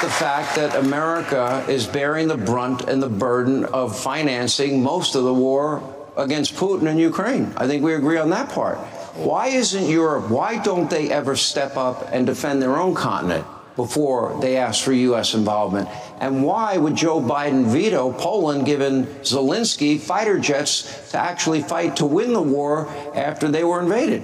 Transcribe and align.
The 0.00 0.10
fact 0.10 0.56
that 0.56 0.74
America 0.76 1.64
is 1.68 1.86
bearing 1.86 2.28
the 2.28 2.36
brunt 2.36 2.82
and 2.82 3.02
the 3.02 3.08
burden 3.08 3.64
of 3.66 3.98
financing 3.98 4.82
most 4.82 5.14
of 5.14 5.24
the 5.24 5.32
war 5.32 5.82
against 6.16 6.54
Putin 6.54 6.90
in 6.90 6.98
Ukraine. 6.98 7.52
I 7.56 7.66
think 7.66 7.82
we 7.82 7.94
agree 7.94 8.18
on 8.18 8.30
that 8.30 8.50
part. 8.50 8.78
Why 9.16 9.48
isn't 9.48 9.88
Europe, 9.88 10.30
why 10.30 10.58
don't 10.58 10.90
they 10.90 11.10
ever 11.10 11.36
step 11.36 11.76
up 11.76 12.08
and 12.12 12.26
defend 12.26 12.60
their 12.60 12.76
own 12.76 12.94
continent 12.94 13.46
before 13.74 14.38
they 14.40 14.56
ask 14.56 14.84
for 14.84 14.92
U.S. 14.92 15.34
involvement? 15.34 15.88
And 16.20 16.44
why 16.44 16.76
would 16.76 16.96
Joe 16.96 17.20
Biden 17.20 17.64
veto 17.66 18.12
Poland 18.12 18.66
giving 18.66 19.06
Zelensky 19.22 19.98
fighter 19.98 20.38
jets 20.38 21.10
to 21.12 21.18
actually 21.18 21.62
fight 21.62 21.96
to 21.96 22.06
win 22.06 22.32
the 22.32 22.42
war 22.42 22.88
after 23.14 23.48
they 23.48 23.64
were 23.64 23.80
invaded? 23.80 24.22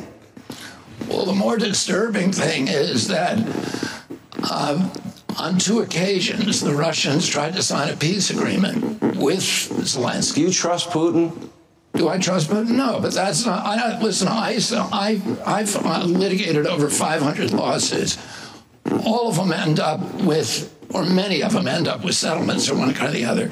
Well, 1.08 1.24
the 1.24 1.34
more 1.34 1.56
disturbing 1.56 2.32
thing 2.32 2.68
is 2.68 3.08
that 3.08 3.38
um, 4.50 4.90
on 5.38 5.58
two 5.58 5.80
occasions, 5.80 6.60
the 6.60 6.74
Russians 6.74 7.28
tried 7.28 7.54
to 7.54 7.62
sign 7.62 7.88
a 7.88 7.96
peace 7.96 8.30
agreement 8.30 9.00
with 9.16 9.40
Zelensky. 9.40 10.34
Do 10.36 10.40
you 10.42 10.52
trust 10.52 10.90
Putin? 10.90 11.50
Do 11.94 12.08
I 12.08 12.18
trust 12.18 12.48
Putin? 12.48 12.70
No, 12.70 13.00
but 13.00 13.12
that's 13.12 13.44
not. 13.44 13.64
I 13.64 14.00
listen. 14.00 14.28
I, 14.28 14.58
I 14.92 15.20
I've 15.44 15.76
uh, 15.76 16.04
litigated 16.04 16.66
over 16.66 16.88
500 16.88 17.52
lawsuits. 17.52 18.18
All 19.04 19.28
of 19.28 19.36
them 19.36 19.52
end 19.52 19.78
up 19.78 20.00
with, 20.22 20.74
or 20.94 21.04
many 21.04 21.42
of 21.42 21.52
them 21.52 21.68
end 21.68 21.88
up 21.88 22.04
with 22.04 22.14
settlements 22.14 22.70
or 22.70 22.76
one 22.76 22.94
kind 22.94 23.10
or 23.10 23.12
the 23.12 23.24
other. 23.24 23.50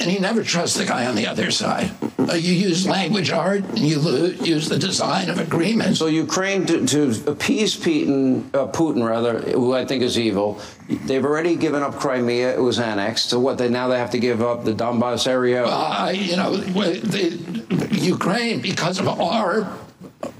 And 0.00 0.10
you 0.10 0.20
never 0.20 0.42
trust 0.42 0.76
the 0.76 0.84
guy 0.84 1.06
on 1.06 1.14
the 1.14 1.26
other 1.26 1.50
side. 1.50 1.90
Uh, 2.18 2.34
you 2.34 2.52
use 2.52 2.86
language 2.86 3.30
art 3.30 3.64
and 3.64 3.78
you 3.78 4.00
use 4.42 4.68
the 4.68 4.78
design 4.78 5.30
of 5.30 5.38
agreements. 5.38 5.98
So 5.98 6.06
Ukraine, 6.06 6.66
to, 6.66 6.86
to 6.86 7.10
appease 7.26 7.76
Putin, 7.76 8.54
uh, 8.54 8.66
Putin 8.68 9.06
rather, 9.06 9.40
who 9.40 9.74
I 9.74 9.84
think 9.84 10.02
is 10.02 10.18
evil, 10.18 10.60
they've 10.88 11.24
already 11.24 11.56
given 11.56 11.82
up 11.82 11.94
Crimea. 11.94 12.54
It 12.54 12.60
was 12.60 12.78
annexed. 12.78 13.30
So 13.30 13.40
what? 13.40 13.58
They 13.58 13.68
now 13.68 13.88
they 13.88 13.98
have 13.98 14.10
to 14.10 14.18
give 14.18 14.42
up 14.42 14.64
the 14.64 14.72
Donbass 14.72 15.26
area. 15.26 15.64
Uh, 15.64 16.12
you 16.14 16.36
know, 16.36 16.56
the, 16.56 17.52
Ukraine 17.92 18.60
because 18.60 18.98
of 18.98 19.08
our 19.08 19.72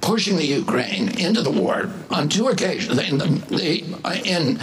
pushing 0.01 0.37
the 0.37 0.47
Ukraine 0.47 1.19
into 1.19 1.43
the 1.43 1.51
war 1.51 1.91
on 2.11 2.29
two 2.29 2.49
occasions. 2.49 2.99
In 2.99 3.19
the 3.19 3.85
in 4.25 4.61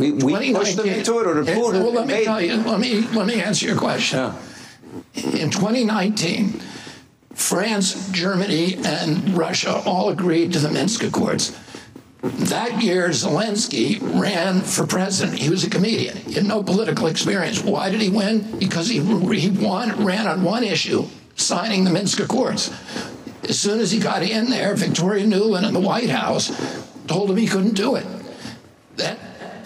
we, 0.00 0.12
we 0.12 0.54
pushed 0.54 0.76
them 0.76 0.88
into 0.88 1.20
it, 1.20 1.26
or 1.26 1.34
did 1.42 1.46
Putin? 1.46 1.82
Well, 1.82 1.92
let 1.92 2.06
me 2.06 2.24
tell 2.24 2.40
you. 2.40 2.56
Let 2.56 2.80
me 2.80 3.02
let 3.08 3.26
me 3.26 3.40
answer 3.40 3.66
your 3.66 3.76
question. 3.76 4.18
Yeah. 4.18 4.34
In 5.14 5.50
2019, 5.50 6.60
France, 7.34 8.10
Germany, 8.10 8.76
and 8.84 9.36
Russia 9.36 9.82
all 9.84 10.10
agreed 10.10 10.52
to 10.52 10.58
the 10.58 10.70
Minsk 10.70 11.02
Accords. 11.02 11.58
That 12.22 12.82
year, 12.82 13.08
Zelensky 13.08 13.98
ran 14.20 14.60
for 14.60 14.86
president. 14.86 15.38
He 15.38 15.48
was 15.48 15.64
a 15.64 15.70
comedian. 15.70 16.18
He 16.18 16.34
had 16.34 16.44
no 16.44 16.62
political 16.62 17.06
experience. 17.06 17.62
Why 17.62 17.88
did 17.88 18.02
he 18.02 18.10
win? 18.10 18.58
Because 18.58 18.88
he, 18.88 19.00
he 19.34 19.50
won, 19.50 20.04
ran 20.04 20.26
on 20.26 20.42
one 20.42 20.62
issue, 20.62 21.06
signing 21.36 21.84
the 21.84 21.90
Minsk 21.90 22.20
Accords. 22.20 22.70
As 23.48 23.58
soon 23.58 23.80
as 23.80 23.90
he 23.90 23.98
got 23.98 24.22
in 24.22 24.50
there, 24.50 24.74
Victoria 24.74 25.24
Nuland 25.24 25.66
in 25.66 25.72
the 25.72 25.80
White 25.80 26.10
House 26.10 26.50
told 27.06 27.30
him 27.30 27.36
he 27.36 27.46
couldn't 27.46 27.74
do 27.74 27.94
it. 27.96 28.06
That 28.96 29.18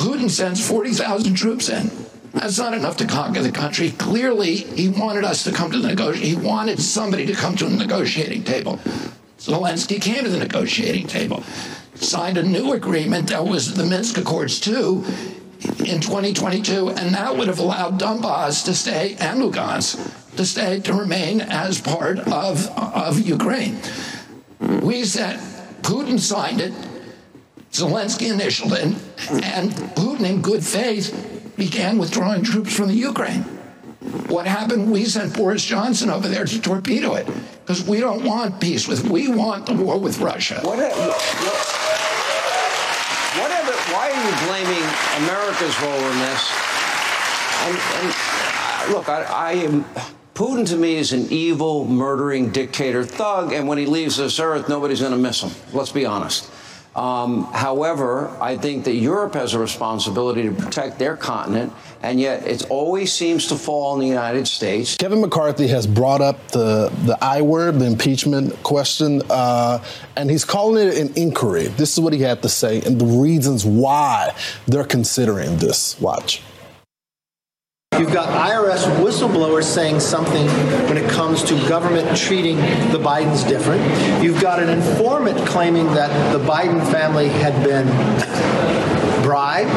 Putin 0.05 0.29
sends 0.29 0.61
40,000 0.69 1.33
troops 1.33 1.71
in. 1.71 1.91
That's 2.35 2.59
not 2.59 2.75
enough 2.75 2.99
to 2.99 3.07
conquer 3.07 3.41
the 3.41 3.51
country. 3.51 3.93
Clearly, 3.93 4.57
he 4.57 4.87
wanted 4.87 5.25
us 5.25 5.45
to 5.45 5.53
come 5.53 5.71
to 5.71 5.79
the 5.79 5.89
negotiation. 5.89 6.41
He 6.41 6.47
wanted 6.47 6.79
somebody 6.79 7.25
to 7.25 7.33
come 7.33 7.57
to 7.57 7.65
the 7.65 7.75
negotiating 7.75 8.45
table. 8.45 8.79
Zelensky 9.39 9.99
came 10.03 10.25
to 10.25 10.29
the 10.29 10.39
negotiating 10.39 11.07
table, 11.07 11.43
signed 11.95 12.37
a 12.37 12.43
new 12.43 12.75
agreement 12.75 13.31
that 13.31 13.47
was 13.47 13.73
the 13.73 13.87
Minsk 13.87 14.19
Accords 14.19 14.61
2 14.61 15.05
in 15.87 16.03
2022, 16.03 16.91
and 16.91 17.15
that 17.15 17.39
would 17.39 17.49
have 17.49 17.59
allowed 17.59 17.99
Donbass 17.99 18.63
to 18.67 18.75
stay 18.75 19.17
and 19.19 19.41
Lugansk 19.41 20.37
to 20.37 20.45
stay 20.45 20.81
to 20.81 20.93
remain 20.93 21.41
as 21.41 21.81
part 21.81 22.19
of, 22.19 22.69
of 22.77 23.21
Ukraine. 23.21 23.79
We 24.61 25.05
said 25.05 25.41
Putin 25.81 26.21
signed 26.21 26.61
it, 26.61 26.75
Zelensky 27.75 28.33
initialed 28.33 28.73
it, 28.75 28.85
and 28.85 29.73
Putin, 29.97 30.31
in 30.31 30.41
good 30.43 30.65
faith, 30.65 31.53
began 31.57 31.99
withdrawing 31.99 32.45
troops 32.45 32.73
from 32.73 32.87
the 32.87 32.95
Ukraine. 32.95 33.43
What 34.29 34.47
happened? 34.47 34.93
We 34.93 35.07
sent 35.07 35.35
Boris 35.35 35.65
Johnson 35.65 36.09
over 36.09 36.29
there 36.29 36.45
to 36.45 36.61
torpedo 36.61 37.15
it 37.15 37.27
because 37.67 37.85
we 37.85 37.99
don't 37.99 38.23
want 38.23 38.61
peace 38.61 38.87
with. 38.87 39.09
We 39.09 39.27
want 39.27 39.67
the 39.67 39.75
war 39.75 39.99
with 39.99 40.21
Russia. 40.21 40.61
What, 40.63 40.79
what, 40.79 40.93
whatever. 43.43 43.73
Why 43.93 44.13
are 44.13 44.23
you 44.23 44.35
blaming 44.47 44.85
America's 45.25 45.81
role 45.83 45.99
in 45.99 46.19
this? 46.21 46.53
And, 47.65 47.77
and 47.77 48.15
uh, 48.55 48.87
look, 48.93 49.09
I, 49.09 49.23
I 49.25 49.53
am. 49.53 49.85
Putin 50.35 50.65
to 50.69 50.77
me 50.77 50.95
is 50.95 51.13
an 51.13 51.27
evil, 51.31 51.85
murdering 51.85 52.51
dictator 52.51 53.05
thug, 53.05 53.53
and 53.53 53.67
when 53.67 53.79
he 53.79 53.87
leaves 53.87 54.17
this 54.17 54.39
earth, 54.39 54.69
nobody's 54.69 55.01
going 55.01 55.13
to 55.13 55.19
miss 55.19 55.41
him. 55.43 55.51
Let's 55.73 55.93
be 55.93 56.07
honest. 56.07 56.51
Um, 56.97 57.45
however, 57.53 58.29
I 58.41 58.57
think 58.57 58.85
that 58.85 58.95
Europe 58.95 59.35
has 59.35 59.53
a 59.55 59.59
responsibility 59.59 60.45
to 60.45 60.53
protect 60.53 60.99
their 60.99 61.17
continent, 61.17 61.73
and 62.03 62.21
yet 62.21 62.47
it 62.47 62.71
always 62.71 63.13
seems 63.13 63.49
to 63.49 63.57
fall 63.57 63.93
on 63.93 63.99
the 63.99 64.07
United 64.07 64.47
States. 64.47 64.97
Kevin 64.97 65.21
McCarthy 65.21 65.67
has 65.69 65.87
brought 65.87 66.21
up 66.21 66.49
the, 66.49 66.93
the 67.05 67.19
I 67.21 67.43
word, 67.43 67.81
the 67.81 67.87
impeachment 67.87 68.63
question, 68.63 69.23
uh, 69.29 69.83
and 70.17 70.31
he's 70.31 70.45
calling 70.45 70.87
it 70.87 70.97
an 70.97 71.13
inquiry. 71.17 71.67
This 71.67 71.93
is 71.95 72.01
what 72.01 72.13
he 72.13 72.21
had 72.21 72.43
to 72.43 72.49
say 72.49 72.81
and 72.83 73.01
the 73.01 73.07
reasons 73.07 73.65
why 73.65 74.35
they're 74.67 74.85
considering 74.85 75.57
this. 75.57 76.01
Watch. 76.01 76.43
You've 77.99 78.13
got 78.13 78.29
IRS 78.51 78.85
whistleblowers 79.01 79.65
saying 79.65 80.01
something 80.01 80.47
when 80.89 80.97
it 80.97 81.09
comes 81.09 81.45
to 81.45 81.55
government 81.69 82.17
treating 82.17 82.57
the 82.57 82.99
Bidens 82.99 83.47
different. 83.47 83.83
You've 84.23 84.41
got 84.41 84.61
an 84.61 84.69
informant 84.69 85.39
claiming 85.47 85.87
that 85.95 86.33
the 86.33 86.41
Biden 86.45 86.85
family 86.91 87.29
had 87.29 87.55
been 87.63 87.87
bribed. 89.23 89.71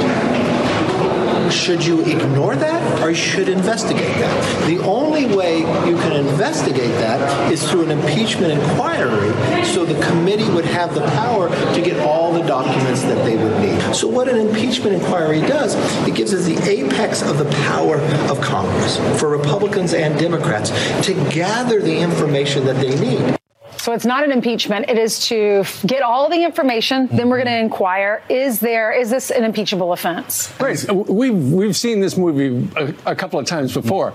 Should 1.50 1.86
you 1.86 2.02
ignore 2.02 2.56
that 2.56 3.02
or 3.02 3.14
should 3.14 3.50
investigate 3.50 4.16
that? 4.16 4.68
The 4.68 4.80
only 4.80 5.26
way 5.26 5.60
you 5.60 5.96
can 5.98 6.14
investigate 6.14 6.92
that 7.00 7.52
is 7.52 7.70
through 7.70 7.84
an 7.84 7.92
impeachment 7.92 8.54
inquiry 8.54 9.66
so 9.66 9.86
the 9.86 10.02
committee 10.06 10.50
would 10.52 10.66
have 10.66 10.94
the 10.94 11.02
power 11.02 11.50
to 11.74 11.82
get 11.82 12.00
all 12.06 12.34
the 12.34 12.44
documents 12.44 13.02
that 13.04 13.24
they 13.26 13.38
would 13.38 13.60
need. 13.62 13.96
So 13.96 14.08
what 14.08 14.28
an 14.28 14.38
impeachment 14.38 14.96
inquiry 14.96 15.42
does, 15.42 15.76
it 16.08 16.16
gives 16.16 16.34
us 16.34 16.46
the 16.46 16.58
apex 16.70 17.22
of 17.22 17.38
the 17.38 17.50
power 17.64 18.00
of 18.30 18.42
Congress 18.42 18.98
for 19.20 19.30
Republicans 19.30 19.94
and 19.94 20.18
Democrats 20.20 20.72
to 21.06 21.14
gather 21.32 21.82
the 21.82 21.98
information 21.98 22.66
that 22.66 22.78
they 22.78 23.00
need. 23.00 23.38
So 23.80 23.94
it's 23.94 24.06
not 24.06 24.24
an 24.24 24.32
impeachment. 24.32 24.90
It 24.90 24.98
is 24.98 25.28
to 25.28 25.64
get 25.86 26.02
all 26.02 26.30
the 26.30 26.44
information. 26.44 27.08
Then 27.08 27.30
we're 27.30 27.38
going 27.38 27.48
to 27.48 27.60
inquire: 27.60 28.24
Is 28.30 28.60
there 28.60 28.92
is 28.92 29.10
this 29.10 29.32
an 29.32 29.44
impeachable 29.44 29.94
offense? 29.94 30.54
Right. 30.60 30.84
We've 30.92 31.52
we've 31.54 31.76
seen 31.76 32.00
this 32.00 32.18
movie 32.18 32.68
a, 32.76 33.12
a 33.12 33.16
couple 33.16 33.40
of 33.40 33.46
times 33.46 33.74
before. 33.74 34.14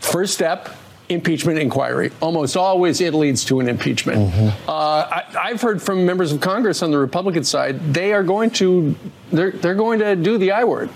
First 0.00 0.34
step. 0.34 0.70
Impeachment 1.10 1.58
inquiry. 1.58 2.12
Almost 2.20 2.56
always 2.56 2.98
it 3.02 3.12
leads 3.12 3.44
to 3.44 3.60
an 3.60 3.68
impeachment. 3.68 4.32
Uh, 4.66 4.72
I, 4.72 5.24
I've 5.38 5.60
heard 5.60 5.82
from 5.82 6.06
members 6.06 6.32
of 6.32 6.40
Congress 6.40 6.82
on 6.82 6.90
the 6.92 6.96
Republican 6.96 7.44
side, 7.44 7.92
they 7.92 8.14
are 8.14 8.22
going 8.22 8.48
to 8.52 8.94
they're, 9.30 9.50
they're 9.50 9.74
going 9.74 9.98
to 9.98 10.16
do 10.16 10.38
the 10.38 10.52
I 10.52 10.64
word 10.64 10.88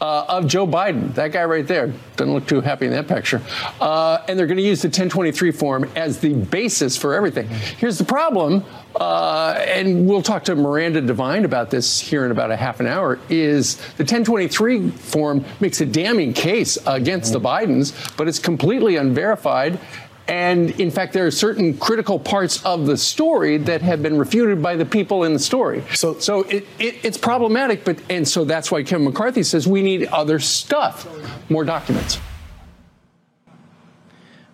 uh, 0.00 0.24
of 0.28 0.46
Joe 0.46 0.66
Biden. 0.66 1.14
That 1.14 1.32
guy 1.32 1.44
right 1.44 1.66
there 1.66 1.92
doesn't 2.16 2.32
look 2.32 2.46
too 2.46 2.60
happy 2.60 2.86
in 2.86 2.92
that 2.92 3.08
picture. 3.08 3.42
Uh, 3.80 4.22
and 4.28 4.38
they're 4.38 4.46
going 4.46 4.56
to 4.56 4.62
use 4.62 4.82
the 4.82 4.88
1023 4.88 5.50
form 5.52 5.90
as 5.96 6.20
the 6.20 6.34
basis 6.34 6.96
for 6.96 7.14
everything. 7.14 7.48
Here's 7.48 7.98
the 7.98 8.04
problem, 8.04 8.64
uh, 8.94 9.62
and 9.66 10.06
we'll 10.06 10.22
talk 10.22 10.44
to 10.44 10.54
Miranda 10.54 11.00
Devine 11.00 11.44
about 11.44 11.70
this 11.70 12.00
here 12.00 12.24
in 12.24 12.30
about 12.30 12.50
a 12.50 12.56
half 12.56 12.80
an 12.80 12.86
hour. 12.86 13.18
Is 13.28 13.76
the 13.76 14.04
1023 14.04 14.90
form 14.90 15.44
makes 15.60 15.80
a 15.80 15.86
damning 15.86 16.32
case 16.32 16.78
against 16.86 17.32
the 17.32 17.40
Bidens, 17.40 18.16
but 18.16 18.28
it's 18.28 18.38
completely 18.38 18.96
unverified. 18.96 19.78
And 20.28 20.70
in 20.80 20.90
fact, 20.90 21.12
there 21.12 21.26
are 21.26 21.30
certain 21.30 21.78
critical 21.78 22.18
parts 22.18 22.64
of 22.64 22.86
the 22.86 22.96
story 22.96 23.58
that 23.58 23.82
have 23.82 24.02
been 24.02 24.18
refuted 24.18 24.60
by 24.60 24.74
the 24.74 24.84
people 24.84 25.22
in 25.22 25.32
the 25.32 25.38
story. 25.38 25.84
So, 25.94 26.18
so 26.18 26.42
it, 26.42 26.66
it, 26.78 27.04
it's 27.04 27.18
problematic, 27.18 27.84
but 27.84 28.00
and 28.10 28.26
so 28.26 28.44
that's 28.44 28.70
why 28.70 28.82
Kevin 28.82 29.04
McCarthy 29.04 29.44
says 29.44 29.68
we 29.68 29.82
need 29.82 30.06
other 30.06 30.40
stuff, 30.40 31.08
more 31.48 31.64
documents. 31.64 32.18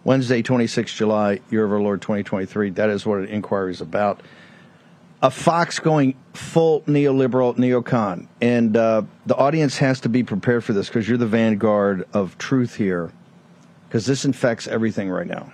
Wednesday, 0.04 0.42
26 0.42 0.92
July, 0.94 1.40
year 1.50 1.64
of 1.64 1.72
our 1.72 1.80
Lord 1.80 2.02
2023. 2.02 2.70
That 2.70 2.90
is 2.90 3.06
what 3.06 3.20
an 3.20 3.26
inquiry 3.26 3.70
is 3.70 3.80
about. 3.80 4.20
A 5.22 5.30
Fox 5.30 5.78
going 5.78 6.16
full 6.34 6.80
neoliberal, 6.82 7.56
neocon. 7.56 8.26
And 8.40 8.76
uh, 8.76 9.02
the 9.24 9.36
audience 9.36 9.78
has 9.78 10.00
to 10.00 10.08
be 10.08 10.24
prepared 10.24 10.64
for 10.64 10.72
this 10.72 10.88
because 10.88 11.08
you're 11.08 11.18
the 11.18 11.26
vanguard 11.26 12.08
of 12.12 12.36
truth 12.36 12.74
here 12.74 13.12
because 13.88 14.06
this 14.06 14.24
infects 14.24 14.66
everything 14.66 15.08
right 15.08 15.26
now. 15.26 15.52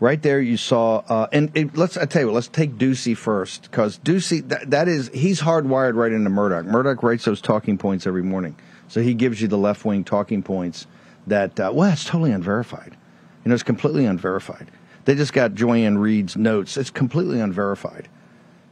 Right 0.00 0.22
there, 0.22 0.40
you 0.40 0.56
saw, 0.56 0.98
uh, 1.08 1.26
and 1.32 1.76
let's 1.76 1.96
I 1.96 2.04
tell 2.04 2.22
you 2.22 2.28
what, 2.28 2.34
let's 2.34 2.46
take 2.46 2.74
Doocy 2.74 3.16
first 3.16 3.62
because 3.62 3.98
Doocy 3.98 4.48
that, 4.48 4.70
that 4.70 4.86
is 4.86 5.10
he's 5.12 5.40
hardwired 5.40 5.96
right 5.96 6.12
into 6.12 6.30
Murdoch. 6.30 6.66
Murdoch 6.66 7.02
writes 7.02 7.24
those 7.24 7.40
talking 7.40 7.78
points 7.78 8.06
every 8.06 8.22
morning, 8.22 8.54
so 8.86 9.02
he 9.02 9.12
gives 9.12 9.42
you 9.42 9.48
the 9.48 9.58
left 9.58 9.84
wing 9.84 10.04
talking 10.04 10.40
points 10.40 10.86
that 11.26 11.58
uh, 11.58 11.72
well, 11.74 11.92
it's 11.92 12.04
totally 12.04 12.30
unverified. 12.30 12.96
You 13.44 13.48
know, 13.48 13.54
it's 13.54 13.64
completely 13.64 14.04
unverified. 14.04 14.70
They 15.04 15.16
just 15.16 15.32
got 15.32 15.54
Joy-Ann 15.54 15.98
Reid's 15.98 16.36
notes. 16.36 16.76
It's 16.76 16.90
completely 16.90 17.40
unverified. 17.40 18.08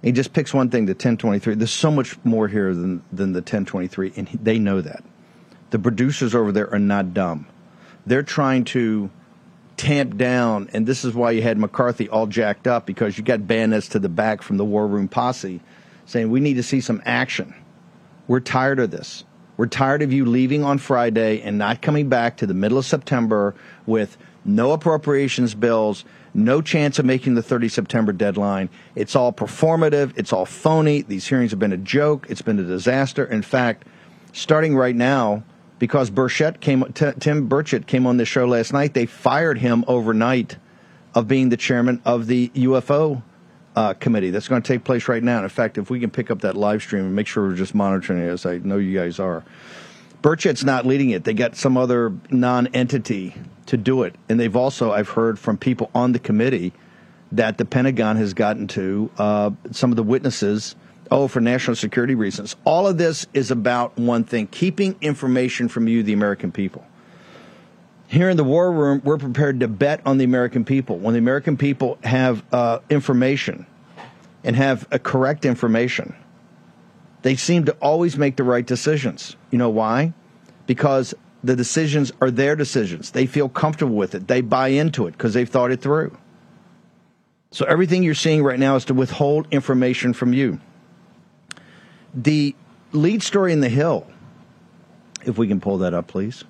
He 0.02 0.12
just 0.12 0.32
picks 0.32 0.54
one 0.54 0.70
thing, 0.70 0.86
the 0.86 0.92
1023. 0.92 1.54
There's 1.54 1.70
so 1.72 1.90
much 1.90 2.16
more 2.22 2.46
here 2.46 2.72
than 2.72 3.02
than 3.10 3.32
the 3.32 3.40
1023, 3.40 4.12
and 4.14 4.28
he, 4.28 4.36
they 4.36 4.60
know 4.60 4.80
that. 4.80 5.02
The 5.70 5.80
producers 5.80 6.36
over 6.36 6.52
there 6.52 6.72
are 6.72 6.78
not 6.78 7.14
dumb. 7.14 7.48
They're 8.06 8.22
trying 8.22 8.64
to 8.66 9.10
tamp 9.76 10.16
down, 10.16 10.70
and 10.72 10.86
this 10.86 11.04
is 11.04 11.14
why 11.14 11.32
you 11.32 11.42
had 11.42 11.58
McCarthy 11.58 12.08
all 12.08 12.26
jacked 12.26 12.66
up 12.66 12.86
because 12.86 13.18
you 13.18 13.24
got 13.24 13.46
bandits 13.46 13.88
to 13.88 13.98
the 13.98 14.08
back 14.08 14.42
from 14.42 14.56
the 14.56 14.64
War 14.64 14.86
Room 14.86 15.08
posse 15.08 15.60
saying 16.06 16.30
we 16.30 16.40
need 16.40 16.54
to 16.54 16.62
see 16.62 16.80
some 16.80 17.02
action. 17.04 17.54
We're 18.28 18.40
tired 18.40 18.78
of 18.78 18.90
this. 18.90 19.24
We're 19.56 19.66
tired 19.66 20.02
of 20.02 20.12
you 20.12 20.24
leaving 20.24 20.64
on 20.64 20.78
Friday 20.78 21.40
and 21.42 21.58
not 21.58 21.82
coming 21.82 22.08
back 22.08 22.36
to 22.38 22.46
the 22.46 22.54
middle 22.54 22.78
of 22.78 22.84
September 22.84 23.54
with 23.86 24.16
no 24.44 24.72
appropriations 24.72 25.54
bills, 25.54 26.04
no 26.34 26.60
chance 26.60 26.98
of 26.98 27.06
making 27.06 27.34
the 27.34 27.42
30 27.42 27.68
September 27.68 28.12
deadline. 28.12 28.68
It's 28.94 29.16
all 29.16 29.32
performative, 29.32 30.12
it's 30.16 30.32
all 30.32 30.44
phony. 30.44 31.02
These 31.02 31.26
hearings 31.26 31.50
have 31.52 31.58
been 31.58 31.72
a 31.72 31.78
joke, 31.78 32.26
it's 32.28 32.42
been 32.42 32.58
a 32.58 32.64
disaster. 32.64 33.24
In 33.24 33.42
fact, 33.42 33.86
starting 34.32 34.76
right 34.76 34.94
now, 34.94 35.42
because 35.78 36.10
Burchett 36.10 36.60
came, 36.60 36.84
T- 36.92 37.12
Tim 37.18 37.48
Burchett 37.48 37.86
came 37.86 38.06
on 38.06 38.16
this 38.16 38.28
show 38.28 38.46
last 38.46 38.72
night. 38.72 38.94
They 38.94 39.06
fired 39.06 39.58
him 39.58 39.84
overnight 39.86 40.56
of 41.14 41.28
being 41.28 41.48
the 41.48 41.56
chairman 41.56 42.00
of 42.04 42.26
the 42.26 42.48
UFO 42.50 43.22
uh, 43.74 43.94
committee. 43.94 44.30
That's 44.30 44.48
going 44.48 44.62
to 44.62 44.66
take 44.66 44.84
place 44.84 45.08
right 45.08 45.22
now. 45.22 45.42
In 45.42 45.48
fact, 45.48 45.78
if 45.78 45.90
we 45.90 46.00
can 46.00 46.10
pick 46.10 46.30
up 46.30 46.40
that 46.40 46.56
live 46.56 46.82
stream 46.82 47.04
and 47.04 47.14
make 47.14 47.26
sure 47.26 47.46
we're 47.46 47.54
just 47.54 47.74
monitoring 47.74 48.20
it, 48.22 48.28
as 48.28 48.46
I 48.46 48.58
know 48.58 48.78
you 48.78 48.98
guys 48.98 49.18
are. 49.20 49.44
Burchett's 50.22 50.64
not 50.64 50.86
leading 50.86 51.10
it. 51.10 51.24
They 51.24 51.34
got 51.34 51.56
some 51.56 51.76
other 51.76 52.12
non-entity 52.30 53.34
to 53.66 53.76
do 53.76 54.02
it, 54.02 54.16
and 54.28 54.40
they've 54.40 54.56
also 54.56 54.92
I've 54.92 55.10
heard 55.10 55.38
from 55.38 55.58
people 55.58 55.90
on 55.94 56.12
the 56.12 56.18
committee 56.18 56.72
that 57.32 57.58
the 57.58 57.64
Pentagon 57.64 58.16
has 58.16 58.34
gotten 58.34 58.66
to 58.68 59.10
uh, 59.18 59.50
some 59.72 59.92
of 59.92 59.96
the 59.96 60.02
witnesses 60.02 60.74
Oh, 61.10 61.28
for 61.28 61.40
national 61.40 61.76
security 61.76 62.14
reasons. 62.14 62.56
All 62.64 62.86
of 62.86 62.98
this 62.98 63.26
is 63.32 63.50
about 63.50 63.96
one 63.96 64.24
thing 64.24 64.46
keeping 64.46 64.96
information 65.00 65.68
from 65.68 65.88
you, 65.88 66.02
the 66.02 66.12
American 66.12 66.52
people. 66.52 66.84
Here 68.08 68.30
in 68.30 68.36
the 68.36 68.44
war 68.44 68.70
room, 68.70 69.02
we're 69.04 69.18
prepared 69.18 69.60
to 69.60 69.68
bet 69.68 70.00
on 70.06 70.18
the 70.18 70.24
American 70.24 70.64
people. 70.64 70.98
When 70.98 71.14
the 71.14 71.18
American 71.18 71.56
people 71.56 71.98
have 72.04 72.44
uh, 72.52 72.78
information 72.88 73.66
and 74.44 74.54
have 74.54 74.86
a 74.90 74.98
correct 74.98 75.44
information, 75.44 76.14
they 77.22 77.34
seem 77.34 77.64
to 77.64 77.72
always 77.80 78.16
make 78.16 78.36
the 78.36 78.44
right 78.44 78.64
decisions. 78.64 79.36
You 79.50 79.58
know 79.58 79.70
why? 79.70 80.12
Because 80.66 81.14
the 81.42 81.56
decisions 81.56 82.12
are 82.20 82.30
their 82.30 82.54
decisions. 82.54 83.10
They 83.10 83.26
feel 83.26 83.48
comfortable 83.48 83.96
with 83.96 84.14
it. 84.14 84.28
They 84.28 84.40
buy 84.40 84.68
into 84.68 85.06
it 85.06 85.12
because 85.12 85.34
they've 85.34 85.48
thought 85.48 85.72
it 85.72 85.80
through. 85.80 86.16
So 87.50 87.64
everything 87.66 88.02
you're 88.02 88.14
seeing 88.14 88.42
right 88.42 88.58
now 88.58 88.76
is 88.76 88.84
to 88.86 88.94
withhold 88.94 89.48
information 89.50 90.12
from 90.12 90.32
you. 90.32 90.60
The 92.16 92.56
lead 92.92 93.22
story 93.22 93.52
in 93.52 93.60
The 93.60 93.68
Hill, 93.68 94.06
if 95.26 95.36
we 95.36 95.46
can 95.46 95.60
pull 95.60 95.78
that 95.78 95.92
up, 95.92 96.06
please. 96.06 96.44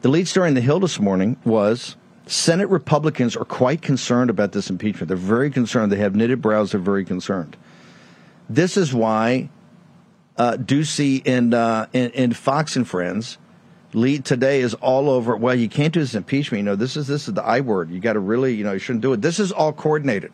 The 0.00 0.08
lead 0.08 0.26
story 0.26 0.48
in 0.48 0.54
The 0.54 0.62
Hill 0.62 0.80
this 0.80 0.98
morning 0.98 1.36
was 1.44 1.96
Senate 2.26 2.68
Republicans 2.70 3.36
are 3.36 3.44
quite 3.44 3.82
concerned 3.82 4.30
about 4.30 4.52
this 4.52 4.70
impeachment. 4.70 5.08
They're 5.08 5.16
very 5.16 5.50
concerned. 5.50 5.92
They 5.92 5.98
have 5.98 6.14
knitted 6.14 6.40
brows. 6.40 6.72
They're 6.72 6.80
very 6.80 7.04
concerned. 7.04 7.56
This 8.48 8.78
is 8.78 8.94
why 8.94 9.50
uh, 10.38 10.52
Doocy 10.52 11.22
and, 11.26 11.52
uh, 11.52 11.86
and, 11.92 12.14
and 12.14 12.36
Fox 12.36 12.74
and 12.74 12.88
Friends 12.88 13.36
lead 13.92 14.24
today 14.24 14.60
is 14.60 14.72
all 14.74 15.10
over. 15.10 15.36
Well, 15.36 15.54
you 15.54 15.68
can't 15.68 15.92
do 15.92 16.00
this 16.00 16.14
impeachment. 16.14 16.60
You 16.60 16.64
know, 16.64 16.76
this 16.76 16.96
is 16.96 17.06
this 17.06 17.28
is 17.28 17.34
the 17.34 17.44
I 17.44 17.60
word. 17.60 17.90
You 17.90 18.00
got 18.00 18.14
to 18.14 18.20
really, 18.20 18.54
you 18.54 18.64
know, 18.64 18.72
you 18.72 18.78
shouldn't 18.78 19.02
do 19.02 19.12
it. 19.12 19.20
This 19.20 19.38
is 19.38 19.52
all 19.52 19.72
coordinated. 19.72 20.32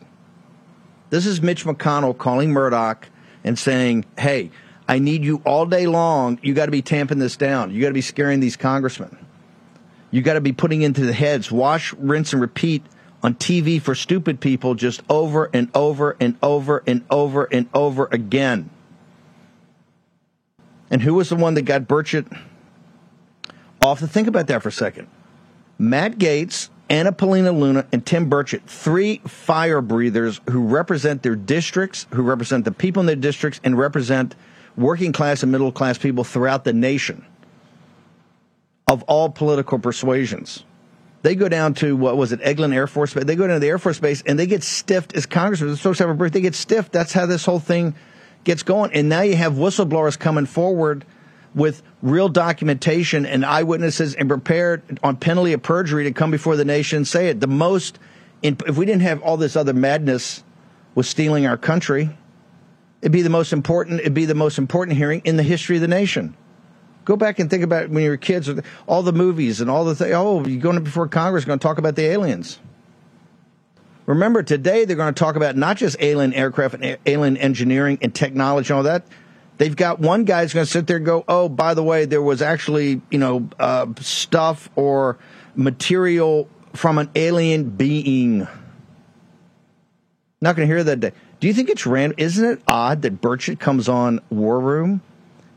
This 1.09 1.25
is 1.25 1.41
Mitch 1.41 1.65
McConnell 1.65 2.17
calling 2.17 2.51
Murdoch 2.51 3.09
and 3.43 3.57
saying, 3.57 4.05
hey, 4.17 4.51
I 4.87 4.99
need 4.99 5.23
you 5.23 5.41
all 5.45 5.65
day 5.65 5.87
long. 5.87 6.39
You 6.41 6.53
got 6.53 6.65
to 6.65 6.71
be 6.71 6.81
tamping 6.81 7.19
this 7.19 7.37
down. 7.37 7.71
You 7.71 7.81
got 7.81 7.89
to 7.89 7.93
be 7.93 8.01
scaring 8.01 8.39
these 8.39 8.57
congressmen. 8.57 9.17
You 10.11 10.21
got 10.21 10.33
to 10.33 10.41
be 10.41 10.51
putting 10.51 10.81
into 10.81 11.05
the 11.05 11.13
heads, 11.13 11.51
wash, 11.51 11.93
rinse, 11.93 12.33
and 12.33 12.41
repeat 12.41 12.83
on 13.21 13.35
TV 13.35 13.81
for 13.81 13.93
stupid 13.93 14.39
people 14.39 14.75
just 14.75 15.01
over 15.09 15.49
and 15.53 15.69
over 15.75 16.15
and 16.19 16.37
over 16.41 16.83
and 16.87 17.03
over 17.11 17.45
and 17.45 17.69
over 17.73 18.07
again. 18.11 18.69
And 20.89 21.01
who 21.01 21.13
was 21.13 21.29
the 21.29 21.35
one 21.35 21.53
that 21.53 21.63
got 21.63 21.83
Burchett 21.83 22.25
off? 23.81 23.99
To 23.99 24.07
think 24.07 24.27
about 24.27 24.47
that 24.47 24.63
for 24.63 24.69
a 24.69 24.71
second. 24.71 25.07
Matt 25.77 26.17
Gaetz 26.17 26.69
Anna 26.89 27.11
Paulina 27.11 27.51
Luna, 27.51 27.85
and 27.91 28.03
Tim 28.03 28.29
Burchett, 28.29 28.63
three 28.63 29.17
fire 29.27 29.81
breathers 29.81 30.41
who 30.49 30.65
represent 30.65 31.21
their 31.21 31.35
districts, 31.35 32.07
who 32.13 32.23
represent 32.23 32.65
the 32.65 32.71
people 32.71 32.99
in 33.01 33.05
their 33.05 33.15
districts, 33.15 33.61
and 33.63 33.77
represent 33.77 34.35
working 34.75 35.11
class 35.11 35.43
and 35.43 35.51
middle 35.51 35.71
class 35.71 35.97
people 35.97 36.23
throughout 36.23 36.63
the 36.63 36.73
nation 36.73 37.25
of 38.87 39.03
all 39.03 39.29
political 39.29 39.77
persuasions. 39.77 40.63
They 41.21 41.35
go 41.35 41.49
down 41.49 41.73
to 41.75 41.95
what 41.95 42.17
was 42.17 42.31
it, 42.31 42.39
Eglin 42.41 42.73
Air 42.73 42.87
Force 42.87 43.13
Base? 43.13 43.25
They 43.25 43.35
go 43.35 43.45
down 43.45 43.57
to 43.57 43.59
the 43.59 43.67
Air 43.67 43.77
Force 43.77 43.99
Base 43.99 44.23
and 44.25 44.39
they 44.39 44.47
get 44.47 44.63
stiffed 44.63 45.13
as 45.15 45.25
congressmen. 45.25 45.75
Supposed 45.75 45.97
to 45.97 46.07
have 46.07 46.15
a 46.15 46.17
break. 46.17 46.31
They 46.31 46.41
get 46.41 46.55
stiffed. 46.55 46.91
That's 46.91 47.11
how 47.11 47.25
this 47.25 47.45
whole 47.45 47.59
thing 47.59 47.93
gets 48.45 48.63
going. 48.63 48.93
And 48.93 49.09
now 49.09 49.21
you 49.21 49.35
have 49.35 49.53
whistleblowers 49.53 50.17
coming 50.17 50.45
forward 50.45 51.05
with 51.55 51.81
real 52.01 52.29
documentation 52.29 53.25
and 53.25 53.45
eyewitnesses 53.45 54.15
and 54.15 54.29
prepared 54.29 54.99
on 55.03 55.17
penalty 55.17 55.53
of 55.53 55.61
perjury 55.61 56.03
to 56.05 56.11
come 56.11 56.31
before 56.31 56.55
the 56.55 56.65
nation 56.65 56.97
and 56.97 57.07
say 57.07 57.29
it. 57.29 57.39
The 57.39 57.47
most, 57.47 57.99
if 58.41 58.77
we 58.77 58.85
didn't 58.85 59.01
have 59.01 59.21
all 59.21 59.37
this 59.37 59.55
other 59.55 59.73
madness 59.73 60.43
with 60.95 61.05
stealing 61.05 61.45
our 61.45 61.57
country, 61.57 62.09
it'd 63.01 63.11
be 63.11 63.21
the 63.21 63.29
most 63.29 63.53
important. 63.53 64.01
It'd 64.01 64.13
be 64.13 64.25
the 64.25 64.35
most 64.35 64.57
important 64.57 64.97
hearing 64.97 65.21
in 65.25 65.37
the 65.37 65.43
history 65.43 65.77
of 65.77 65.81
the 65.81 65.87
nation. 65.87 66.35
Go 67.05 67.15
back 67.15 67.39
and 67.39 67.49
think 67.49 67.63
about 67.63 67.89
when 67.89 68.03
you 68.03 68.09
were 68.09 68.17
kids, 68.17 68.49
all 68.85 69.01
the 69.01 69.13
movies 69.13 69.61
and 69.61 69.69
all 69.69 69.85
the 69.85 69.95
things. 69.95 70.13
Oh, 70.13 70.45
you're 70.45 70.61
going 70.61 70.83
before 70.83 71.07
Congress, 71.07 71.45
going 71.45 71.57
to 71.57 71.63
talk 71.63 71.79
about 71.79 71.95
the 71.95 72.03
aliens. 72.03 72.59
Remember, 74.05 74.43
today 74.43 74.85
they're 74.85 74.95
going 74.95 75.13
to 75.13 75.19
talk 75.19 75.35
about 75.35 75.55
not 75.55 75.77
just 75.77 75.95
alien 75.99 76.33
aircraft 76.33 76.75
and 76.75 76.97
alien 77.05 77.37
engineering 77.37 77.99
and 78.01 78.13
technology 78.13 78.73
and 78.73 78.77
all 78.77 78.83
that. 78.83 79.05
They've 79.59 79.75
got 79.75 79.99
one 79.99 80.23
guy 80.23 80.41
who's 80.41 80.53
going 80.53 80.65
to 80.65 80.71
sit 80.71 80.87
there 80.87 80.97
and 80.97 81.05
go, 81.05 81.25
"Oh, 81.27 81.49
by 81.49 81.73
the 81.73 81.83
way, 81.83 82.05
there 82.05 82.21
was 82.21 82.41
actually 82.41 83.01
you 83.11 83.19
know 83.19 83.49
uh, 83.59 83.87
stuff 83.99 84.69
or 84.77 85.19
material 85.53 86.47
from 86.73 86.97
an 86.97 87.09
alien 87.13 87.69
being." 87.69 88.47
Not 90.41 90.55
going 90.55 90.67
to 90.67 90.73
hear 90.73 90.83
that 90.85 91.01
day. 91.01 91.11
Do 91.41 91.47
you 91.47 91.53
think 91.53 91.69
it's 91.69 91.85
random? 91.85 92.15
Isn't 92.17 92.45
it 92.45 92.61
odd 92.69 93.01
that 93.01 93.19
Burchett 93.21 93.59
comes 93.59 93.89
on 93.89 94.21
War 94.29 94.61
Room 94.61 95.01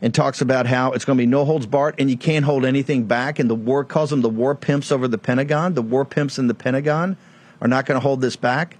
and 0.00 0.12
talks 0.12 0.40
about 0.40 0.66
how 0.66 0.90
it's 0.90 1.04
going 1.04 1.16
to 1.16 1.22
be 1.22 1.26
no 1.26 1.44
holds 1.44 1.66
barred 1.66 1.94
and 2.00 2.10
you 2.10 2.16
can't 2.16 2.44
hold 2.44 2.64
anything 2.64 3.04
back, 3.04 3.38
and 3.38 3.48
the 3.48 3.54
war 3.54 3.84
calls 3.84 4.10
them 4.10 4.20
the 4.20 4.28
war 4.28 4.56
pimps 4.56 4.90
over 4.90 5.06
the 5.06 5.16
Pentagon. 5.16 5.74
The 5.74 5.82
war 5.82 6.04
pimps 6.04 6.40
in 6.40 6.48
the 6.48 6.54
Pentagon 6.54 7.16
are 7.60 7.68
not 7.68 7.86
going 7.86 7.94
to 7.94 8.02
hold 8.02 8.20
this 8.20 8.34
back. 8.34 8.78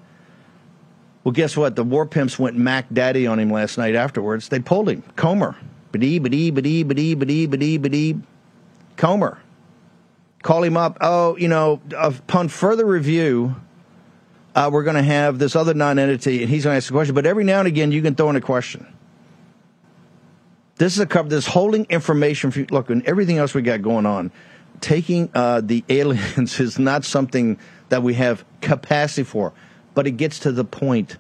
Well, 1.25 1.33
guess 1.33 1.57
what? 1.57 1.77
The 1.77 1.85
war 1.85 2.07
pimps 2.07 2.39
went 2.39 2.57
Mac 2.57 2.87
Daddy 2.93 3.27
on 3.27 3.39
him 3.39 3.51
last 3.51 3.79
night 3.79 3.95
afterwards. 3.95 4.49
They 4.49 4.61
pulled 4.61 4.89
him. 4.89 5.03
Comer. 5.17 5.57
Badee, 5.93 6.21
badee, 6.21 6.51
badee, 6.51 6.85
badee, 6.85 7.15
badee, 7.15 7.49
badee, 7.49 7.79
badee. 7.79 8.23
Comer. 8.97 9.39
Call 10.43 10.65
him 10.65 10.77
up. 10.77 10.99
Oh, 11.01 11.37
you 11.37 11.49
know, 11.49 11.81
upon 11.97 12.49
further 12.49 12.85
review, 12.85 13.55
uh, 14.55 14.71
we're 14.73 14.83
going 14.83 14.97
to 14.97 15.03
have 15.03 15.39
this 15.39 15.55
other 15.55 15.75
non 15.75 15.99
entity, 15.99 16.43
and 16.43 16.51
he's 16.51 16.65
going 16.65 16.75
to 16.75 16.77
ask 16.79 16.91
a 16.91 16.93
question. 16.93 17.15
But 17.15 17.27
every 17.27 17.45
now 17.45 17.61
and 17.61 17.69
again, 17.69 17.93
you 17.93 18.03
can 18.03 18.15
throw 18.15 18.29
in 18.31 18.37
a 18.37 18.41
question. 18.41 18.87
This 20.77 20.95
is 20.95 20.99
a 20.99 21.07
cover. 21.07 21.29
This 21.29 21.47
holding 21.47 21.85
information. 21.85 22.51
For, 22.51 22.65
look, 22.71 22.91
and 22.91 23.05
everything 23.07 23.39
else 23.39 23.55
we 23.55 23.63
got 23.63 23.83
going 23.83 24.05
on, 24.05 24.33
taking 24.81 25.31
uh, 25.35 25.61
the 25.61 25.85
aliens 25.89 26.59
is 26.59 26.79
not 26.79 27.05
something 27.05 27.59
that 27.91 28.03
we 28.03 28.15
have 28.15 28.45
capacity 28.61 29.23
for, 29.23 29.53
but 29.95 30.07
it 30.07 30.13
gets 30.13 30.39
to 30.41 30.53
the 30.53 30.65
point 30.65 31.17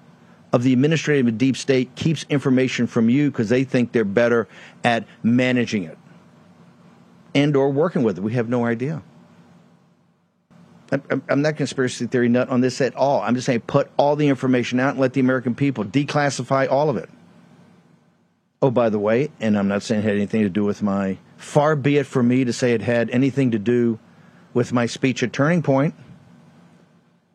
of 0.52 0.62
the 0.62 0.72
administrative 0.72 1.38
deep 1.38 1.56
state 1.56 1.94
keeps 1.94 2.24
information 2.28 2.86
from 2.86 3.08
you 3.08 3.30
because 3.30 3.48
they 3.48 3.64
think 3.64 3.92
they're 3.92 4.04
better 4.04 4.46
at 4.84 5.06
managing 5.22 5.84
it 5.84 5.96
and 7.34 7.56
or 7.56 7.70
working 7.70 8.02
with 8.02 8.18
it. 8.18 8.20
We 8.20 8.34
have 8.34 8.48
no 8.48 8.66
idea. 8.66 9.02
I'm 11.30 11.40
not 11.40 11.56
conspiracy 11.56 12.06
theory 12.06 12.28
nut 12.28 12.50
on 12.50 12.60
this 12.60 12.82
at 12.82 12.94
all. 12.94 13.22
I'm 13.22 13.34
just 13.34 13.46
saying 13.46 13.62
put 13.62 13.90
all 13.96 14.14
the 14.14 14.28
information 14.28 14.78
out 14.78 14.90
and 14.90 15.00
let 15.00 15.14
the 15.14 15.20
American 15.20 15.54
people 15.54 15.84
declassify 15.84 16.70
all 16.70 16.90
of 16.90 16.98
it. 16.98 17.08
Oh, 18.60 18.70
by 18.70 18.90
the 18.90 18.98
way, 18.98 19.30
and 19.40 19.58
I'm 19.58 19.68
not 19.68 19.82
saying 19.82 20.02
it 20.02 20.04
had 20.04 20.16
anything 20.16 20.42
to 20.42 20.50
do 20.50 20.64
with 20.64 20.82
my, 20.82 21.16
far 21.38 21.76
be 21.76 21.96
it 21.96 22.04
for 22.04 22.22
me 22.22 22.44
to 22.44 22.52
say 22.52 22.74
it 22.74 22.82
had 22.82 23.08
anything 23.08 23.52
to 23.52 23.58
do 23.58 23.98
with 24.52 24.72
my 24.72 24.84
speech 24.84 25.22
at 25.22 25.32
Turning 25.32 25.62
Point. 25.62 25.94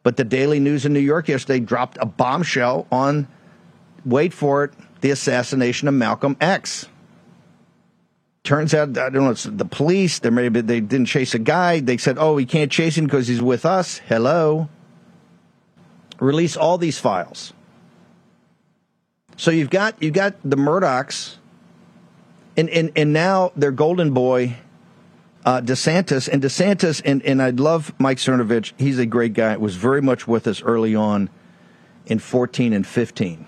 But 0.08 0.16
the 0.16 0.24
Daily 0.24 0.62
News 0.62 0.86
in 0.86 0.94
New 0.94 1.02
York 1.02 1.28
yesterday 1.28 1.60
dropped 1.60 1.98
a 2.00 2.06
bombshell 2.06 2.88
on, 2.94 3.28
wait 4.06 4.32
for 4.32 4.64
it, 4.64 4.74
the 5.02 5.12
assassination 5.12 5.90
of 5.90 5.96
Malcolm 5.96 6.38
X. 6.40 6.88
Turns 8.46 8.74
out, 8.74 8.98
I 8.98 9.10
don't 9.10 9.26
know, 9.26 9.32
it's 9.32 9.44
the 9.44 9.66
police. 9.66 10.20
There 10.20 10.32
maybe 10.32 10.62
they 10.62 10.80
didn't 10.80 11.08
chase 11.08 11.34
a 11.34 11.40
guy. 11.40 11.82
They 11.82 11.98
said, 11.98 12.16
"Oh, 12.18 12.36
we 12.36 12.46
can't 12.46 12.72
chase 12.72 12.98
him 12.98 13.04
because 13.04 13.28
he's 13.28 13.42
with 13.42 13.66
us." 13.66 13.98
Hello. 13.98 14.70
Release 16.22 16.56
all 16.56 16.78
these 16.78 16.98
files. 16.98 17.52
So 19.36 19.52
you've 19.52 19.70
got 19.70 20.02
you've 20.02 20.14
got 20.14 20.36
the 20.42 20.56
Murdochs, 20.56 21.36
and 22.56 22.70
and 22.70 22.94
and 22.96 23.12
now 23.12 23.52
their 23.58 23.72
golden 23.74 24.14
boy, 24.14 24.56
uh, 25.48 25.62
DeSantis, 25.62 26.28
and 26.28 26.44
DeSantis, 26.44 27.02
and 27.06 27.24
and 27.24 27.42
I 27.42 27.52
love 27.52 27.94
Mike 27.98 28.18
Cernovich. 28.18 28.74
He's 28.78 29.00
a 29.00 29.06
great 29.06 29.34
guy. 29.34 29.56
Was 29.56 29.78
very 29.78 30.02
much 30.02 30.28
with 30.28 30.46
us 30.46 30.62
early 30.62 30.94
on, 30.94 31.30
in 32.06 32.20
fourteen 32.20 32.74
and 32.74 32.86
fifteen. 32.86 33.48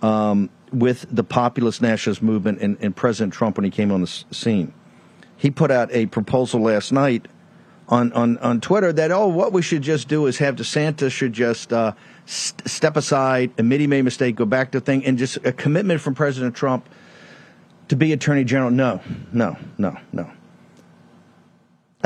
Um, 0.00 0.48
with 0.72 1.06
the 1.10 1.22
populist 1.22 1.82
nationalist 1.82 2.22
movement 2.22 2.60
and, 2.60 2.76
and, 2.80 2.94
President 2.94 3.32
Trump 3.32 3.56
when 3.56 3.64
he 3.64 3.70
came 3.70 3.90
on 3.92 4.00
the 4.00 4.06
scene. 4.06 4.72
He 5.36 5.50
put 5.50 5.70
out 5.70 5.90
a 5.92 6.06
proposal 6.06 6.60
last 6.60 6.92
night 6.92 7.26
on, 7.88 8.12
on, 8.12 8.36
on 8.38 8.60
Twitter 8.60 8.92
that, 8.92 9.10
oh, 9.10 9.28
what 9.28 9.52
we 9.52 9.62
should 9.62 9.82
just 9.82 10.06
do 10.06 10.26
is 10.26 10.38
have 10.38 10.56
DeSantis 10.56 11.12
should 11.12 11.32
just 11.32 11.72
uh, 11.72 11.92
st- 12.26 12.68
step 12.68 12.96
aside, 12.96 13.52
admit 13.58 13.80
he 13.80 13.86
made 13.86 14.00
a 14.00 14.02
mistake, 14.02 14.36
go 14.36 14.44
back 14.44 14.72
to 14.72 14.80
thing, 14.80 15.04
and 15.06 15.16
just 15.16 15.38
a 15.44 15.52
commitment 15.52 16.00
from 16.00 16.14
President 16.14 16.54
Trump 16.54 16.86
to 17.88 17.96
be 17.96 18.12
Attorney 18.12 18.44
General. 18.44 18.70
No, 18.70 19.00
no, 19.32 19.56
no, 19.78 19.96
no. 20.12 20.30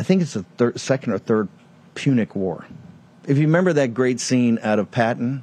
I 0.00 0.02
think 0.02 0.22
it's 0.22 0.32
the 0.56 0.72
second 0.76 1.12
or 1.12 1.18
third 1.18 1.48
Punic 1.94 2.34
War. 2.34 2.64
If 3.28 3.36
you 3.36 3.44
remember 3.44 3.74
that 3.74 3.92
great 3.92 4.18
scene 4.18 4.58
out 4.62 4.78
of 4.78 4.90
Patton, 4.90 5.42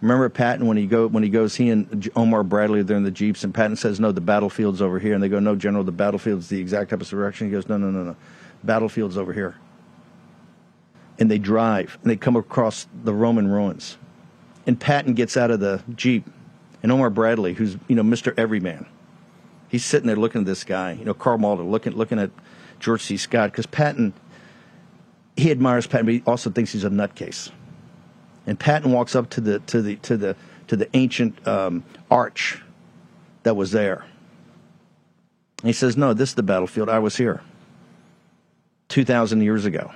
Remember 0.00 0.28
Patton 0.28 0.66
when 0.66 0.76
he 0.76 0.86
go 0.86 1.06
when 1.06 1.22
he 1.22 1.30
goes 1.30 1.54
he 1.54 1.70
and 1.70 2.10
Omar 2.14 2.42
Bradley 2.42 2.82
they're 2.82 2.98
in 2.98 3.04
the 3.04 3.10
jeeps 3.10 3.42
and 3.42 3.54
Patton 3.54 3.76
says 3.76 3.98
no 3.98 4.12
the 4.12 4.20
battlefield's 4.20 4.82
over 4.82 4.98
here. 4.98 5.14
And 5.14 5.22
they 5.22 5.30
go 5.30 5.38
no 5.38 5.56
General 5.56 5.82
the 5.82 5.92
battlefield's 5.92 6.48
the 6.48 6.60
exact 6.60 6.92
opposite 6.92 7.16
direction. 7.16 7.46
He 7.46 7.52
goes 7.52 7.70
no 7.70 7.78
no 7.78 7.90
no 7.90 8.02
no. 8.04 8.16
Battlefield's 8.64 9.16
over 9.16 9.32
here. 9.32 9.56
And 11.18 11.30
they 11.30 11.38
drive 11.38 11.96
and 12.02 12.10
they 12.10 12.16
come 12.16 12.36
across 12.36 12.86
the 13.02 13.14
Roman 13.14 13.48
ruins. 13.48 13.96
And 14.66 14.78
Patton 14.78 15.14
gets 15.14 15.38
out 15.38 15.50
of 15.50 15.60
the 15.60 15.82
jeep 15.94 16.26
and 16.82 16.92
Omar 16.92 17.08
Bradley 17.08 17.54
who's 17.54 17.78
you 17.88 17.96
know 17.96 18.02
Mister 18.02 18.34
Everyman 18.36 18.84
he's 19.68 19.86
sitting 19.86 20.06
there 20.06 20.16
looking 20.16 20.42
at 20.42 20.46
this 20.46 20.64
guy 20.64 20.92
you 20.92 21.06
know 21.06 21.14
Karl 21.14 21.38
Malden 21.38 21.70
looking 21.70 21.94
looking 21.94 22.18
at 22.18 22.30
George 22.84 23.02
C 23.02 23.16
Scott 23.16 23.50
because 23.50 23.66
Patton 23.66 24.12
he 25.36 25.50
admires 25.50 25.86
Patton 25.86 26.06
but 26.06 26.14
he 26.14 26.22
also 26.26 26.50
thinks 26.50 26.72
he's 26.72 26.84
a 26.84 26.90
nutcase 26.90 27.50
and 28.46 28.58
Patton 28.58 28.92
walks 28.92 29.16
up 29.16 29.30
to 29.30 29.40
the 29.40 29.58
to 29.60 29.82
the 29.82 29.96
to 29.96 30.16
the 30.16 30.36
to 30.68 30.76
the 30.76 30.88
ancient 30.94 31.46
um, 31.46 31.84
arch 32.10 32.62
that 33.42 33.56
was 33.56 33.70
there. 33.70 34.04
And 35.60 35.68
he 35.68 35.72
says, 35.72 35.96
"No, 35.96 36.12
this 36.12 36.30
is 36.30 36.34
the 36.34 36.42
battlefield. 36.42 36.88
I 36.88 36.98
was 36.98 37.16
here 37.16 37.40
two 38.88 39.04
thousand 39.04 39.42
years 39.42 39.64
ago. 39.64 39.92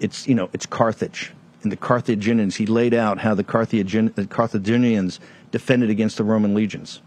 It's 0.00 0.26
you 0.26 0.34
know 0.34 0.50
it's 0.52 0.66
Carthage." 0.66 1.32
And 1.62 1.72
the 1.72 1.76
Carthaginians, 1.76 2.56
he 2.56 2.66
laid 2.66 2.92
out 2.92 3.20
how 3.20 3.34
the, 3.34 3.42
the 3.42 4.26
Carthaginians 4.28 5.18
defended 5.50 5.88
against 5.88 6.18
the 6.18 6.24
Roman 6.24 6.52
legions. 6.52 7.00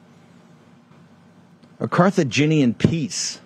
A 1.79 1.87
Carthaginian 1.87 2.73
peace 2.73 3.39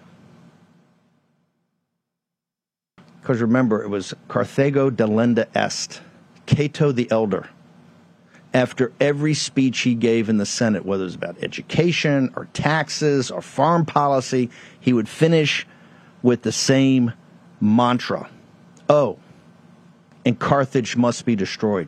Because 3.21 3.41
remember, 3.41 3.83
it 3.83 3.89
was 3.89 4.13
Carthago 4.27 4.89
delenda 4.89 5.47
est, 5.55 6.01
Cato 6.45 6.91
the 6.91 7.09
Elder. 7.11 7.49
After 8.53 8.91
every 8.99 9.33
speech 9.33 9.79
he 9.79 9.95
gave 9.95 10.27
in 10.27 10.37
the 10.37 10.45
Senate, 10.45 10.85
whether 10.85 11.03
it 11.03 11.05
was 11.05 11.15
about 11.15 11.41
education 11.41 12.33
or 12.35 12.45
taxes 12.53 13.31
or 13.31 13.41
foreign 13.41 13.85
policy, 13.85 14.49
he 14.79 14.91
would 14.91 15.07
finish 15.07 15.65
with 16.21 16.41
the 16.41 16.51
same 16.51 17.13
mantra 17.61 18.29
Oh, 18.91 19.19
and 20.25 20.37
Carthage 20.37 20.97
must 20.97 21.25
be 21.25 21.37
destroyed. 21.37 21.87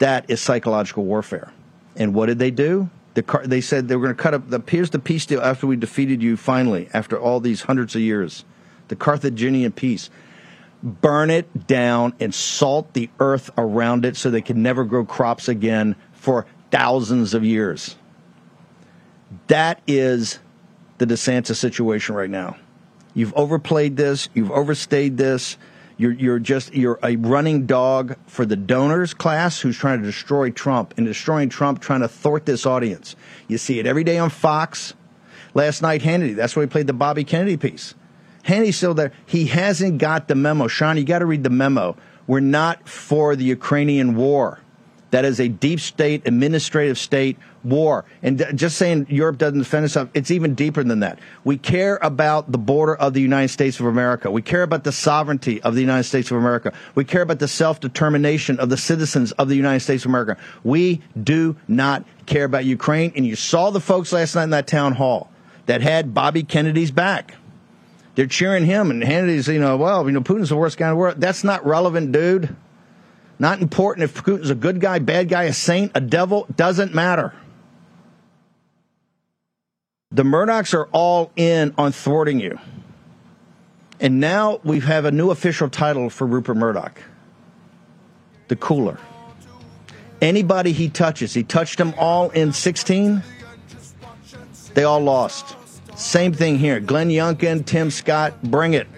That 0.00 0.28
is 0.28 0.38
psychological 0.38 1.06
warfare. 1.06 1.50
And 1.96 2.12
what 2.12 2.26
did 2.26 2.38
they 2.38 2.50
do? 2.50 2.90
The 3.14 3.22
car- 3.22 3.46
they 3.46 3.62
said 3.62 3.88
they 3.88 3.96
were 3.96 4.04
going 4.04 4.16
to 4.16 4.22
cut 4.22 4.34
up 4.34 4.50
the 4.50 4.62
here's 4.68 4.90
the 4.90 4.98
peace 4.98 5.24
deal 5.24 5.40
after 5.40 5.66
we 5.66 5.76
defeated 5.76 6.22
you 6.22 6.36
finally 6.36 6.90
after 6.92 7.18
all 7.18 7.40
these 7.40 7.62
hundreds 7.62 7.94
of 7.96 8.02
years 8.02 8.44
the 8.90 8.96
Carthaginian 8.96 9.72
peace. 9.72 10.10
Burn 10.82 11.30
it 11.30 11.66
down 11.66 12.14
and 12.20 12.34
salt 12.34 12.92
the 12.92 13.08
earth 13.18 13.50
around 13.56 14.04
it 14.04 14.16
so 14.16 14.30
they 14.30 14.42
can 14.42 14.62
never 14.62 14.84
grow 14.84 15.04
crops 15.04 15.48
again 15.48 15.96
for 16.12 16.46
thousands 16.70 17.32
of 17.32 17.44
years. 17.44 17.96
That 19.46 19.80
is 19.86 20.38
the 20.98 21.06
DeSantis 21.06 21.56
situation 21.56 22.14
right 22.14 22.30
now. 22.30 22.56
You've 23.14 23.34
overplayed 23.34 23.96
this, 23.96 24.28
you've 24.34 24.50
overstayed 24.50 25.16
this. 25.16 25.56
You're, 25.96 26.12
you're 26.12 26.38
just 26.38 26.72
you're 26.72 26.98
a 27.02 27.16
running 27.16 27.66
dog 27.66 28.16
for 28.26 28.46
the 28.46 28.56
donors 28.56 29.12
class 29.12 29.60
who's 29.60 29.76
trying 29.76 30.00
to 30.00 30.06
destroy 30.06 30.48
Trump 30.48 30.94
and 30.96 31.04
destroying 31.06 31.50
Trump, 31.50 31.80
trying 31.80 32.00
to 32.00 32.08
thwart 32.08 32.46
this 32.46 32.64
audience. 32.64 33.16
You 33.48 33.58
see 33.58 33.78
it 33.78 33.86
every 33.86 34.02
day 34.02 34.16
on 34.16 34.30
Fox. 34.30 34.94
Last 35.52 35.82
night, 35.82 36.00
Hannity. 36.00 36.34
That's 36.34 36.56
why 36.56 36.62
he 36.62 36.68
played 36.68 36.86
the 36.86 36.94
Bobby 36.94 37.24
Kennedy 37.24 37.58
piece. 37.58 37.94
Hanny's 38.42 38.76
still 38.76 38.94
there. 38.94 39.12
He 39.26 39.46
hasn't 39.46 39.98
got 39.98 40.28
the 40.28 40.34
memo. 40.34 40.68
Sean, 40.68 40.96
you 40.96 41.04
got 41.04 41.20
to 41.20 41.26
read 41.26 41.44
the 41.44 41.50
memo. 41.50 41.96
We're 42.26 42.40
not 42.40 42.88
for 42.88 43.36
the 43.36 43.44
Ukrainian 43.44 44.14
war. 44.14 44.60
That 45.10 45.24
is 45.24 45.40
a 45.40 45.48
deep 45.48 45.80
state, 45.80 46.26
administrative 46.26 46.96
state 46.96 47.36
war. 47.64 48.04
And 48.22 48.44
just 48.54 48.76
saying 48.76 49.06
Europe 49.10 49.38
doesn't 49.38 49.58
defend 49.58 49.84
itself, 49.84 50.08
it's 50.14 50.30
even 50.30 50.54
deeper 50.54 50.84
than 50.84 51.00
that. 51.00 51.18
We 51.42 51.58
care 51.58 51.98
about 52.00 52.52
the 52.52 52.58
border 52.58 52.94
of 52.94 53.12
the 53.12 53.20
United 53.20 53.48
States 53.48 53.80
of 53.80 53.86
America. 53.86 54.30
We 54.30 54.42
care 54.42 54.62
about 54.62 54.84
the 54.84 54.92
sovereignty 54.92 55.60
of 55.62 55.74
the 55.74 55.80
United 55.80 56.04
States 56.04 56.30
of 56.30 56.36
America. 56.36 56.72
We 56.94 57.04
care 57.04 57.22
about 57.22 57.40
the 57.40 57.48
self 57.48 57.80
determination 57.80 58.60
of 58.60 58.68
the 58.68 58.76
citizens 58.76 59.32
of 59.32 59.48
the 59.48 59.56
United 59.56 59.80
States 59.80 60.04
of 60.04 60.10
America. 60.10 60.36
We 60.62 61.00
do 61.20 61.56
not 61.66 62.04
care 62.26 62.44
about 62.44 62.64
Ukraine. 62.64 63.12
And 63.16 63.26
you 63.26 63.34
saw 63.34 63.70
the 63.70 63.80
folks 63.80 64.12
last 64.12 64.36
night 64.36 64.44
in 64.44 64.50
that 64.50 64.68
town 64.68 64.92
hall 64.92 65.30
that 65.66 65.82
had 65.82 66.14
Bobby 66.14 66.44
Kennedy's 66.44 66.92
back. 66.92 67.34
They're 68.20 68.26
cheering 68.26 68.66
him, 68.66 68.90
and 68.90 69.02
Hannity's, 69.02 69.48
you 69.48 69.58
know, 69.58 69.78
well, 69.78 70.04
you 70.04 70.12
know, 70.12 70.20
Putin's 70.20 70.50
the 70.50 70.56
worst 70.56 70.76
guy 70.76 70.88
in 70.88 70.90
the 70.90 70.96
world. 70.96 71.18
That's 71.22 71.42
not 71.42 71.64
relevant, 71.64 72.12
dude. 72.12 72.54
Not 73.38 73.62
important 73.62 74.04
if 74.04 74.12
Putin's 74.12 74.50
a 74.50 74.54
good 74.54 74.78
guy, 74.78 74.98
bad 74.98 75.30
guy, 75.30 75.44
a 75.44 75.54
saint, 75.54 75.92
a 75.94 76.02
devil, 76.02 76.46
doesn't 76.54 76.94
matter. 76.94 77.32
The 80.10 80.22
Murdochs 80.22 80.74
are 80.74 80.86
all 80.92 81.32
in 81.34 81.74
on 81.78 81.92
thwarting 81.92 82.40
you. 82.40 82.58
And 84.00 84.20
now 84.20 84.60
we 84.64 84.80
have 84.80 85.06
a 85.06 85.10
new 85.10 85.30
official 85.30 85.70
title 85.70 86.10
for 86.10 86.26
Rupert 86.26 86.58
Murdoch 86.58 87.00
the 88.48 88.56
cooler. 88.56 88.98
Anybody 90.20 90.72
he 90.72 90.90
touches, 90.90 91.32
he 91.32 91.42
touched 91.42 91.78
them 91.78 91.94
all 91.96 92.28
in 92.28 92.52
16, 92.52 93.22
they 94.74 94.84
all 94.84 95.00
lost. 95.00 95.56
Same 96.00 96.32
thing 96.32 96.58
here. 96.58 96.80
Glenn 96.80 97.10
Youngkin, 97.10 97.66
Tim 97.66 97.90
Scott, 97.90 98.42
bring 98.42 98.72
it. 98.72 98.88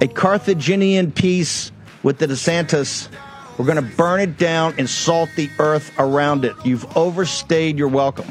A 0.00 0.08
Carthaginian 0.08 1.12
peace 1.12 1.70
with 2.02 2.18
the 2.18 2.26
DeSantis 2.26 3.08
We're 3.56 3.64
going 3.64 3.76
to 3.76 3.96
burn 3.96 4.20
it 4.20 4.36
down 4.36 4.74
and 4.76 4.90
salt 4.90 5.30
the 5.36 5.48
earth 5.60 5.92
around 5.98 6.44
it. 6.44 6.54
You've 6.64 6.84
overstayed 6.96 7.78
your 7.78 7.86
welcome. 7.88 8.30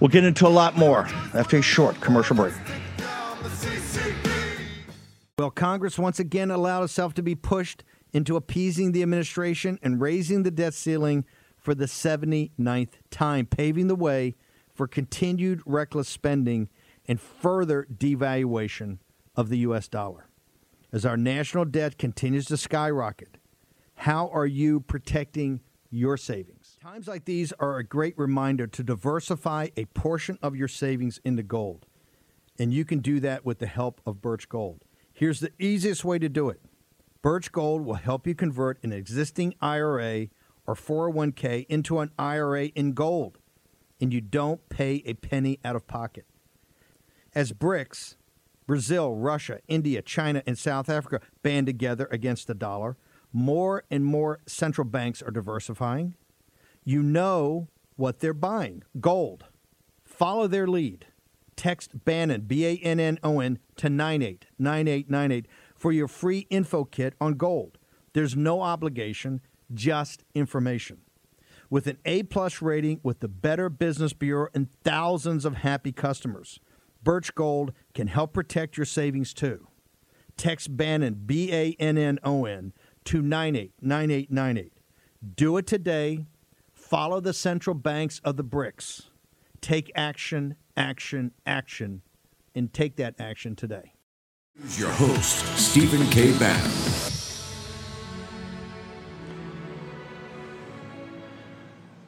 We'll 0.00 0.08
get 0.08 0.24
into 0.24 0.46
a 0.46 0.50
lot 0.50 0.76
more 0.76 1.06
after 1.34 1.56
a 1.56 1.62
short 1.62 2.00
commercial 2.00 2.34
break. 2.34 2.52
Well, 5.38 5.52
Congress 5.52 6.00
once 6.00 6.18
again 6.18 6.50
allowed 6.50 6.82
itself 6.82 7.14
to 7.14 7.22
be 7.22 7.36
pushed 7.36 7.84
into 8.12 8.34
appeasing 8.34 8.90
the 8.90 9.02
administration 9.02 9.78
and 9.82 10.00
raising 10.00 10.42
the 10.42 10.50
debt 10.50 10.74
ceiling 10.74 11.24
for 11.56 11.76
the 11.76 11.86
79th 11.86 12.94
time, 13.10 13.46
paving 13.46 13.86
the 13.86 13.94
way 13.94 14.34
for 14.74 14.86
continued 14.86 15.60
reckless 15.66 16.08
spending 16.08 16.68
and 17.06 17.20
further 17.20 17.86
devaluation 17.92 18.98
of 19.34 19.48
the 19.48 19.58
U.S. 19.58 19.88
dollar. 19.88 20.28
As 20.92 21.06
our 21.06 21.16
national 21.16 21.64
debt 21.64 21.98
continues 21.98 22.46
to 22.46 22.56
skyrocket, 22.56 23.38
how 23.96 24.28
are 24.28 24.46
you 24.46 24.80
protecting 24.80 25.60
your 25.90 26.16
savings? 26.16 26.76
Times 26.82 27.08
like 27.08 27.24
these 27.24 27.52
are 27.58 27.78
a 27.78 27.84
great 27.84 28.18
reminder 28.18 28.66
to 28.66 28.82
diversify 28.82 29.68
a 29.76 29.84
portion 29.86 30.38
of 30.42 30.56
your 30.56 30.68
savings 30.68 31.20
into 31.24 31.42
gold. 31.42 31.86
And 32.58 32.72
you 32.72 32.84
can 32.84 32.98
do 32.98 33.20
that 33.20 33.44
with 33.44 33.58
the 33.58 33.66
help 33.66 34.00
of 34.04 34.20
Birch 34.20 34.48
Gold. 34.48 34.84
Here's 35.12 35.40
the 35.40 35.52
easiest 35.58 36.04
way 36.04 36.18
to 36.18 36.28
do 36.28 36.48
it 36.48 36.60
Birch 37.22 37.52
Gold 37.52 37.84
will 37.84 37.94
help 37.94 38.26
you 38.26 38.34
convert 38.34 38.82
an 38.82 38.92
existing 38.92 39.54
IRA 39.60 40.28
or 40.66 40.74
401k 40.74 41.66
into 41.68 42.00
an 42.00 42.10
IRA 42.18 42.66
in 42.66 42.92
gold, 42.92 43.38
and 44.02 44.12
you 44.12 44.20
don't 44.20 44.68
pay 44.68 45.00
a 45.06 45.14
penny 45.14 45.60
out 45.64 45.76
of 45.76 45.86
pocket. 45.86 46.26
As 47.36 47.52
BRICS, 47.52 48.16
Brazil, 48.66 49.14
Russia, 49.14 49.60
India, 49.68 50.02
China, 50.02 50.42
and 50.44 50.58
South 50.58 50.88
Africa 50.88 51.20
band 51.42 51.66
together 51.68 52.08
against 52.10 52.48
the 52.48 52.54
dollar, 52.54 52.96
more 53.32 53.84
and 53.92 54.04
more 54.04 54.40
central 54.44 54.84
banks 54.84 55.22
are 55.22 55.30
diversifying. 55.30 56.16
You 56.84 57.00
know 57.00 57.68
what 57.94 58.18
they're 58.18 58.34
buying 58.34 58.82
gold. 59.00 59.44
Follow 60.04 60.48
their 60.48 60.66
lead. 60.66 61.06
Text 61.54 62.04
Bannon, 62.04 62.40
B 62.40 62.66
A 62.66 62.76
N 62.78 62.98
N 62.98 63.20
O 63.22 63.38
N, 63.38 63.60
to 63.76 63.88
989898 63.88 65.46
for 65.76 65.92
your 65.92 66.08
free 66.08 66.48
info 66.50 66.84
kit 66.84 67.14
on 67.20 67.34
gold. 67.34 67.78
There's 68.14 68.34
no 68.34 68.62
obligation, 68.62 69.40
just 69.72 70.24
information. 70.34 71.01
With 71.72 71.86
an 71.86 71.96
A 72.04 72.24
plus 72.24 72.60
rating 72.60 73.00
with 73.02 73.20
the 73.20 73.28
Better 73.28 73.70
Business 73.70 74.12
Bureau 74.12 74.48
and 74.52 74.70
thousands 74.84 75.46
of 75.46 75.54
happy 75.54 75.90
customers, 75.90 76.60
Birch 77.02 77.34
Gold 77.34 77.72
can 77.94 78.08
help 78.08 78.34
protect 78.34 78.76
your 78.76 78.84
savings 78.84 79.32
too. 79.32 79.68
Text 80.36 80.76
Bannon, 80.76 81.22
B 81.24 81.50
A 81.50 81.74
N 81.80 81.96
N 81.96 82.18
O 82.22 82.44
N, 82.44 82.74
to 83.06 83.22
989898. 83.22 84.74
Do 85.34 85.56
it 85.56 85.66
today. 85.66 86.26
Follow 86.74 87.20
the 87.20 87.32
central 87.32 87.72
banks 87.72 88.20
of 88.22 88.36
the 88.36 88.44
BRICS. 88.44 89.06
Take 89.62 89.90
action, 89.94 90.56
action, 90.76 91.32
action, 91.46 92.02
and 92.54 92.70
take 92.70 92.96
that 92.96 93.14
action 93.18 93.56
today. 93.56 93.94
Here's 94.58 94.78
your 94.78 94.90
host, 94.90 95.46
Stephen 95.56 96.06
K. 96.10 96.38
Bannon. 96.38 96.91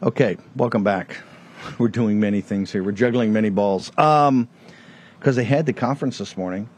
Okay, 0.05 0.37
welcome 0.55 0.85
back. 0.85 1.17
We're 1.79 1.89
doing 1.89 2.21
many 2.21 2.43
things 2.43 2.71
here. 2.71 2.85
We're 2.85 2.93
juggling 2.93 3.33
many 3.33 3.49
balls. 3.49 3.91
Um, 3.97 4.51
because 5.19 5.35
they 5.35 5.45
had 5.45 5.65
the 5.65 5.73
conference 5.73 6.19
this 6.19 6.37
morning. 6.37 6.69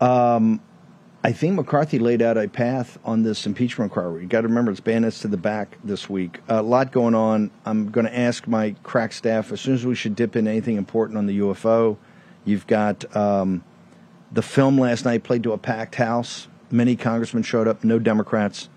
Um, 0.00 0.60
I 1.24 1.32
think 1.32 1.56
McCarthy 1.56 1.98
laid 1.98 2.22
out 2.22 2.38
a 2.38 2.46
path 2.46 3.00
on 3.04 3.24
this 3.24 3.44
impeachment 3.46 3.90
inquiry. 3.90 4.22
You 4.22 4.28
got 4.28 4.42
to 4.42 4.46
remember 4.46 4.70
it's 4.70 4.78
bandits 4.78 5.22
to 5.22 5.28
the 5.28 5.36
back 5.36 5.76
this 5.82 6.08
week. 6.08 6.38
A 6.46 6.62
lot 6.62 6.92
going 6.92 7.16
on. 7.16 7.50
I'm 7.66 7.90
going 7.90 8.06
to 8.06 8.16
ask 8.16 8.46
my 8.46 8.76
crack 8.84 9.12
staff 9.12 9.50
as 9.50 9.60
soon 9.60 9.74
as 9.74 9.84
we 9.84 9.96
should 9.96 10.14
dip 10.14 10.36
in 10.36 10.46
anything 10.46 10.76
important 10.76 11.18
on 11.18 11.26
the 11.26 11.40
UFO. 11.40 11.96
You've 12.44 12.68
got 12.68 13.16
um, 13.16 13.64
the 14.30 14.42
film 14.42 14.78
last 14.78 15.04
night 15.04 15.24
played 15.24 15.42
to 15.42 15.52
a 15.52 15.58
packed 15.58 15.96
house. 15.96 16.46
Many 16.70 16.94
congressmen 16.94 17.42
showed 17.42 17.66
up, 17.66 17.82
no 17.82 17.98
Democrats. 17.98 18.68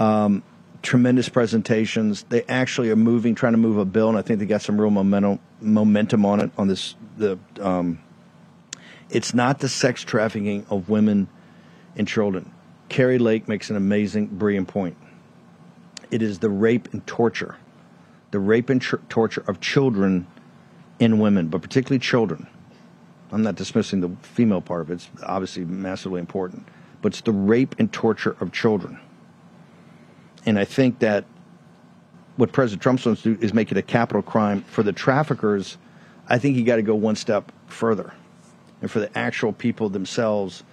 Um, 0.00 0.42
tremendous 0.84 1.28
presentations. 1.28 2.24
They 2.28 2.42
actually 2.44 2.90
are 2.90 2.96
moving, 2.96 3.34
trying 3.34 3.54
to 3.54 3.58
move 3.58 3.78
a 3.78 3.84
bill, 3.84 4.08
and 4.08 4.18
I 4.18 4.22
think 4.22 4.38
they 4.38 4.46
got 4.46 4.62
some 4.62 4.80
real 4.80 4.90
momentum 4.90 5.40
momentum 5.60 6.24
on 6.24 6.40
it. 6.40 6.50
On 6.56 6.68
this, 6.68 6.94
the 7.16 7.38
um, 7.60 7.98
it's 9.10 9.34
not 9.34 9.58
the 9.58 9.68
sex 9.68 10.02
trafficking 10.02 10.66
of 10.70 10.88
women 10.88 11.28
and 11.96 12.06
children. 12.06 12.52
Kari 12.88 13.18
Lake 13.18 13.48
makes 13.48 13.70
an 13.70 13.76
amazing, 13.76 14.26
brilliant 14.26 14.68
point. 14.68 14.96
It 16.10 16.22
is 16.22 16.38
the 16.38 16.50
rape 16.50 16.92
and 16.92 17.04
torture, 17.06 17.56
the 18.30 18.38
rape 18.38 18.70
and 18.70 18.80
tr- 18.80 18.96
torture 19.08 19.42
of 19.48 19.60
children 19.60 20.26
and 21.00 21.20
women, 21.20 21.48
but 21.48 21.62
particularly 21.62 21.98
children. 21.98 22.46
I'm 23.32 23.42
not 23.42 23.56
dismissing 23.56 24.00
the 24.00 24.10
female 24.22 24.60
part 24.60 24.82
of 24.82 24.90
it. 24.90 24.94
It's 24.94 25.08
obviously 25.24 25.64
massively 25.64 26.20
important, 26.20 26.68
but 27.02 27.12
it's 27.12 27.22
the 27.22 27.32
rape 27.32 27.74
and 27.78 27.92
torture 27.92 28.36
of 28.38 28.52
children. 28.52 29.00
And 30.46 30.58
I 30.58 30.64
think 30.64 30.98
that 31.00 31.24
what 32.36 32.52
President 32.52 32.82
Trump 32.82 33.04
wants 33.04 33.22
to 33.22 33.36
do 33.36 33.44
is 33.44 33.54
make 33.54 33.70
it 33.70 33.78
a 33.78 33.82
capital 33.82 34.22
crime 34.22 34.62
for 34.62 34.82
the 34.82 34.92
traffickers. 34.92 35.78
I 36.28 36.38
think 36.38 36.56
you 36.56 36.64
got 36.64 36.76
to 36.76 36.82
go 36.82 36.94
one 36.94 37.16
step 37.16 37.52
further. 37.66 38.12
And 38.80 38.90
for 38.90 39.00
the 39.00 39.16
actual 39.16 39.52
people 39.52 39.88
themselves 39.88 40.64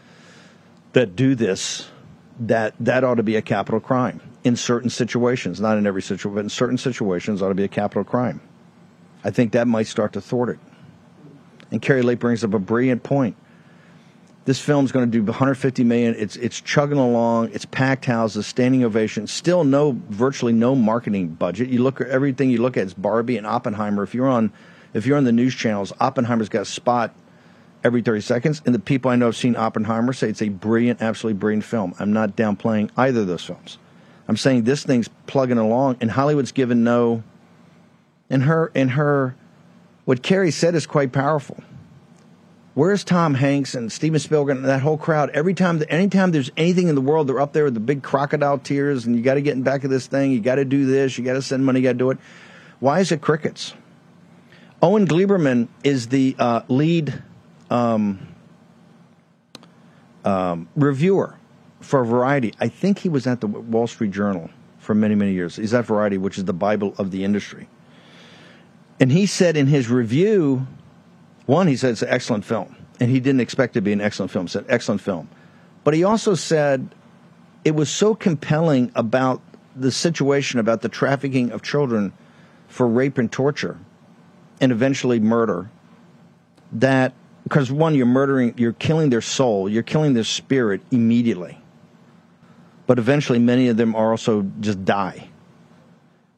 that 0.93 1.15
do 1.15 1.35
this, 1.35 1.89
that 2.39 2.73
that 2.79 3.03
ought 3.03 3.15
to 3.15 3.23
be 3.23 3.35
a 3.35 3.41
capital 3.41 3.79
crime 3.79 4.19
in 4.43 4.55
certain 4.55 4.89
situations, 4.89 5.61
not 5.61 5.77
in 5.77 5.85
every 5.85 6.01
situation, 6.01 6.33
but 6.33 6.41
in 6.41 6.49
certain 6.49 6.77
situations 6.77 7.41
ought 7.41 7.49
to 7.49 7.55
be 7.55 7.63
a 7.63 7.69
capital 7.69 8.03
crime. 8.03 8.41
I 9.23 9.29
think 9.29 9.51
that 9.51 9.67
might 9.67 9.87
start 9.87 10.13
to 10.13 10.21
thwart 10.21 10.49
it. 10.49 10.59
And 11.69 11.81
Kari 11.81 12.01
Lake 12.01 12.19
brings 12.19 12.43
up 12.43 12.53
a 12.53 12.59
brilliant 12.59 13.03
point. 13.03 13.35
This 14.43 14.59
film's 14.59 14.91
going 14.91 15.09
to 15.09 15.11
do 15.11 15.23
150 15.23 15.83
million. 15.83 16.15
It's 16.17 16.35
it's 16.35 16.59
chugging 16.59 16.97
along. 16.97 17.51
It's 17.53 17.65
packed 17.65 18.05
houses, 18.05 18.47
standing 18.47 18.83
ovations. 18.83 19.31
Still 19.31 19.63
no, 19.63 19.99
virtually 20.09 20.53
no 20.53 20.73
marketing 20.73 21.29
budget. 21.29 21.69
You 21.69 21.83
look 21.83 22.01
at 22.01 22.07
everything 22.07 22.49
you 22.49 22.61
look 22.61 22.75
at. 22.75 22.83
It's 22.83 22.93
Barbie 22.93 23.37
and 23.37 23.45
Oppenheimer. 23.45 24.01
If 24.01 24.15
you're 24.15 24.27
on, 24.27 24.51
if 24.93 25.05
you're 25.05 25.17
on 25.17 25.25
the 25.25 25.31
news 25.31 25.53
channels, 25.53 25.93
Oppenheimer's 25.99 26.49
got 26.49 26.63
a 26.63 26.65
spot 26.65 27.13
every 27.83 28.01
30 28.01 28.21
seconds. 28.21 28.61
And 28.65 28.73
the 28.73 28.79
people 28.79 29.11
I 29.11 29.15
know 29.15 29.27
have 29.27 29.35
seen 29.35 29.55
Oppenheimer 29.55 30.13
say 30.13 30.29
it's 30.29 30.41
a 30.41 30.49
brilliant, 30.49 31.01
absolutely 31.01 31.39
brilliant 31.39 31.63
film. 31.63 31.93
I'm 31.99 32.13
not 32.13 32.35
downplaying 32.35 32.89
either 32.97 33.21
of 33.21 33.27
those 33.27 33.43
films. 33.43 33.77
I'm 34.27 34.37
saying 34.37 34.63
this 34.63 34.83
thing's 34.83 35.09
plugging 35.27 35.57
along, 35.57 35.97
and 35.99 36.09
Hollywood's 36.09 36.51
given 36.51 36.83
no. 36.83 37.23
And 38.29 38.43
her, 38.43 38.71
and 38.73 38.91
her, 38.91 39.35
what 40.05 40.23
Kari 40.23 40.51
said 40.51 40.73
is 40.73 40.87
quite 40.87 41.11
powerful. 41.11 41.61
Where's 42.73 43.03
Tom 43.03 43.33
Hanks 43.33 43.75
and 43.75 43.91
Steven 43.91 44.19
Spielberg 44.19 44.55
and 44.55 44.65
that 44.65 44.81
whole 44.81 44.97
crowd? 44.97 45.29
Every 45.31 45.53
time, 45.53 45.83
anytime 45.89 46.31
there's 46.31 46.51
anything 46.55 46.87
in 46.87 46.95
the 46.95 47.01
world, 47.01 47.27
they're 47.27 47.41
up 47.41 47.51
there 47.51 47.65
with 47.65 47.73
the 47.73 47.81
big 47.81 48.01
crocodile 48.01 48.59
tears, 48.59 49.05
and 49.05 49.15
you 49.15 49.21
got 49.21 49.33
to 49.33 49.41
get 49.41 49.55
in 49.55 49.63
back 49.63 49.83
of 49.83 49.89
this 49.89 50.07
thing. 50.07 50.31
You 50.31 50.39
got 50.39 50.55
to 50.55 50.63
do 50.63 50.85
this. 50.85 51.17
You 51.17 51.25
got 51.25 51.33
to 51.33 51.41
send 51.41 51.65
money. 51.65 51.81
You 51.81 51.83
got 51.83 51.93
to 51.93 51.97
do 51.97 52.11
it. 52.11 52.17
Why 52.79 53.01
is 53.01 53.11
it 53.11 53.19
crickets? 53.19 53.73
Owen 54.81 55.05
Gleiberman 55.05 55.67
is 55.83 56.07
the 56.07 56.35
uh, 56.39 56.61
lead 56.69 57.21
um, 57.69 58.27
um, 60.23 60.69
reviewer 60.75 61.35
for 61.81 62.05
Variety. 62.05 62.53
I 62.59 62.69
think 62.69 62.99
he 62.99 63.09
was 63.09 63.27
at 63.27 63.41
the 63.41 63.47
Wall 63.47 63.85
Street 63.85 64.11
Journal 64.11 64.49
for 64.79 64.95
many, 64.95 65.13
many 65.15 65.33
years. 65.33 65.57
He's 65.57 65.73
at 65.73 65.85
Variety, 65.85 66.17
which 66.17 66.37
is 66.37 66.45
the 66.45 66.53
Bible 66.53 66.95
of 66.97 67.11
the 67.11 67.25
industry. 67.25 67.67
And 68.99 69.11
he 69.11 69.25
said 69.25 69.57
in 69.57 69.67
his 69.67 69.89
review, 69.89 70.67
one, 71.51 71.67
he 71.67 71.75
said 71.75 71.91
it's 71.91 72.01
an 72.01 72.07
excellent 72.07 72.45
film. 72.45 72.77
And 73.01 73.11
he 73.11 73.19
didn't 73.19 73.41
expect 73.41 73.75
it 73.75 73.79
to 73.79 73.81
be 73.81 73.91
an 73.91 73.99
excellent 73.99 74.31
film. 74.31 74.45
He 74.45 74.51
said, 74.51 74.65
excellent 74.69 75.01
film. 75.01 75.27
But 75.83 75.93
he 75.93 76.05
also 76.05 76.33
said 76.33 76.95
it 77.65 77.75
was 77.75 77.89
so 77.89 78.15
compelling 78.15 78.89
about 78.95 79.41
the 79.75 79.91
situation, 79.91 80.61
about 80.61 80.81
the 80.81 80.87
trafficking 80.87 81.51
of 81.51 81.61
children 81.61 82.13
for 82.69 82.87
rape 82.87 83.17
and 83.17 83.29
torture 83.29 83.77
and 84.61 84.71
eventually 84.71 85.19
murder, 85.19 85.69
that 86.71 87.13
because 87.43 87.69
one, 87.69 87.95
you're 87.95 88.05
murdering, 88.05 88.53
you're 88.55 88.71
killing 88.71 89.09
their 89.09 89.19
soul, 89.19 89.67
you're 89.67 89.83
killing 89.83 90.13
their 90.13 90.23
spirit 90.23 90.79
immediately. 90.89 91.57
But 92.87 92.97
eventually, 92.97 93.39
many 93.39 93.67
of 93.67 93.75
them 93.75 93.93
are 93.93 94.11
also 94.11 94.49
just 94.61 94.85
die. 94.85 95.27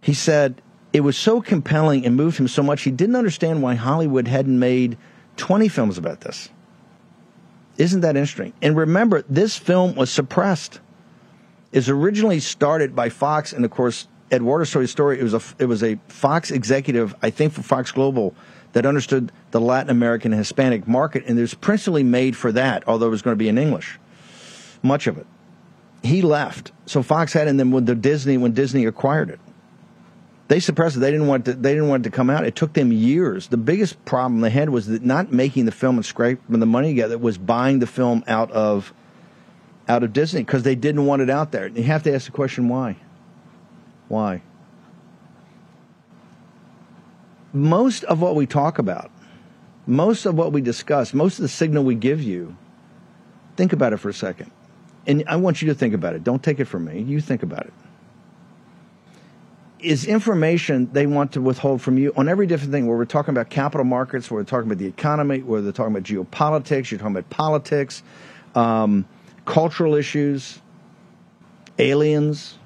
He 0.01 0.15
said 0.15 0.59
it 0.93 1.01
was 1.01 1.17
so 1.17 1.41
compelling 1.41 2.05
and 2.05 2.15
moved 2.15 2.37
him 2.37 2.47
so 2.47 2.61
much, 2.61 2.83
he 2.83 2.91
didn't 2.91 3.15
understand 3.15 3.63
why 3.63 3.73
Hollywood 3.73 4.27
hadn't 4.27 4.57
made 4.57 4.97
20 5.37 5.67
films 5.67 5.97
about 5.97 6.21
this. 6.21 6.49
Isn't 7.77 8.01
that 8.01 8.15
interesting? 8.15 8.53
And 8.61 8.77
remember, 8.77 9.23
this 9.27 9.57
film 9.57 9.95
was 9.95 10.11
suppressed. 10.11 10.79
It 11.71 11.79
was 11.79 11.89
originally 11.89 12.39
started 12.39 12.95
by 12.95 13.09
Fox, 13.09 13.51
and 13.51 13.65
of 13.65 13.71
course, 13.71 14.07
Eduardo 14.31 14.65
Soy's 14.65 14.91
story. 14.91 15.19
It 15.19 15.23
was 15.23 15.33
a 15.33 15.41
it 15.57 15.65
was 15.65 15.83
a 15.83 15.97
Fox 16.07 16.51
executive, 16.51 17.15
I 17.23 17.31
think, 17.31 17.53
for 17.53 17.63
Fox 17.63 17.91
Global, 17.91 18.35
that 18.73 18.85
understood 18.85 19.31
the 19.49 19.59
Latin 19.59 19.89
American 19.89 20.33
and 20.33 20.39
Hispanic 20.39 20.87
market, 20.87 21.23
and 21.25 21.37
it 21.37 21.41
was 21.41 21.55
principally 21.55 22.03
made 22.03 22.37
for 22.37 22.51
that, 22.51 22.87
although 22.87 23.07
it 23.07 23.11
was 23.11 23.23
going 23.23 23.33
to 23.33 23.39
be 23.39 23.49
in 23.49 23.57
English, 23.57 23.99
much 24.83 25.07
of 25.07 25.17
it. 25.17 25.25
he 26.03 26.21
left. 26.21 26.71
So 26.85 27.01
Fox 27.01 27.33
had, 27.33 27.47
and 27.47 27.59
then 27.59 27.71
when 27.71 27.85
the 27.85 27.95
Disney 27.95 28.37
when 28.37 28.51
Disney 28.51 28.85
acquired 28.85 29.31
it, 29.31 29.39
they 30.53 30.59
suppressed 30.59 30.95
it. 30.95 30.99
They 30.99 31.09
didn't 31.09 31.25
want 31.25 31.45
to, 31.45 31.53
they 31.53 31.73
didn't 31.73 31.89
want 31.89 32.05
it 32.05 32.11
to 32.11 32.15
come 32.15 32.29
out. 32.29 32.45
It 32.45 32.55
took 32.55 32.73
them 32.73 32.91
years. 32.91 33.47
The 33.47 33.57
biggest 33.57 34.05
problem 34.05 34.41
they 34.41 34.51
had 34.51 34.69
was 34.69 34.85
that 34.85 35.01
not 35.01 35.31
making 35.31 35.65
the 35.65 35.71
film 35.71 35.95
and 35.95 36.05
scraping 36.05 36.59
the 36.59 36.67
money 36.67 36.89
together 36.89 37.17
was 37.17 37.39
buying 37.39 37.79
the 37.79 37.87
film 37.87 38.23
out 38.27 38.51
of 38.51 38.93
out 39.87 40.03
of 40.03 40.13
Disney 40.13 40.43
because 40.43 40.61
they 40.61 40.75
didn't 40.75 41.07
want 41.07 41.23
it 41.23 41.29
out 41.31 41.51
there. 41.51 41.65
And 41.65 41.75
you 41.75 41.81
have 41.85 42.03
to 42.03 42.13
ask 42.13 42.27
the 42.27 42.31
question 42.31 42.69
why. 42.69 42.97
Why? 44.09 44.43
Most 47.51 48.03
of 48.03 48.21
what 48.21 48.35
we 48.35 48.45
talk 48.45 48.77
about, 48.77 49.09
most 49.87 50.27
of 50.27 50.35
what 50.35 50.51
we 50.51 50.61
discuss, 50.61 51.15
most 51.15 51.39
of 51.39 51.41
the 51.41 51.49
signal 51.49 51.83
we 51.83 51.95
give 51.95 52.21
you, 52.21 52.55
think 53.55 53.73
about 53.73 53.91
it 53.91 53.97
for 53.97 54.09
a 54.09 54.13
second. 54.13 54.51
And 55.07 55.23
I 55.25 55.37
want 55.37 55.63
you 55.63 55.69
to 55.69 55.73
think 55.73 55.95
about 55.95 56.13
it. 56.13 56.23
Don't 56.23 56.43
take 56.43 56.59
it 56.59 56.65
from 56.65 56.85
me. 56.85 57.01
You 57.01 57.21
think 57.21 57.41
about 57.41 57.65
it 57.65 57.73
is 59.83 60.05
information 60.05 60.89
they 60.93 61.05
want 61.05 61.33
to 61.33 61.41
withhold 61.41 61.81
from 61.81 61.97
you 61.97 62.13
on 62.15 62.29
every 62.29 62.47
different 62.47 62.71
thing. 62.71 62.87
Where 62.87 62.97
we're 62.97 63.05
talking 63.05 63.33
about 63.33 63.49
capital 63.49 63.85
markets, 63.85 64.31
where 64.31 64.39
we're 64.39 64.45
talking 64.45 64.67
about 64.69 64.79
the 64.79 64.87
economy, 64.87 65.41
where 65.41 65.61
they're 65.61 65.71
talking 65.71 65.95
about 65.95 66.03
geopolitics, 66.03 66.91
you're 66.91 66.99
talking 66.99 67.15
about 67.15 67.29
politics, 67.29 68.03
um, 68.55 69.05
cultural 69.45 69.95
issues, 69.95 70.61
aliens, 71.77 72.57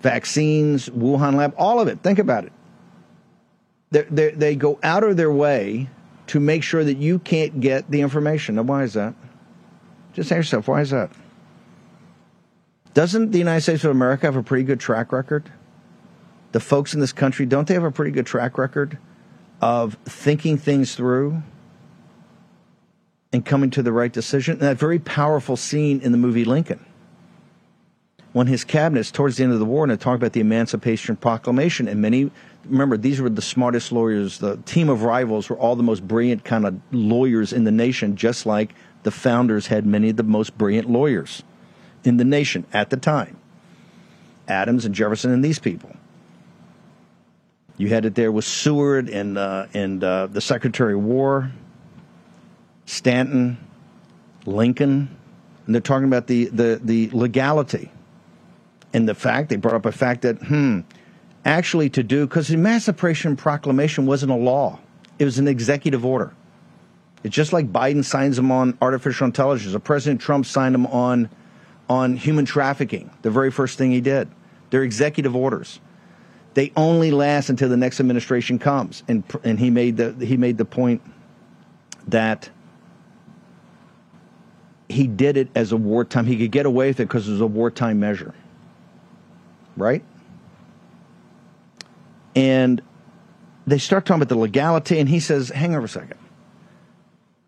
vaccines, 0.00 0.88
Wuhan 0.88 1.34
lab, 1.34 1.54
all 1.56 1.80
of 1.80 1.88
it. 1.88 2.00
Think 2.02 2.18
about 2.18 2.44
it. 2.44 2.52
They're, 3.90 4.06
they're, 4.10 4.32
they 4.32 4.56
go 4.56 4.78
out 4.82 5.04
of 5.04 5.16
their 5.16 5.32
way 5.32 5.88
to 6.28 6.40
make 6.40 6.62
sure 6.62 6.82
that 6.82 6.96
you 6.96 7.18
can't 7.18 7.60
get 7.60 7.90
the 7.90 8.00
information. 8.00 8.54
Now, 8.56 8.62
why 8.62 8.84
is 8.84 8.94
that? 8.94 9.14
Just 10.14 10.30
ask 10.32 10.36
yourself, 10.36 10.68
why 10.68 10.80
is 10.80 10.90
that? 10.90 11.10
Doesn't 12.94 13.30
the 13.30 13.38
United 13.38 13.62
States 13.62 13.84
of 13.84 13.90
America 13.90 14.26
have 14.26 14.36
a 14.36 14.42
pretty 14.42 14.64
good 14.64 14.80
track 14.80 15.12
record? 15.12 15.50
The 16.52 16.60
folks 16.60 16.94
in 16.94 17.00
this 17.00 17.12
country, 17.12 17.46
don't 17.46 17.66
they 17.66 17.74
have 17.74 17.84
a 17.84 17.90
pretty 17.90 18.10
good 18.10 18.26
track 18.26 18.58
record 18.58 18.98
of 19.60 19.96
thinking 20.04 20.58
things 20.58 20.94
through 20.94 21.42
and 23.32 23.44
coming 23.44 23.70
to 23.70 23.82
the 23.82 23.92
right 23.92 24.12
decision? 24.12 24.52
And 24.52 24.62
that 24.62 24.76
very 24.76 24.98
powerful 24.98 25.56
scene 25.56 26.00
in 26.00 26.12
the 26.12 26.18
movie 26.18 26.44
Lincoln 26.44 26.84
when 28.32 28.46
his 28.46 28.64
cabinets 28.64 29.10
towards 29.10 29.36
the 29.36 29.44
end 29.44 29.52
of 29.52 29.58
the 29.58 29.64
war 29.64 29.84
and 29.84 29.92
they 29.92 29.96
talked 29.96 30.16
about 30.16 30.32
the 30.32 30.40
Emancipation 30.40 31.16
Proclamation 31.16 31.86
and 31.88 32.00
many 32.00 32.30
remember 32.66 32.96
these 32.96 33.20
were 33.20 33.28
the 33.28 33.42
smartest 33.42 33.92
lawyers. 33.92 34.38
The 34.38 34.56
team 34.58 34.88
of 34.88 35.02
rivals 35.02 35.48
were 35.48 35.58
all 35.58 35.76
the 35.76 35.82
most 35.82 36.06
brilliant 36.06 36.44
kind 36.44 36.64
of 36.64 36.80
lawyers 36.92 37.52
in 37.52 37.64
the 37.64 37.70
nation 37.70 38.16
just 38.16 38.46
like 38.46 38.74
the 39.02 39.10
founders 39.10 39.66
had 39.66 39.84
many 39.84 40.10
of 40.10 40.16
the 40.16 40.22
most 40.22 40.56
brilliant 40.56 40.88
lawyers 40.88 41.42
in 42.04 42.16
the 42.16 42.24
nation 42.24 42.64
at 42.72 42.90
the 42.90 42.96
time. 42.96 43.36
Adams 44.48 44.84
and 44.84 44.94
Jefferson 44.94 45.30
and 45.30 45.44
these 45.44 45.58
people 45.58 45.94
you 47.76 47.88
had 47.88 48.04
it 48.04 48.14
there 48.14 48.30
with 48.32 48.44
Seward 48.44 49.08
and 49.08 49.38
uh, 49.38 49.66
and 49.74 50.02
uh, 50.02 50.26
the 50.26 50.40
Secretary 50.40 50.94
of 50.94 51.02
War 51.02 51.50
Stanton 52.86 53.58
Lincoln 54.46 55.16
and 55.66 55.74
they're 55.74 55.80
talking 55.80 56.06
about 56.06 56.26
the, 56.26 56.46
the, 56.46 56.80
the 56.82 57.08
legality 57.10 57.90
and 58.92 59.08
the 59.08 59.14
fact 59.14 59.48
they 59.48 59.56
brought 59.56 59.74
up 59.74 59.86
a 59.86 59.92
fact 59.92 60.22
that 60.22 60.38
hmm 60.42 60.80
actually 61.44 61.90
to 61.90 62.02
do 62.02 62.26
because 62.26 62.48
the 62.48 62.54
Emancipation 62.54 63.36
Proclamation 63.36 64.06
wasn't 64.06 64.30
a 64.30 64.36
law; 64.36 64.78
it 65.18 65.24
was 65.24 65.38
an 65.38 65.48
executive 65.48 66.04
order. 66.04 66.32
It's 67.24 67.34
just 67.34 67.52
like 67.52 67.72
Biden 67.72 68.04
signs 68.04 68.36
them 68.36 68.52
on 68.52 68.76
artificial 68.80 69.24
intelligence, 69.26 69.74
or 69.74 69.78
President 69.80 70.20
Trump 70.20 70.46
signed 70.46 70.74
them 70.74 70.86
on 70.86 71.28
on 71.88 72.16
human 72.16 72.44
trafficking. 72.44 73.10
The 73.22 73.30
very 73.30 73.50
first 73.50 73.78
thing 73.78 73.90
he 73.90 74.00
did. 74.00 74.28
They're 74.70 74.84
executive 74.84 75.34
orders. 75.34 75.80
They 76.54 76.72
only 76.76 77.10
last 77.10 77.48
until 77.48 77.68
the 77.68 77.76
next 77.76 78.00
administration 78.00 78.58
comes, 78.58 79.02
and 79.08 79.24
and 79.42 79.58
he 79.58 79.70
made 79.70 79.96
the 79.96 80.12
he 80.24 80.36
made 80.36 80.58
the 80.58 80.64
point 80.64 81.02
that 82.08 82.50
he 84.88 85.06
did 85.06 85.36
it 85.36 85.48
as 85.54 85.72
a 85.72 85.76
wartime. 85.76 86.26
He 86.26 86.36
could 86.36 86.50
get 86.50 86.66
away 86.66 86.88
with 86.88 87.00
it 87.00 87.04
because 87.04 87.28
it 87.28 87.32
was 87.32 87.40
a 87.40 87.46
wartime 87.46 88.00
measure 88.00 88.34
right? 89.76 90.02
And 92.34 92.82
they 93.66 93.78
start 93.78 94.06
talking 94.06 94.22
about 94.22 94.28
the 94.28 94.40
legality, 94.40 94.98
and 94.98 95.08
he 95.08 95.20
says, 95.20 95.50
hang 95.50 95.74
on 95.74 95.84
a 95.84 95.88
second. 95.88 96.18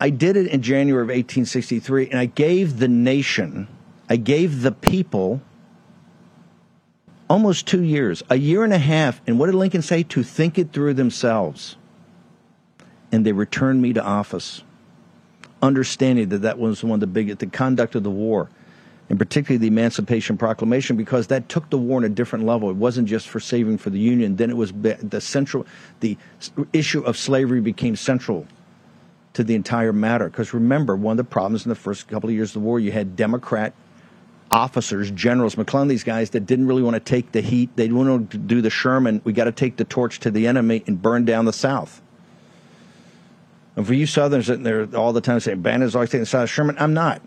I 0.00 0.10
did 0.10 0.36
it 0.36 0.48
in 0.48 0.62
January 0.62 1.02
of 1.02 1.08
1863, 1.08 2.10
and 2.10 2.18
I 2.18 2.26
gave 2.26 2.78
the 2.78 2.88
nation, 2.88 3.68
I 4.08 4.16
gave 4.16 4.62
the 4.62 4.72
people 4.72 5.40
almost 7.34 7.66
two 7.66 7.82
years, 7.82 8.22
a 8.30 8.36
year 8.36 8.62
and 8.62 8.72
a 8.72 8.78
half. 8.78 9.20
And 9.26 9.40
what 9.40 9.46
did 9.46 9.56
Lincoln 9.56 9.82
say? 9.82 10.04
To 10.04 10.22
think 10.22 10.56
it 10.56 10.72
through 10.72 10.94
themselves. 10.94 11.74
And 13.10 13.26
they 13.26 13.32
returned 13.32 13.82
me 13.82 13.92
to 13.94 14.02
office, 14.02 14.62
understanding 15.60 16.28
that 16.28 16.42
that 16.42 16.60
was 16.60 16.84
one 16.84 16.94
of 16.94 17.00
the 17.00 17.08
biggest, 17.08 17.40
the 17.40 17.48
conduct 17.48 17.96
of 17.96 18.04
the 18.04 18.10
war 18.10 18.50
and 19.10 19.18
particularly 19.18 19.58
the 19.58 19.66
Emancipation 19.66 20.38
Proclamation, 20.38 20.96
because 20.96 21.26
that 21.26 21.48
took 21.48 21.68
the 21.70 21.76
war 21.76 21.96
on 21.96 22.04
a 22.04 22.08
different 22.08 22.46
level. 22.46 22.70
It 22.70 22.76
wasn't 22.76 23.08
just 23.08 23.28
for 23.28 23.40
saving 23.40 23.78
for 23.78 23.90
the 23.90 23.98
Union. 23.98 24.36
Then 24.36 24.48
it 24.48 24.56
was 24.56 24.72
the 24.72 25.20
central, 25.20 25.66
the 26.00 26.16
issue 26.72 27.02
of 27.02 27.18
slavery 27.18 27.60
became 27.60 27.96
central 27.96 28.46
to 29.32 29.42
the 29.42 29.56
entire 29.56 29.92
matter. 29.92 30.30
Because 30.30 30.54
remember, 30.54 30.94
one 30.94 31.14
of 31.14 31.16
the 31.18 31.24
problems 31.24 31.66
in 31.66 31.68
the 31.68 31.74
first 31.74 32.06
couple 32.06 32.30
of 32.30 32.34
years 32.34 32.50
of 32.50 32.62
the 32.62 32.66
war, 32.66 32.78
you 32.78 32.92
had 32.92 33.16
Democrat 33.16 33.74
officers, 34.54 35.10
generals, 35.10 35.56
McClellan, 35.56 35.88
these 35.88 36.04
guys 36.04 36.30
that 36.30 36.46
didn't 36.46 36.68
really 36.68 36.82
want 36.82 36.94
to 36.94 37.00
take 37.00 37.32
the 37.32 37.40
heat. 37.40 37.70
They 37.74 37.88
didn't 37.88 37.98
want 37.98 38.30
to 38.30 38.38
do 38.38 38.62
the 38.62 38.70
Sherman. 38.70 39.20
We 39.24 39.32
got 39.32 39.44
to 39.44 39.52
take 39.52 39.76
the 39.76 39.84
torch 39.84 40.20
to 40.20 40.30
the 40.30 40.46
enemy 40.46 40.84
and 40.86 41.02
burn 41.02 41.24
down 41.24 41.44
the 41.44 41.52
South. 41.52 42.00
And 43.74 43.84
for 43.84 43.94
you 43.94 44.06
Southerners 44.06 44.46
sitting 44.46 44.62
there 44.62 44.86
all 44.94 45.12
the 45.12 45.20
time 45.20 45.40
saying, 45.40 45.60
Bannon's 45.60 45.96
always 45.96 46.10
taking 46.10 46.20
the 46.20 46.26
South, 46.26 46.48
Sherman, 46.48 46.76
I'm 46.78 46.94
not. 46.94 47.20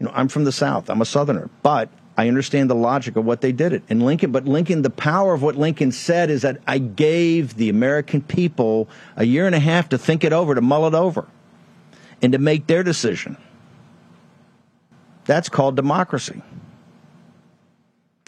You 0.00 0.06
know, 0.06 0.12
I'm 0.14 0.28
from 0.28 0.44
the 0.44 0.52
South. 0.52 0.88
I'm 0.88 1.02
a 1.02 1.04
Southerner, 1.04 1.50
but 1.62 1.90
I 2.16 2.28
understand 2.28 2.70
the 2.70 2.74
logic 2.74 3.16
of 3.16 3.26
what 3.26 3.42
they 3.42 3.52
did 3.52 3.74
it. 3.74 3.82
in 3.90 4.00
Lincoln, 4.00 4.32
but 4.32 4.46
Lincoln, 4.46 4.80
the 4.80 4.90
power 4.90 5.34
of 5.34 5.42
what 5.42 5.56
Lincoln 5.56 5.92
said 5.92 6.30
is 6.30 6.40
that 6.42 6.62
I 6.66 6.78
gave 6.78 7.56
the 7.56 7.68
American 7.68 8.22
people 8.22 8.88
a 9.16 9.24
year 9.24 9.44
and 9.44 9.54
a 9.54 9.60
half 9.60 9.90
to 9.90 9.98
think 9.98 10.24
it 10.24 10.32
over, 10.32 10.54
to 10.54 10.62
mull 10.62 10.86
it 10.86 10.94
over, 10.94 11.26
and 12.22 12.32
to 12.32 12.38
make 12.38 12.68
their 12.68 12.82
decision. 12.82 13.36
That's 15.24 15.48
called 15.48 15.76
democracy. 15.76 16.42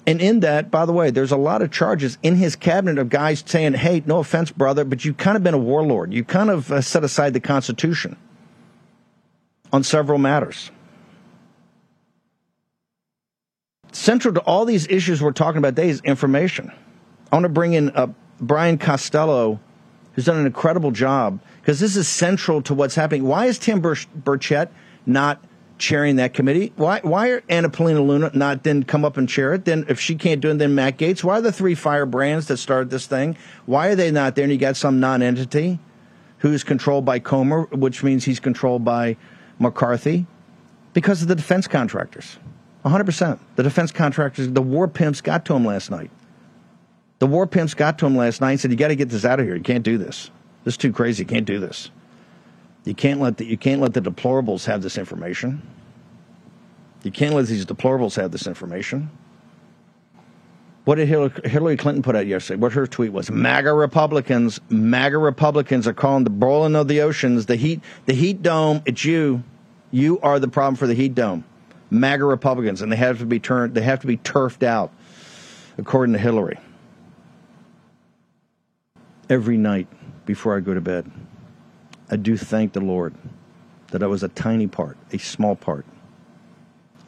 And 0.07 0.21
in 0.21 0.41
that, 0.41 0.71
by 0.71 0.85
the 0.85 0.93
way, 0.93 1.11
there's 1.11 1.33
a 1.33 1.37
lot 1.37 1.63
of 1.63 1.71
charges 1.71 2.19
in 2.23 2.37
his 2.37 2.57
cabinet 2.57 2.99
of 2.99 3.09
guys 3.09 3.43
saying, 3.47 3.75
hey, 3.75 4.03
no 4.05 4.19
offense, 4.19 4.51
brother, 4.51 4.85
but 4.85 5.05
you've 5.05 5.17
kind 5.17 5.37
of 5.37 5.43
been 5.43 5.55
a 5.55 5.59
warlord. 5.59 6.13
You 6.13 6.25
kind 6.25 6.51
of 6.51 6.71
uh, 6.71 6.83
set 6.83 7.05
aside 7.05 7.33
the 7.33 7.41
Constitution 7.41 8.17
on 9.73 9.83
several 9.83 10.19
matters. 10.19 10.71
Central 13.93 14.35
to 14.35 14.41
all 14.41 14.67
these 14.67 14.87
issues 14.89 15.23
we're 15.23 15.33
talking 15.33 15.59
about 15.59 15.75
today 15.75 15.89
is 15.89 16.01
information. 16.03 16.71
I 17.33 17.37
want 17.37 17.45
to 17.45 17.49
bring 17.49 17.73
in 17.73 17.91
uh, 17.91 18.09
Brian 18.41 18.77
Costello, 18.77 19.59
who's 20.13 20.27
done 20.27 20.37
an 20.37 20.47
incredible 20.47 20.91
job, 20.91 21.41
because 21.61 21.81
this 21.81 21.97
is 21.97 22.09
central 22.09 22.61
to 22.63 22.75
what's 22.75 22.95
happening. 22.95 23.25
Why 23.25 23.47
is 23.47 23.59
Tim 23.59 23.81
Burchett 23.81 24.69
not 25.07 25.43
chairing 25.79 26.17
that 26.17 26.35
committee? 26.35 26.73
Why 26.77 27.01
why 27.03 27.31
are 27.31 27.43
Anna 27.49 27.69
Paulina 27.69 28.03
Luna 28.03 28.31
not 28.35 28.63
then 28.63 28.83
come 28.83 29.05
up 29.05 29.17
and 29.17 29.29
chair 29.29 29.55
it? 29.55 29.65
Then 29.65 29.87
if 29.89 30.01
she 30.01 30.15
can't 30.15 30.41
do 30.41 30.51
it, 30.51 30.59
then 30.59 30.75
Matt 30.75 30.99
Gaetz. 30.99 31.25
Why 31.25 31.39
are 31.39 31.41
the 31.41 31.53
three 31.53 31.75
firebrands 31.75 32.47
that 32.49 32.59
started 32.59 32.91
this 32.91 33.07
thing? 33.07 33.37
Why 33.67 33.89
are 33.89 33.95
they 33.95 34.11
not 34.11 34.35
there? 34.35 34.45
And 34.45 34.53
you 34.53 34.59
got 34.59 34.77
some 34.77 35.01
non-entity 35.01 35.79
who's 36.39 36.63
controlled 36.63 37.05
by 37.05 37.19
Comer, 37.19 37.63
which 37.73 38.03
means 38.03 38.25
he's 38.25 38.41
controlled 38.41 38.85
by 38.85 39.17
McCarthy, 39.59 40.27
because 40.93 41.23
of 41.23 41.29
the 41.29 41.35
defense 41.35 41.67
contractors. 41.67 42.39
100%. 42.85 43.39
The 43.57 43.63
defense 43.63 43.91
contractors, 43.93 44.51
the 44.51 44.61
war 44.61 44.87
pimps 44.87 45.23
got 45.23 45.47
to 45.47 45.55
him 45.55 45.65
last 45.65 45.91
night. 45.91 46.11
The 47.19 47.27
war 47.27 47.47
pimps 47.47 47.73
got 47.73 47.99
to 47.99 48.07
him 48.07 48.17
last 48.17 48.41
night 48.43 48.51
and 48.51 48.61
said, 48.61 48.71
You 48.71 48.77
got 48.77 48.89
to 48.89 48.97
get 48.97 49.09
this 49.09 49.25
out 49.25 49.41
of 49.41 49.47
here. 49.47 49.57
You 49.57 49.63
can't 49.63 49.85
do 49.85 49.97
this. 49.97 50.31
This 50.65 50.75
is 50.75 50.79
too 50.79 50.93
crazy. 50.93 51.23
You 51.23 51.27
can't 51.27 51.47
do 51.47 51.59
this. 51.59 51.91
You 52.85 52.95
can't 52.95 53.21
let 53.21 53.39
the, 53.39 53.47
you 53.47 53.57
can't 53.57 53.81
let 53.81 53.95
the 53.95 54.01
deplorables 54.01 54.67
have 54.67 54.83
this 54.83 54.99
information. 54.99 55.63
You 57.03 57.11
can't 57.11 57.35
let 57.35 57.47
these 57.47 57.67
deplorables 57.67 58.17
have 58.17 58.31
this 58.31 58.47
information. 58.47 59.11
What 60.85 60.97
did 60.97 61.09
Hillary 61.09 61.79
Clinton 61.79 62.03
put 62.03 62.15
out 62.15 62.27
yesterday? 62.27 62.61
What 62.61 62.75
her 62.75 62.87
tweet 62.87 63.11
was: 63.11 63.31
MAGA 63.31 63.73
Republicans, 63.73 64.61
MAGA 64.69 65.17
Republicans 65.17 65.87
are 65.87 65.95
calling 65.95 66.25
the 66.25 66.31
boiling 66.31 66.77
of 66.77 66.89
the 66.89 67.01
oceans, 67.01 67.47
the 67.47 67.57
heat, 67.57 67.81
the 68.05 68.13
heat 68.13 68.43
dome. 68.43 68.83
It's 68.85 69.03
you. 69.03 69.43
You 69.91 70.21
are 70.21 70.39
the 70.39 70.49
problem 70.49 70.77
for 70.77 70.87
the 70.87 70.93
heat 70.95 71.15
dome. 71.15 71.45
MAGA 71.89 72.25
Republicans, 72.25 72.83
and 72.83 72.93
they 72.93 72.97
have 72.97 73.19
to 73.21 73.27
be 73.27 73.41
turned. 73.41 73.75
They 73.75 73.81
have 73.81 74.01
to 74.01 74.07
be 74.07 74.19
turfed 74.19 74.63
out, 74.63 74.93
according 75.79 76.13
to 76.13 76.19
Hillary. 76.19 76.59
Every 79.31 79.57
night 79.57 79.89
before 80.27 80.55
I 80.55 80.61
go 80.61 80.75
to 80.75 80.83
bed, 80.83 81.11
I 82.11 82.17
do 82.17 82.37
thank 82.37 82.73
the 82.73 82.81
Lord 82.81 83.15
that 83.89 84.03
I 84.03 84.07
was 84.07 84.23
a 84.23 84.29
tiny 84.29 84.67
part, 84.67 84.97
a 85.13 85.19
small 85.19 85.57
part, 85.57 85.87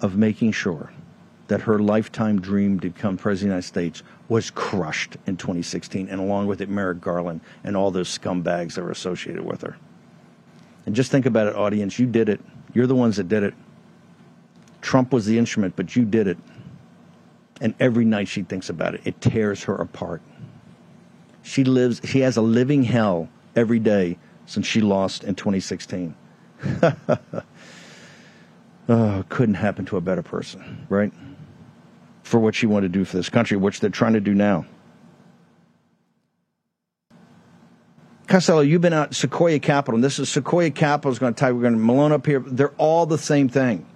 of 0.00 0.16
making 0.16 0.52
sure 0.52 0.92
that 1.48 1.62
her 1.62 1.78
lifetime 1.78 2.40
dream 2.40 2.80
to 2.80 2.90
become 2.90 3.16
president 3.16 3.56
of 3.59 3.72
the 3.72 3.80
United 3.80 3.96
States 3.96 4.02
was 4.28 4.50
crushed 4.50 5.16
in 5.26 5.37
2016, 5.37 6.09
and 6.09 6.20
along 6.20 6.46
with 6.46 6.61
it, 6.61 6.68
Merrick 6.68 7.00
Garland 7.00 7.40
and 7.62 7.76
all 7.76 7.90
those 7.90 8.16
scumbags 8.16 8.74
that 8.74 8.82
were 8.82 8.90
associated 8.90 9.44
with 9.44 9.62
her. 9.62 9.76
And 10.87 10.94
just 10.94 11.11
think 11.11 11.26
about 11.26 11.46
it, 11.46 11.54
audience. 11.54 11.98
You 11.98 12.06
did 12.06 12.28
it. 12.28 12.40
You're 12.74 12.87
the 12.87 12.94
ones 12.94 13.16
that 13.16 13.28
did 13.28 13.42
it. 13.42 13.54
Trump 14.80 15.12
was 15.12 15.26
the 15.26 15.38
instrument, 15.38 15.74
but 15.76 15.94
you 15.96 16.04
did 16.04 16.26
it. 16.26 16.38
And 17.61 17.74
every 17.80 18.04
night 18.04 18.28
she 18.28 18.42
thinks 18.42 18.68
about 18.68 18.94
it, 18.94 19.00
it 19.04 19.20
tears 19.20 19.64
her 19.64 19.74
apart. 19.76 20.22
She 21.42 21.64
lives, 21.64 22.00
she 22.04 22.20
has 22.20 22.37
a 22.37 22.42
living 22.42 22.82
hell 22.82 23.28
every 23.54 23.78
day 23.78 24.18
since 24.46 24.66
she 24.66 24.80
lost 24.80 25.24
in 25.24 25.35
2016. 25.35 26.14
oh, 28.88 29.24
couldn't 29.28 29.56
happen 29.56 29.85
to 29.87 29.96
a 29.96 30.00
better 30.00 30.22
person, 30.22 30.87
right? 30.88 31.12
For 32.22 32.40
what 32.40 32.54
she 32.54 32.66
wanted 32.66 32.92
to 32.92 32.98
do 32.98 33.04
for 33.04 33.16
this 33.16 33.28
country, 33.28 33.56
which 33.56 33.80
they're 33.80 33.90
trying 33.90 34.14
to 34.14 34.20
do 34.20 34.35
now. 34.35 34.64
Costello, 38.26 38.61
you've 38.61 38.80
been 38.80 38.92
out 38.92 39.14
Sequoia 39.14 39.61
Capital, 39.61 39.96
and 39.96 40.04
this 40.04 40.18
is 40.18 40.28
Sequoia 40.28 40.70
Capital 40.70 41.12
is 41.12 41.18
going 41.18 41.32
to 41.35 41.38
tie. 41.38 41.52
we're 41.52 41.62
going 41.62 41.74
to 41.74 41.78
Malone 41.78 42.11
up 42.11 42.26
here. 42.26 42.40
They're 42.40 42.74
all 42.76 43.06
the 43.06 43.18
same 43.18 43.48
thing. 43.48 43.87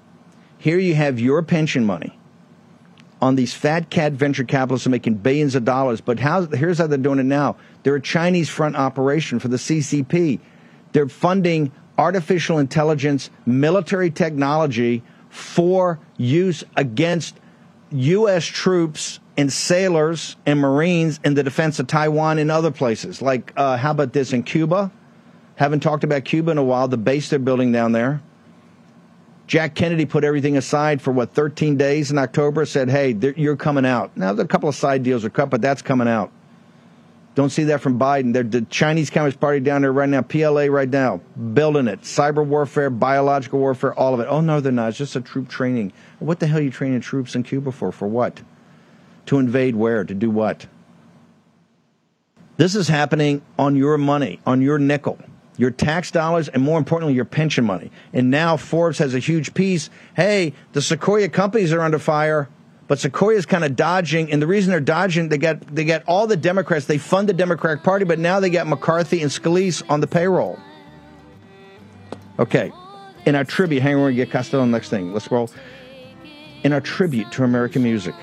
Here 0.59 0.79
you 0.79 0.95
have 0.95 1.19
your 1.19 1.43
pension 1.43 1.85
money 1.85 2.17
on 3.21 3.35
these 3.35 3.53
fat 3.53 3.91
cat 3.91 4.13
venture 4.13 4.45
capitalists 4.45 4.87
are 4.87 4.91
making 4.91 5.15
billions 5.15 5.55
of 5.55 5.65
dollars. 5.65 6.01
But 6.01 6.19
how, 6.21 6.47
here's 6.47 6.79
how 6.79 6.87
they're 6.87 6.99
doing 6.99 7.19
it 7.19 7.25
now. 7.25 7.57
They're 7.83 7.97
a 7.97 8.01
Chinese 8.01 8.49
front 8.49 8.77
operation 8.77 9.39
for 9.39 9.49
the 9.49 9.57
CCP. 9.57 10.41
They're 10.93 11.09
funding 11.09 11.73
artificial 11.99 12.59
intelligence, 12.59 13.31
military 13.47 14.11
technology 14.11 15.03
for 15.29 15.99
use 16.17 16.65
against 16.77 17.39
U.S. 17.91 18.45
troops 18.45 19.21
and 19.37 19.53
sailors 19.53 20.37
and 20.47 20.61
Marines 20.61 21.21
in 21.25 21.35
the 21.35 21.43
defense 21.43 21.79
of 21.79 21.87
Taiwan 21.87 22.39
and 22.39 22.51
other 22.51 22.71
places. 22.71 23.23
Like, 23.23 23.53
uh, 23.57 23.77
how 23.77 23.93
about 23.93 24.13
this 24.13 24.33
in 24.33 24.43
Cuba? 24.43 24.91
Haven't 25.57 25.81
talked 25.81 26.05
about 26.05 26.25
Cuba 26.25 26.51
in 26.51 26.59
a 26.59 26.65
while, 26.65 26.89
the 26.89 26.97
base 26.97 27.31
they're 27.31 27.39
building 27.39 27.73
down 27.73 27.93
there. 27.93 28.23
Jack 29.47 29.75
Kennedy 29.75 30.07
put 30.07 30.23
everything 30.23 30.57
aside 30.57 31.03
for 31.03 31.11
what 31.11 31.35
13 31.35 31.77
days 31.77 32.13
in 32.13 32.19
October. 32.19 32.65
Said, 32.65 32.89
"Hey, 32.89 33.17
you're 33.37 33.57
coming 33.57 33.85
out." 33.85 34.17
Now, 34.17 34.31
a 34.31 34.47
couple 34.47 34.69
of 34.69 34.77
side 34.77 35.03
deals 35.03 35.25
are 35.25 35.31
cut, 35.31 35.51
but 35.51 35.61
that's 35.61 35.83
coming 35.83 36.07
out. 36.07 36.31
Don't 37.35 37.51
see 37.51 37.65
that 37.65 37.81
from 37.81 37.99
Biden. 37.99 38.33
They're 38.33 38.43
the 38.43 38.63
Chinese 38.63 39.09
Communist 39.09 39.41
Party 39.41 39.61
down 39.61 39.83
there 39.83 39.93
right 39.93 40.09
now, 40.09 40.23
PLA 40.23 40.67
right 40.67 40.89
now, 40.89 41.19
building 41.55 41.87
it. 41.87 42.03
Cyber 42.03 42.45
warfare, 42.45 42.91
biological 42.91 43.61
warfare, 43.61 43.95
all 43.95 44.15
of 44.15 44.21
it. 44.21 44.27
Oh 44.29 44.41
no, 44.41 44.61
they're 44.61 44.73
not. 44.73 44.89
It's 44.89 44.99
just 44.99 45.17
a 45.17 45.21
troop 45.21 45.49
training. 45.49 45.93
What 46.19 46.41
the 46.41 46.47
hell 46.47 46.59
are 46.59 46.63
you 46.63 46.71
training 46.71 47.01
troops 47.01 47.35
in 47.35 47.45
Cuba 47.45 47.73
for? 47.73 47.93
For 47.93 48.09
what? 48.09 48.43
To 49.27 49.39
invade 49.39 49.77
where? 49.77 50.05
To 50.05 50.15
do 50.15 50.29
what? 50.29 50.67
This 52.57 52.75
is 52.75 52.89
happening 52.89 53.43
on 53.59 53.77
your 53.77 53.97
money, 53.97 54.41
on 54.45 54.61
your 54.61 54.79
nickel 54.79 55.19
your 55.61 55.71
tax 55.71 56.11
dollars, 56.11 56.49
and 56.49 56.63
more 56.63 56.79
importantly, 56.79 57.15
your 57.15 57.27
pension 57.27 57.67
money. 57.67 57.91
And 58.15 58.31
now 58.31 58.57
Forbes 58.57 58.97
has 58.99 59.15
a 59.15 59.19
huge 59.19 59.53
piece. 59.53 59.91
Hey, 60.17 60.55
the 60.73 60.81
Sequoia 60.81 61.29
companies 61.29 61.71
are 61.75 61.83
under 61.83 61.99
fire, 61.99 62.49
but 62.91 62.99
Sequoia 62.99 63.37
is 63.37 63.47
kind 63.47 63.63
of 63.63 63.77
dodging. 63.77 64.33
And 64.33 64.43
the 64.43 64.49
reason 64.49 64.73
they're 64.73 64.81
dodging, 64.81 65.29
they 65.29 65.39
got 65.39 65.61
they 65.73 65.85
got 65.85 66.03
all 66.09 66.27
the 66.27 66.37
Democrats. 66.37 66.87
They 66.87 66.99
fund 66.99 67.29
the 67.29 67.33
Democratic 67.33 67.85
Party, 67.85 68.05
but 68.05 68.19
now 68.19 68.41
they 68.41 68.51
got 68.51 68.67
McCarthy 68.67 69.23
and 69.23 69.31
Scalise 69.31 69.81
on 69.89 70.01
the 70.01 70.09
payroll. 70.09 70.59
Okay, 72.41 72.73
in 73.27 73.37
our 73.37 73.45
tribute, 73.45 73.81
hang 73.81 73.95
on, 73.95 74.07
we 74.07 74.15
get 74.17 74.33
Costello 74.33 74.65
next 74.65 74.89
thing. 74.89 75.13
Let's 75.13 75.31
roll. 75.31 75.49
In 76.65 76.73
our 76.73 76.81
tribute 76.81 77.31
to 77.31 77.45
American 77.45 77.85
music, 77.85 78.17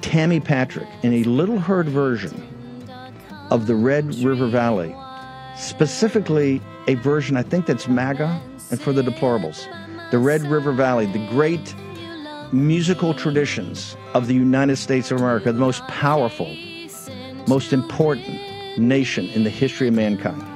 Tammy 0.00 0.38
Patrick, 0.38 0.88
in 1.02 1.12
a 1.14 1.24
little 1.24 1.58
heard 1.58 1.88
version 1.88 2.40
of 3.50 3.66
the 3.66 3.74
Red 3.74 4.14
River 4.14 4.46
Valley 4.46 4.94
specifically 5.56 6.62
a 6.86 6.94
version, 6.94 7.36
I 7.36 7.42
think 7.42 7.66
that's 7.66 7.88
MAGA 7.88 8.40
and 8.70 8.80
for 8.80 8.92
the 8.92 9.02
deplorables. 9.02 9.66
The 10.12 10.18
Red 10.20 10.42
River 10.42 10.70
Valley, 10.70 11.06
the 11.06 11.26
great 11.30 11.74
musical 12.52 13.12
traditions 13.12 13.96
of 14.14 14.26
the 14.26 14.34
United 14.34 14.76
States 14.76 15.10
of 15.10 15.18
America, 15.18 15.52
the 15.52 15.58
most 15.58 15.86
powerful, 15.88 16.56
most 17.46 17.72
important 17.72 18.40
nation 18.78 19.26
in 19.30 19.44
the 19.44 19.50
history 19.50 19.88
of 19.88 19.94
mankind. 19.94 20.47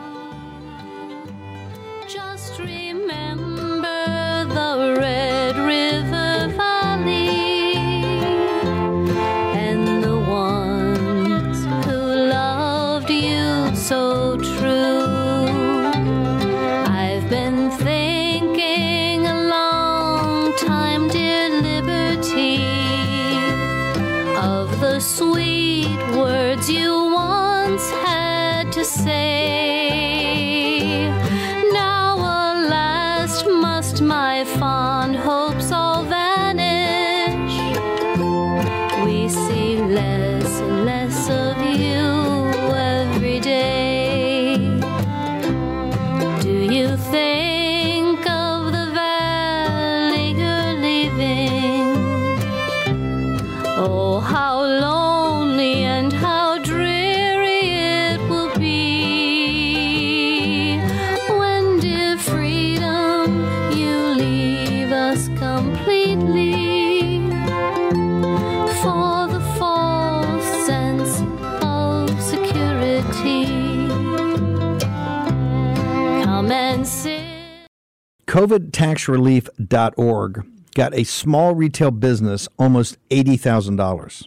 COVIDtaxrelief.org 78.42 80.46
got 80.74 80.94
a 80.94 81.04
small 81.04 81.54
retail 81.54 81.92
business 81.92 82.48
almost 82.58 82.98
$80,000. 83.10 84.26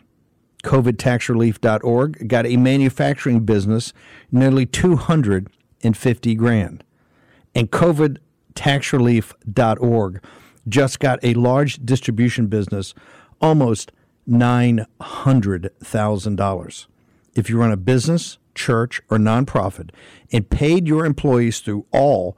COVIDtaxrelief.org 0.64 2.30
got 2.30 2.46
a 2.46 2.56
manufacturing 2.56 3.42
business 3.42 3.92
nearly 4.32 4.66
250 4.66 6.36
grand. 6.36 6.86
And 7.54 7.70
COVIDtaxrelief.org 7.70 10.24
just 10.70 11.02
got 11.02 11.20
a 11.22 11.34
large 11.34 11.86
distribution 11.86 12.48
business 12.48 12.94
almost 13.42 13.92
$900,000. 14.30 16.86
If 17.36 17.50
you 17.50 17.58
run 17.58 17.74
a 17.74 17.78
business, 17.78 18.38
church, 18.56 19.02
or 19.10 19.18
nonprofit 19.18 19.90
and 20.32 20.50
paid 20.50 20.88
your 20.88 21.06
employees 21.06 21.60
through 21.60 21.86
all 21.92 22.38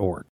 org 0.00 0.26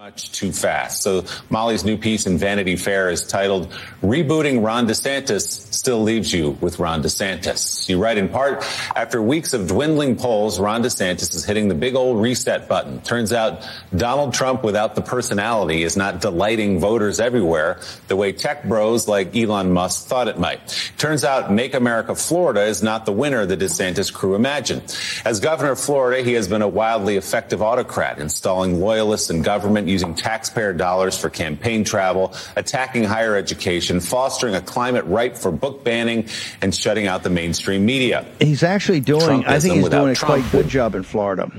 much 0.00 0.32
too 0.32 0.50
fast. 0.50 1.02
So 1.02 1.26
Molly's 1.50 1.84
new 1.84 1.98
piece 1.98 2.24
in 2.24 2.38
Vanity 2.38 2.74
Fair 2.76 3.10
is 3.10 3.26
titled 3.26 3.70
Rebooting 4.00 4.64
Ron 4.64 4.86
DeSantis 4.86 5.70
Still 5.74 6.02
Leaves 6.02 6.32
You 6.32 6.52
with 6.62 6.78
Ron 6.78 7.02
DeSantis. 7.02 7.86
You 7.86 8.02
write 8.02 8.16
in 8.16 8.30
part, 8.30 8.64
after 8.96 9.20
weeks 9.20 9.52
of 9.52 9.68
dwindling 9.68 10.16
polls, 10.16 10.58
Ron 10.58 10.82
DeSantis 10.82 11.34
is 11.34 11.44
hitting 11.44 11.68
the 11.68 11.74
big 11.74 11.96
old 11.96 12.22
reset 12.22 12.66
button. 12.66 13.02
Turns 13.02 13.34
out 13.34 13.68
Donald 13.94 14.32
Trump 14.32 14.62
without 14.62 14.94
the 14.94 15.02
personality 15.02 15.82
is 15.82 15.98
not 15.98 16.22
delighting 16.22 16.80
voters 16.80 17.20
everywhere 17.20 17.78
the 18.08 18.16
way 18.16 18.32
tech 18.32 18.64
bros 18.64 19.06
like 19.06 19.36
Elon 19.36 19.70
Musk 19.70 20.06
thought 20.06 20.28
it 20.28 20.38
might. 20.38 20.92
Turns 20.96 21.24
out 21.24 21.52
Make 21.52 21.74
America 21.74 22.14
Florida 22.14 22.62
is 22.62 22.82
not 22.82 23.04
the 23.04 23.12
winner 23.12 23.44
the 23.44 23.56
DeSantis 23.56 24.10
crew 24.10 24.34
imagined. 24.34 24.96
As 25.26 25.40
governor 25.40 25.72
of 25.72 25.80
Florida, 25.80 26.22
he 26.22 26.32
has 26.32 26.48
been 26.48 26.62
a 26.62 26.68
wildly 26.68 27.18
effective 27.18 27.60
autocrat, 27.60 28.18
installing 28.18 28.80
loyalists 28.80 29.28
in 29.28 29.42
government 29.42 29.89
using 29.90 30.14
taxpayer 30.14 30.72
dollars 30.72 31.18
for 31.18 31.28
campaign 31.28 31.84
travel, 31.84 32.34
attacking 32.56 33.04
higher 33.04 33.36
education, 33.36 34.00
fostering 34.00 34.54
a 34.54 34.60
climate 34.60 35.04
ripe 35.06 35.36
for 35.36 35.50
book 35.50 35.84
banning, 35.84 36.28
and 36.62 36.74
shutting 36.74 37.06
out 37.06 37.22
the 37.22 37.30
mainstream 37.30 37.84
media. 37.84 38.26
He's 38.40 38.62
actually 38.62 39.00
doing. 39.00 39.42
Trumpism 39.42 39.48
I 39.48 39.60
think 39.60 39.74
he's 39.74 39.88
doing 39.88 40.10
a 40.10 40.14
Trump 40.14 40.42
quite 40.42 40.52
good 40.52 40.68
job 40.68 40.94
in 40.94 41.02
Florida, 41.02 41.50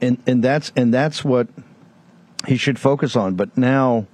and 0.00 0.22
and 0.26 0.42
that's 0.42 0.72
and 0.76 0.92
that's 0.92 1.24
what 1.24 1.48
he 2.46 2.56
should 2.56 2.78
focus 2.78 3.16
on. 3.16 3.34
But 3.34 3.56
now 3.56 4.06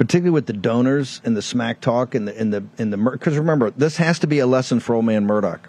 particularly 0.00 0.30
with 0.30 0.46
the 0.46 0.54
donors 0.54 1.20
and 1.26 1.36
the 1.36 1.42
smack 1.42 1.78
talk 1.82 2.14
and 2.14 2.26
the 2.26 2.40
in 2.40 2.48
the 2.48 2.64
in 2.78 2.88
the 2.88 2.96
because 2.96 3.36
remember 3.36 3.70
this 3.72 3.98
has 3.98 4.18
to 4.18 4.26
be 4.26 4.38
a 4.38 4.46
lesson 4.46 4.80
for 4.80 4.94
old 4.94 5.04
man 5.04 5.26
Murdoch. 5.26 5.68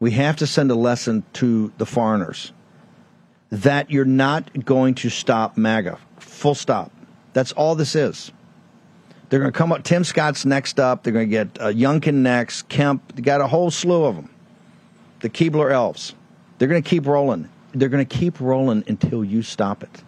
We 0.00 0.12
have 0.12 0.36
to 0.36 0.46
send 0.46 0.70
a 0.70 0.74
lesson 0.74 1.22
to 1.34 1.70
the 1.76 1.84
foreigners 1.84 2.52
that 3.50 3.90
you're 3.90 4.06
not 4.06 4.64
going 4.64 4.94
to 4.94 5.10
stop 5.10 5.58
MAGA. 5.58 5.98
Full 6.42 6.56
stop. 6.56 6.90
That's 7.34 7.52
all 7.52 7.76
this 7.76 7.94
is. 7.94 8.32
They're 9.28 9.38
going 9.38 9.52
to 9.52 9.56
come 9.56 9.70
up. 9.70 9.84
Tim 9.84 10.02
Scott's 10.02 10.44
next 10.44 10.80
up. 10.80 11.04
They're 11.04 11.12
going 11.12 11.30
to 11.30 11.30
get 11.30 11.60
uh, 11.60 11.66
Youngkin 11.68 12.14
next. 12.14 12.68
Kemp. 12.68 13.14
They 13.14 13.22
got 13.22 13.40
a 13.40 13.46
whole 13.46 13.70
slew 13.70 14.02
of 14.02 14.16
them. 14.16 14.28
The 15.20 15.30
Keebler 15.30 15.70
elves. 15.70 16.16
They're 16.58 16.66
going 16.66 16.82
to 16.82 16.90
keep 16.90 17.06
rolling. 17.06 17.48
They're 17.74 17.88
going 17.88 18.04
to 18.04 18.18
keep 18.18 18.40
rolling 18.40 18.82
until 18.88 19.22
you 19.22 19.42
stop 19.42 19.84
it. 19.84 20.02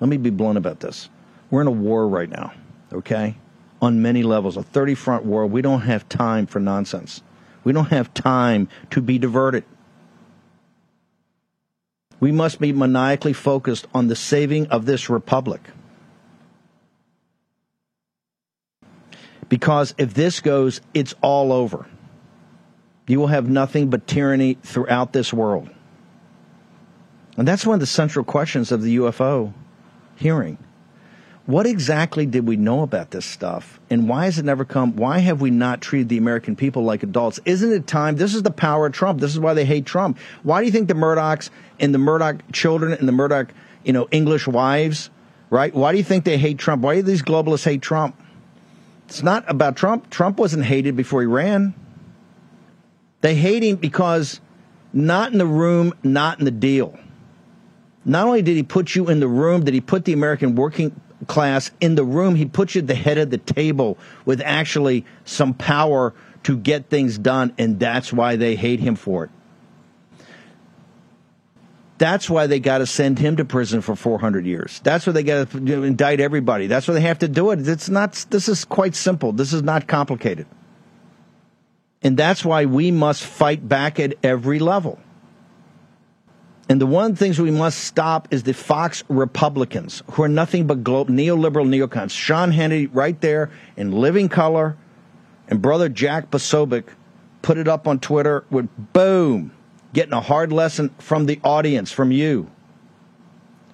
Let 0.00 0.08
me 0.10 0.18
be 0.18 0.28
blunt 0.28 0.58
about 0.58 0.80
this. 0.80 1.08
We're 1.48 1.62
in 1.62 1.66
a 1.66 1.70
war 1.70 2.06
right 2.08 2.28
now, 2.28 2.52
okay? 2.92 3.34
On 3.80 4.02
many 4.02 4.22
levels, 4.22 4.58
a 4.58 4.62
30 4.62 4.94
front 4.94 5.24
war. 5.24 5.46
We 5.46 5.62
don't 5.62 5.80
have 5.80 6.06
time 6.10 6.44
for 6.46 6.60
nonsense. 6.60 7.22
We 7.64 7.72
don't 7.72 7.86
have 7.86 8.12
time 8.12 8.68
to 8.90 9.00
be 9.00 9.18
diverted. 9.18 9.64
We 12.24 12.32
must 12.32 12.58
be 12.58 12.72
maniacally 12.72 13.34
focused 13.34 13.86
on 13.92 14.08
the 14.08 14.16
saving 14.16 14.68
of 14.68 14.86
this 14.86 15.10
republic. 15.10 15.60
Because 19.50 19.94
if 19.98 20.14
this 20.14 20.40
goes, 20.40 20.80
it's 20.94 21.14
all 21.20 21.52
over. 21.52 21.84
You 23.06 23.20
will 23.20 23.26
have 23.26 23.50
nothing 23.50 23.90
but 23.90 24.06
tyranny 24.06 24.56
throughout 24.62 25.12
this 25.12 25.34
world. 25.34 25.68
And 27.36 27.46
that's 27.46 27.66
one 27.66 27.74
of 27.74 27.80
the 27.80 27.86
central 27.86 28.24
questions 28.24 28.72
of 28.72 28.80
the 28.80 28.96
UFO 28.96 29.52
hearing. 30.16 30.56
What 31.46 31.66
exactly 31.66 32.24
did 32.24 32.46
we 32.46 32.56
know 32.56 32.82
about 32.82 33.10
this 33.10 33.26
stuff? 33.26 33.78
And 33.90 34.08
why 34.08 34.24
has 34.24 34.38
it 34.38 34.46
never 34.46 34.64
come? 34.64 34.96
Why 34.96 35.18
have 35.18 35.42
we 35.42 35.50
not 35.50 35.82
treated 35.82 36.08
the 36.08 36.16
American 36.16 36.56
people 36.56 36.84
like 36.84 37.02
adults? 37.02 37.38
Isn't 37.44 37.70
it 37.70 37.86
time? 37.86 38.16
This 38.16 38.34
is 38.34 38.42
the 38.42 38.50
power 38.50 38.86
of 38.86 38.94
Trump. 38.94 39.20
This 39.20 39.32
is 39.32 39.40
why 39.40 39.52
they 39.52 39.66
hate 39.66 39.84
Trump. 39.84 40.18
Why 40.42 40.60
do 40.60 40.66
you 40.66 40.72
think 40.72 40.88
the 40.88 40.94
Murdochs 40.94 41.50
and 41.78 41.92
the 41.92 41.98
Murdoch 41.98 42.36
children 42.52 42.94
and 42.94 43.06
the 43.06 43.12
Murdoch, 43.12 43.52
you 43.84 43.92
know, 43.92 44.08
English 44.10 44.46
wives, 44.46 45.10
right? 45.50 45.74
Why 45.74 45.92
do 45.92 45.98
you 45.98 46.04
think 46.04 46.24
they 46.24 46.38
hate 46.38 46.58
Trump? 46.58 46.80
Why 46.80 46.94
do 46.96 47.02
these 47.02 47.22
globalists 47.22 47.64
hate 47.64 47.82
Trump? 47.82 48.18
It's 49.08 49.22
not 49.22 49.44
about 49.46 49.76
Trump. 49.76 50.08
Trump 50.08 50.38
wasn't 50.38 50.64
hated 50.64 50.96
before 50.96 51.20
he 51.20 51.26
ran. 51.26 51.74
They 53.20 53.34
hate 53.34 53.62
him 53.62 53.76
because 53.76 54.40
not 54.94 55.32
in 55.32 55.38
the 55.38 55.46
room, 55.46 55.92
not 56.02 56.38
in 56.38 56.46
the 56.46 56.50
deal. 56.50 56.98
Not 58.06 58.26
only 58.26 58.40
did 58.40 58.56
he 58.56 58.62
put 58.62 58.94
you 58.94 59.10
in 59.10 59.20
the 59.20 59.28
room, 59.28 59.64
did 59.64 59.74
he 59.74 59.82
put 59.82 60.06
the 60.06 60.14
American 60.14 60.54
working 60.54 60.98
class 61.24 61.70
in 61.80 61.94
the 61.94 62.04
room. 62.04 62.34
He 62.34 62.46
puts 62.46 62.74
you 62.74 62.80
at 62.80 62.86
the 62.86 62.94
head 62.94 63.18
of 63.18 63.30
the 63.30 63.38
table 63.38 63.98
with 64.24 64.40
actually 64.44 65.04
some 65.24 65.54
power 65.54 66.14
to 66.44 66.56
get 66.56 66.88
things 66.88 67.18
done, 67.18 67.52
and 67.58 67.80
that's 67.80 68.12
why 68.12 68.36
they 68.36 68.54
hate 68.54 68.80
him 68.80 68.96
for 68.96 69.24
it. 69.24 69.30
That's 71.96 72.28
why 72.28 72.46
they 72.46 72.58
got 72.58 72.78
to 72.78 72.86
send 72.86 73.18
him 73.18 73.36
to 73.36 73.44
prison 73.44 73.80
for 73.80 73.94
400 73.94 74.44
years. 74.44 74.80
That's 74.82 75.06
why 75.06 75.12
they 75.12 75.22
got 75.22 75.50
to 75.50 75.82
indict 75.82 76.20
everybody. 76.20 76.66
That's 76.66 76.88
why 76.88 76.94
they 76.94 77.00
have 77.00 77.20
to 77.20 77.28
do 77.28 77.50
it. 77.50 77.66
It's 77.66 77.88
not. 77.88 78.12
This 78.30 78.48
is 78.48 78.64
quite 78.64 78.94
simple. 78.94 79.32
This 79.32 79.52
is 79.52 79.62
not 79.62 79.86
complicated, 79.86 80.46
and 82.02 82.16
that's 82.16 82.44
why 82.44 82.66
we 82.66 82.90
must 82.90 83.22
fight 83.22 83.66
back 83.66 84.00
at 84.00 84.14
every 84.22 84.58
level. 84.58 84.98
And 86.68 86.80
the 86.80 86.86
one 86.86 87.14
things 87.14 87.38
we 87.38 87.50
must 87.50 87.80
stop 87.80 88.28
is 88.30 88.44
the 88.44 88.54
Fox 88.54 89.04
Republicans, 89.08 90.02
who 90.12 90.22
are 90.22 90.28
nothing 90.28 90.66
but 90.66 90.82
glo- 90.82 91.04
neoliberal 91.04 91.68
neocons. 91.68 92.10
Sean 92.10 92.52
Hannity, 92.52 92.88
right 92.92 93.20
there 93.20 93.50
in 93.76 93.92
living 93.92 94.30
color, 94.30 94.76
and 95.48 95.60
brother 95.60 95.90
Jack 95.90 96.30
Posobiec 96.30 96.84
put 97.42 97.58
it 97.58 97.68
up 97.68 97.86
on 97.86 97.98
Twitter 98.00 98.44
with 98.50 98.68
boom, 98.94 99.52
getting 99.92 100.14
a 100.14 100.22
hard 100.22 100.52
lesson 100.52 100.88
from 100.98 101.26
the 101.26 101.38
audience, 101.44 101.92
from 101.92 102.10
you. 102.10 102.50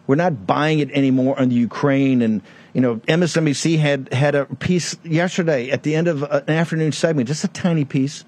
We're 0.08 0.16
not 0.16 0.44
buying 0.44 0.80
it 0.80 0.90
anymore 0.90 1.38
on 1.38 1.50
the 1.50 1.54
Ukraine 1.54 2.20
and 2.22 2.42
you 2.74 2.80
know 2.80 2.96
MSNBC 2.96 3.78
had 3.78 4.12
had 4.12 4.34
a 4.34 4.46
piece 4.46 4.96
yesterday 5.04 5.70
at 5.70 5.84
the 5.84 5.94
end 5.94 6.08
of 6.08 6.24
uh, 6.24 6.42
an 6.48 6.54
afternoon 6.54 6.90
segment, 6.90 7.28
just 7.28 7.44
a 7.44 7.48
tiny 7.48 7.84
piece, 7.84 8.24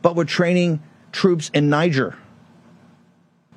but 0.00 0.14
we're 0.14 0.24
training 0.24 0.80
troops 1.10 1.50
in 1.52 1.68
Niger 1.68 2.16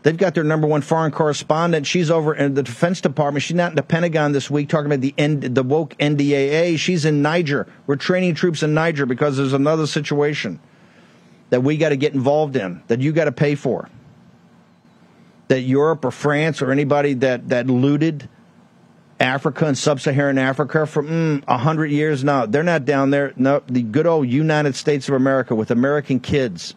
They've 0.04 0.18
got 0.18 0.34
their 0.34 0.44
number 0.44 0.66
one 0.66 0.82
foreign 0.82 1.12
correspondent. 1.12 1.86
She's 1.86 2.10
over 2.10 2.34
in 2.34 2.56
the 2.56 2.64
Defense 2.64 3.02
Department. 3.02 3.44
She's 3.44 3.56
not 3.56 3.72
in 3.72 3.76
the 3.76 3.84
Pentagon 3.84 4.32
this 4.32 4.50
week 4.50 4.68
talking 4.68 4.88
about 4.88 5.02
the 5.02 5.14
N- 5.18 5.54
the 5.54 5.62
woke 5.62 5.96
NDAA. 5.98 6.80
She's 6.80 7.06
in 7.06 7.22
Niger. 7.22 7.68
We're 7.86 7.98
training 7.98 8.34
troops 8.34 8.64
in 8.64 8.74
Niger 8.74 9.06
because 9.06 9.38
there's 9.38 9.54
another 9.54 9.86
situation 9.86 10.60
that 11.52 11.62
we 11.62 11.78
got 11.78 11.90
to 11.90 11.98
get 11.98 12.14
involved 12.14 12.56
in, 12.56 12.82
that 12.88 13.02
you 13.02 13.12
got 13.12 13.26
to 13.26 13.32
pay 13.32 13.56
for. 13.56 13.90
That 15.50 15.62
Europe 15.62 16.06
or 16.06 16.12
France 16.12 16.62
or 16.62 16.72
anybody 16.72 17.14
that, 17.16 17.50
that 17.50 17.68
looted 17.68 18.28
Africa 19.20 19.66
and 19.66 19.78
sub-Saharan 19.78 20.40
Africa 20.40 20.88
for 20.88 21.04
mm, 21.04 21.46
100 21.46 21.92
years 21.92 22.24
now, 22.24 22.48
they're 22.48 22.64
not 22.64 22.86
down 22.86 23.12
there. 23.12 23.34
No, 23.36 23.62
the 23.68 23.84
good 23.84 24.08
old 24.08 24.28
United 24.28 24.76
States 24.76 25.10
of 25.10 25.14
America 25.14 25.54
with 25.54 25.70
American 25.70 26.22
kids, 26.22 26.74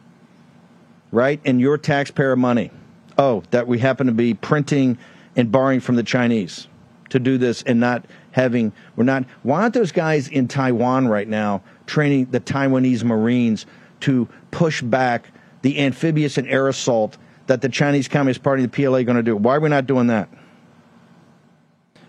right? 1.11 1.41
And 1.45 1.59
your 1.59 1.79
taxpayer 1.79 2.37
money 2.37 2.71
oh, 3.19 3.43
that 3.51 3.67
we 3.67 3.79
happen 3.79 4.07
to 4.07 4.13
be 4.13 4.35
printing 4.35 4.99
and 5.37 5.51
borrowing 5.51 5.81
from 5.81 5.97
the 5.97 6.03
Chinese 6.03 6.69
to 7.11 7.19
do 7.19 7.39
this 7.39 7.63
and 7.63 7.81
not 7.81 8.05
having, 8.33 8.73
we're 8.97 9.05
not, 9.05 9.25
why 9.43 9.63
aren't 9.63 9.75
those 9.75 9.93
guys 9.93 10.29
in 10.29 10.49
Taiwan 10.49 11.07
right 11.09 11.29
now 11.29 11.63
training 11.87 12.27
the 12.27 12.41
Taiwanese 12.41 13.05
Marines 13.05 13.67
to 14.01 14.29
push 14.51 14.83
back 14.83 15.31
the 15.63 15.81
amphibious 15.81 16.37
and 16.37 16.49
air 16.49 16.69
assault 16.69 17.17
that 17.47 17.61
the 17.63 17.69
Chinese 17.69 18.09
Communist 18.09 18.43
Party 18.43 18.63
the 18.63 18.69
PLA 18.69 18.99
are 18.99 19.05
going 19.05 19.17
to 19.17 19.23
do? 19.23 19.37
Why 19.37 19.57
are 19.57 19.61
we 19.61 19.69
not 19.69 19.87
doing 19.87 20.09
that? 20.09 20.29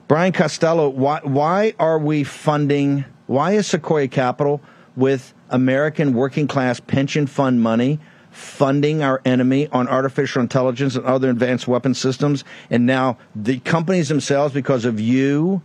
Brian 0.07 0.31
Costello, 0.31 0.89
why, 0.89 1.19
why 1.23 1.73
are 1.79 1.97
we 1.97 2.23
funding, 2.23 3.05
why 3.27 3.53
is 3.53 3.67
Sequoia 3.67 4.07
Capital 4.07 4.61
with 4.95 5.33
American 5.49 6.13
working 6.13 6.47
class 6.47 6.79
pension 6.79 7.27
fund 7.27 7.61
money 7.61 7.99
funding 8.35 9.01
our 9.01 9.21
enemy 9.23 9.67
on 9.69 9.87
artificial 9.87 10.41
intelligence 10.41 10.95
and 10.95 11.05
other 11.05 11.29
advanced 11.29 11.67
weapon 11.67 11.93
systems. 11.93 12.43
And 12.69 12.85
now 12.85 13.17
the 13.33 13.59
companies 13.59 14.09
themselves, 14.09 14.53
because 14.53 14.83
of 14.83 14.99
you 14.99 15.61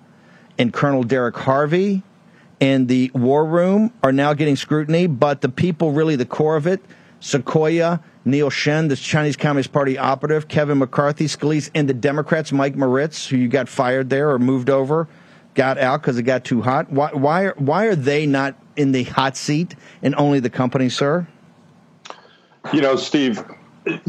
and 0.56 0.72
Colonel 0.72 1.02
Derek 1.02 1.36
Harvey 1.36 2.02
and 2.60 2.86
the 2.86 3.10
war 3.12 3.44
room, 3.44 3.92
are 4.04 4.12
now 4.12 4.34
getting 4.34 4.54
scrutiny. 4.54 5.08
But 5.08 5.40
the 5.40 5.48
people, 5.48 5.90
really, 5.90 6.14
the 6.14 6.26
core 6.26 6.54
of 6.54 6.68
it, 6.68 6.80
Sequoia, 7.18 8.00
Neil 8.24 8.50
Shen, 8.50 8.86
the 8.86 8.96
Chinese 8.96 9.36
Communist 9.36 9.72
Party 9.72 9.98
operative, 9.98 10.46
Kevin 10.46 10.78
McCarthy, 10.78 11.26
Scalise, 11.26 11.70
and 11.74 11.88
the 11.88 11.94
Democrats, 11.94 12.52
Mike 12.52 12.76
Moritz, 12.76 13.26
who 13.26 13.36
you 13.36 13.48
got 13.48 13.68
fired 13.68 14.10
there 14.10 14.30
or 14.30 14.38
moved 14.38 14.70
over, 14.70 15.08
got 15.54 15.76
out 15.76 16.02
because 16.02 16.18
it 16.18 16.22
got 16.22 16.44
too 16.44 16.62
hot. 16.62 16.90
Why, 16.92 17.10
why, 17.12 17.48
why 17.56 17.86
are 17.86 17.96
they 17.96 18.26
not 18.26 18.54
in 18.76 18.92
the 18.92 19.02
hot 19.02 19.36
seat 19.36 19.74
and 20.02 20.14
only 20.14 20.38
the 20.38 20.50
company, 20.50 20.88
sir? 20.88 21.26
You 22.72 22.80
know, 22.80 22.96
Steve, 22.96 23.42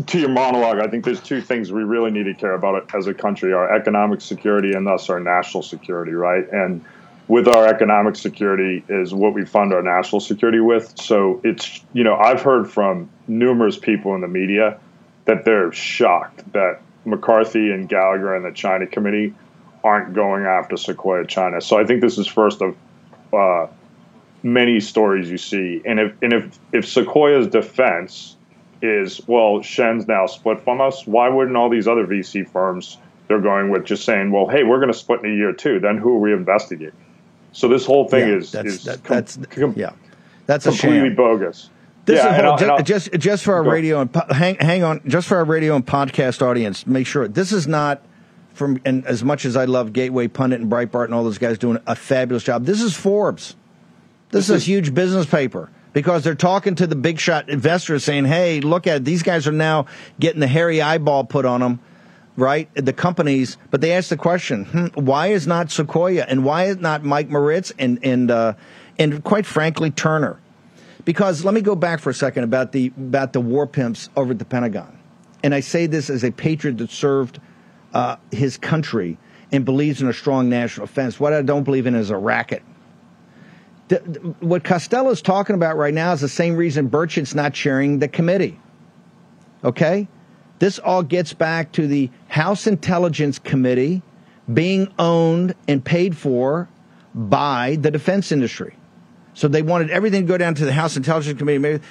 to 0.05 0.19
your 0.19 0.29
monologue, 0.29 0.79
I 0.79 0.87
think 0.87 1.05
there's 1.05 1.21
two 1.21 1.41
things 1.41 1.71
we 1.71 1.83
really 1.83 2.11
need 2.11 2.23
to 2.23 2.33
care 2.33 2.53
about 2.53 2.93
as 2.93 3.07
a 3.07 3.13
country: 3.13 3.53
our 3.53 3.73
economic 3.73 4.21
security 4.21 4.73
and 4.73 4.85
thus 4.85 5.09
our 5.09 5.19
national 5.19 5.63
security, 5.63 6.11
right? 6.11 6.47
And 6.51 6.83
with 7.27 7.47
our 7.47 7.65
economic 7.67 8.17
security 8.17 8.83
is 8.89 9.13
what 9.13 9.33
we 9.33 9.45
fund 9.45 9.73
our 9.73 9.81
national 9.81 10.19
security 10.19 10.59
with. 10.59 10.93
So 10.99 11.39
it's, 11.45 11.81
you 11.93 12.03
know, 12.03 12.15
I've 12.15 12.41
heard 12.41 12.69
from 12.69 13.09
numerous 13.27 13.77
people 13.77 14.15
in 14.15 14.21
the 14.21 14.27
media 14.27 14.77
that 15.25 15.45
they're 15.45 15.71
shocked 15.71 16.51
that 16.51 16.81
McCarthy 17.05 17.71
and 17.71 17.87
Gallagher 17.87 18.35
and 18.35 18.43
the 18.43 18.51
China 18.51 18.85
Committee 18.85 19.33
aren't 19.83 20.13
going 20.13 20.45
after 20.45 20.75
Sequoia 20.75 21.25
China. 21.25 21.61
So 21.61 21.79
I 21.79 21.85
think 21.85 22.01
this 22.01 22.17
is 22.17 22.27
first 22.27 22.61
of 22.61 22.75
uh, 23.33 23.67
many 24.43 24.79
stories 24.79 25.31
you 25.31 25.37
see. 25.37 25.81
And 25.85 25.99
if 25.99 26.13
and 26.21 26.33
if 26.33 26.59
if 26.73 26.87
Sequoia's 26.87 27.47
defense 27.47 28.35
is 28.81 29.21
well, 29.27 29.61
Shen's 29.61 30.07
now 30.07 30.25
split 30.25 30.61
from 30.63 30.81
us, 30.81 31.05
why 31.05 31.29
wouldn't 31.29 31.55
all 31.57 31.69
these 31.69 31.87
other 31.87 32.05
VC 32.05 32.47
firms 32.49 32.97
they're 33.27 33.39
going 33.41 33.69
with 33.69 33.85
just 33.85 34.03
saying, 34.03 34.31
well, 34.31 34.47
hey, 34.47 34.63
we're 34.63 34.79
going 34.79 34.91
to 34.91 34.97
split 34.97 35.23
in 35.23 35.31
a 35.31 35.35
year 35.35 35.53
too? 35.53 35.79
Then 35.79 35.97
who 35.97 36.15
are 36.15 36.19
we 36.19 36.33
investigating? 36.33 36.91
So 37.53 37.67
this 37.67 37.85
whole 37.85 38.07
thing 38.07 38.27
Yeah, 38.29 38.35
is 38.35 38.51
that's- 38.51 38.73
is 38.75 38.83
that- 38.85 39.03
com- 39.03 39.15
that's- 39.15 39.37
com- 39.49 39.73
yeah. 39.77 39.91
That's 40.47 40.65
a 40.65 40.69
completely 40.71 41.11
bogus. 41.11 41.69
This 42.05 42.17
yeah, 42.17 42.31
is 42.31 42.37
and 42.39 42.45
hold- 42.47 42.63
I'll- 42.63 42.71
I'll- 42.77 42.83
just 42.83 43.11
just 43.13 43.43
for 43.43 43.53
our 43.53 43.63
radio 43.63 44.01
and 44.01 44.11
po- 44.11 44.33
hang 44.33 44.55
hang 44.59 44.83
on 44.83 45.01
just 45.07 45.27
for 45.27 45.37
our 45.37 45.45
radio 45.45 45.75
and 45.75 45.85
podcast 45.85 46.41
audience. 46.41 46.85
Make 46.87 47.05
sure 47.07 47.27
this 47.27 47.51
is 47.53 47.67
not 47.67 48.01
from 48.53 48.79
and 48.83 49.05
as 49.05 49.23
much 49.23 49.45
as 49.45 49.55
I 49.55 49.65
love 49.65 49.93
Gateway 49.93 50.27
Pundit 50.27 50.59
and 50.61 50.69
Breitbart 50.69 51.05
and 51.05 51.13
all 51.13 51.23
those 51.23 51.37
guys 51.37 51.57
doing 51.59 51.77
a 51.85 51.95
fabulous 51.95 52.43
job. 52.43 52.65
This 52.65 52.81
is 52.81 52.95
Forbes. 52.95 53.55
This, 54.31 54.49
is 54.49 54.61
a 54.63 54.65
huge 54.65 54.93
business 54.93 55.25
paper 55.25 55.69
because 55.93 56.23
they're 56.23 56.35
talking 56.35 56.75
to 56.75 56.87
the 56.87 56.95
big 56.95 57.19
shot 57.19 57.49
investors 57.49 58.03
saying, 58.03 58.25
"Hey, 58.25 58.61
look 58.61 58.87
at 58.87 58.97
it. 58.97 59.05
these 59.05 59.23
guys 59.23 59.47
are 59.47 59.51
now 59.51 59.85
getting 60.19 60.39
the 60.39 60.47
hairy 60.47 60.81
eyeball 60.81 61.25
put 61.25 61.45
on 61.45 61.61
them." 61.61 61.79
Right, 62.37 62.69
the 62.75 62.93
companies, 62.93 63.57
but 63.71 63.81
they 63.81 63.91
ask 63.91 64.09
the 64.09 64.17
question: 64.17 64.65
hmm, 64.65 64.85
Why 64.95 65.27
is 65.27 65.47
not 65.47 65.69
Sequoia, 65.69 66.25
and 66.27 66.45
why 66.45 66.65
is 66.65 66.77
not 66.77 67.03
Mike 67.03 67.29
Moritz, 67.29 67.73
and 67.77 67.99
and 68.03 68.31
uh, 68.31 68.53
and 68.97 69.23
quite 69.23 69.45
frankly 69.45 69.91
Turner? 69.91 70.39
Because 71.03 71.43
let 71.43 71.53
me 71.53 71.61
go 71.61 71.75
back 71.75 71.99
for 71.99 72.09
a 72.09 72.13
second 72.13 72.45
about 72.45 72.71
the 72.71 72.93
about 72.97 73.33
the 73.33 73.41
war 73.41 73.67
pimps 73.67 74.09
over 74.15 74.31
at 74.31 74.39
the 74.39 74.45
Pentagon, 74.45 74.97
and 75.43 75.53
I 75.53 75.59
say 75.59 75.87
this 75.87 76.09
as 76.09 76.23
a 76.23 76.31
patriot 76.31 76.77
that 76.77 76.89
served 76.89 77.39
uh, 77.93 78.15
his 78.31 78.57
country 78.57 79.17
and 79.51 79.65
believes 79.65 80.01
in 80.01 80.07
a 80.07 80.13
strong 80.13 80.47
national 80.47 80.87
defense. 80.87 81.19
What 81.19 81.33
I 81.33 81.41
don't 81.41 81.63
believe 81.63 81.85
in 81.85 81.95
is 81.95 82.09
a 82.09 82.17
racket. 82.17 82.63
The- 83.91 83.97
what 84.39 84.63
Costello's 84.63 85.21
talking 85.21 85.53
about 85.53 85.75
right 85.75 85.93
now 85.93 86.13
is 86.13 86.21
the 86.21 86.29
same 86.29 86.55
reason 86.55 86.87
Burchett's 86.87 87.35
not 87.35 87.53
chairing 87.53 87.99
the 87.99 88.07
committee. 88.07 88.57
Okay, 89.65 90.07
this 90.59 90.79
all 90.79 91.03
gets 91.03 91.33
back 91.33 91.73
to 91.73 91.87
the 91.87 92.09
House 92.29 92.67
Intelligence 92.67 93.37
Committee 93.37 94.01
being 94.51 94.93
owned 94.97 95.55
and 95.67 95.83
paid 95.83 96.15
for 96.15 96.69
by 97.13 97.77
the 97.81 97.91
defense 97.91 98.31
industry. 98.31 98.77
So 99.33 99.49
they 99.49 99.61
wanted 99.61 99.89
everything 99.89 100.21
to 100.21 100.27
go 100.27 100.37
down 100.37 100.55
to 100.55 100.65
the 100.65 100.71
House 100.71 100.95
Intelligence 100.95 101.37
Committee. 101.37 101.83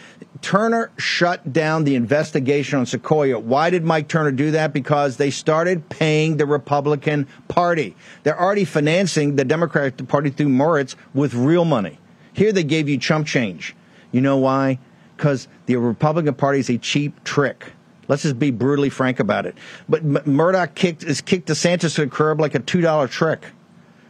Turner 0.43 0.91
shut 0.97 1.53
down 1.53 1.85
the 1.85 1.95
investigation 1.95 2.79
on 2.79 2.87
Sequoia. 2.87 3.39
Why 3.39 3.71
did 3.71 3.85
Mike 3.85 4.09
Turner 4.09 4.33
do 4.33 4.53
that? 4.53 4.73
Because 4.73 5.17
they 5.17 5.31
started 5.31 5.89
paying 5.89 6.39
the 6.39 6.47
Republican 6.47 7.27
Party. 7.49 7.95
They're 8.23 8.41
already 8.41 8.65
financing 8.65 9.37
the 9.37 9.45
Democratic 9.45 10.09
Party 10.09 10.31
through 10.31 10.49
Moritz 10.49 10.97
with 11.15 11.35
real 11.35 11.65
money. 11.65 11.99
Here 12.33 12.53
they 12.53 12.65
gave 12.65 12.89
you 12.89 12.97
chump 12.99 13.27
change. 13.27 13.75
You 14.13 14.21
know 14.21 14.39
why? 14.39 14.79
Because 15.17 15.47
the 15.67 15.77
Republican 15.77 16.35
Party 16.35 16.61
is 16.61 16.71
a 16.71 16.79
cheap 16.79 17.23
trick. 17.25 17.73
Let's 18.09 18.23
just 18.23 18.39
be 18.39 18.51
brutally 18.51 18.91
frank 18.91 19.21
about 19.21 19.47
it. 19.47 19.57
But 19.89 20.27
Murdoch 20.27 20.75
kicked 20.75 21.05
is 21.05 21.21
kicked 21.21 21.49
DeSantis 21.49 21.95
to 21.97 22.07
the 22.07 22.11
curb 22.11 22.41
like 22.41 22.55
a 22.55 22.59
two 22.59 22.81
dollar 22.81 23.07
trick, 23.07 23.45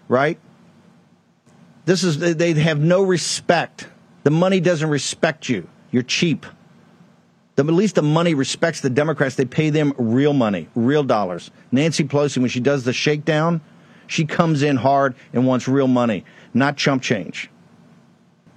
right? 0.09 0.39
This 1.85 2.05
is 2.05 2.19
they 2.19 2.53
have 2.55 2.79
no 2.79 3.03
respect. 3.03 3.89
The 4.23 4.31
money 4.31 4.61
doesn't 4.61 4.89
respect 4.89 5.49
you. 5.49 5.69
You're 5.91 6.03
cheap. 6.03 6.47
The, 7.57 7.65
at 7.65 7.73
least 7.73 7.97
the 7.97 8.03
money 8.03 8.35
respects 8.35 8.81
the 8.81 8.91
Democrats. 8.91 9.35
They 9.35 9.45
pay 9.45 9.71
them 9.71 9.93
real 9.99 10.33
money, 10.33 10.69
real 10.75 11.03
dollars. 11.03 11.51
Nancy 11.73 12.05
Pelosi, 12.05 12.39
when 12.39 12.49
she 12.49 12.61
does 12.61 12.85
the 12.85 12.93
shakedown, 12.93 13.61
she 14.07 14.25
comes 14.25 14.63
in 14.63 14.77
hard 14.77 15.15
and 15.33 15.47
wants 15.47 15.69
real 15.69 15.89
money, 15.89 16.25
not 16.55 16.77
chump 16.77 17.03
change. 17.03 17.51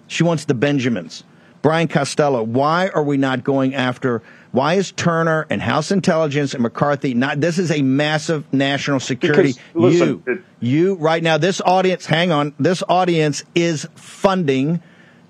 She 0.08 0.24
wants 0.24 0.46
the 0.46 0.54
Benjamins. 0.54 1.24
Brian 1.62 1.88
Costello, 1.88 2.44
why 2.44 2.90
are 2.90 3.04
we 3.04 3.16
not 3.16 3.44
going 3.44 3.74
after? 3.74 4.22
Why 4.52 4.74
is 4.74 4.92
Turner 4.92 5.48
and 5.50 5.62
House 5.62 5.92
Intelligence 5.92 6.54
and 6.54 6.62
McCarthy 6.62 7.14
not? 7.14 7.40
This 7.40 7.58
is 7.58 7.72
a 7.72 7.82
massive 7.82 8.52
national 8.54 9.00
security. 9.00 9.54
Because, 9.54 9.60
listen, 9.74 10.08
you, 10.10 10.24
it- 10.28 10.42
you 10.60 10.96
right 10.96 11.24
now, 11.24 11.38
this 11.38 11.62
audience, 11.62 12.06
hang 12.06 12.32
on, 12.32 12.54
this 12.60 12.84
audience 12.90 13.44
is 13.56 13.88
funding 13.96 14.82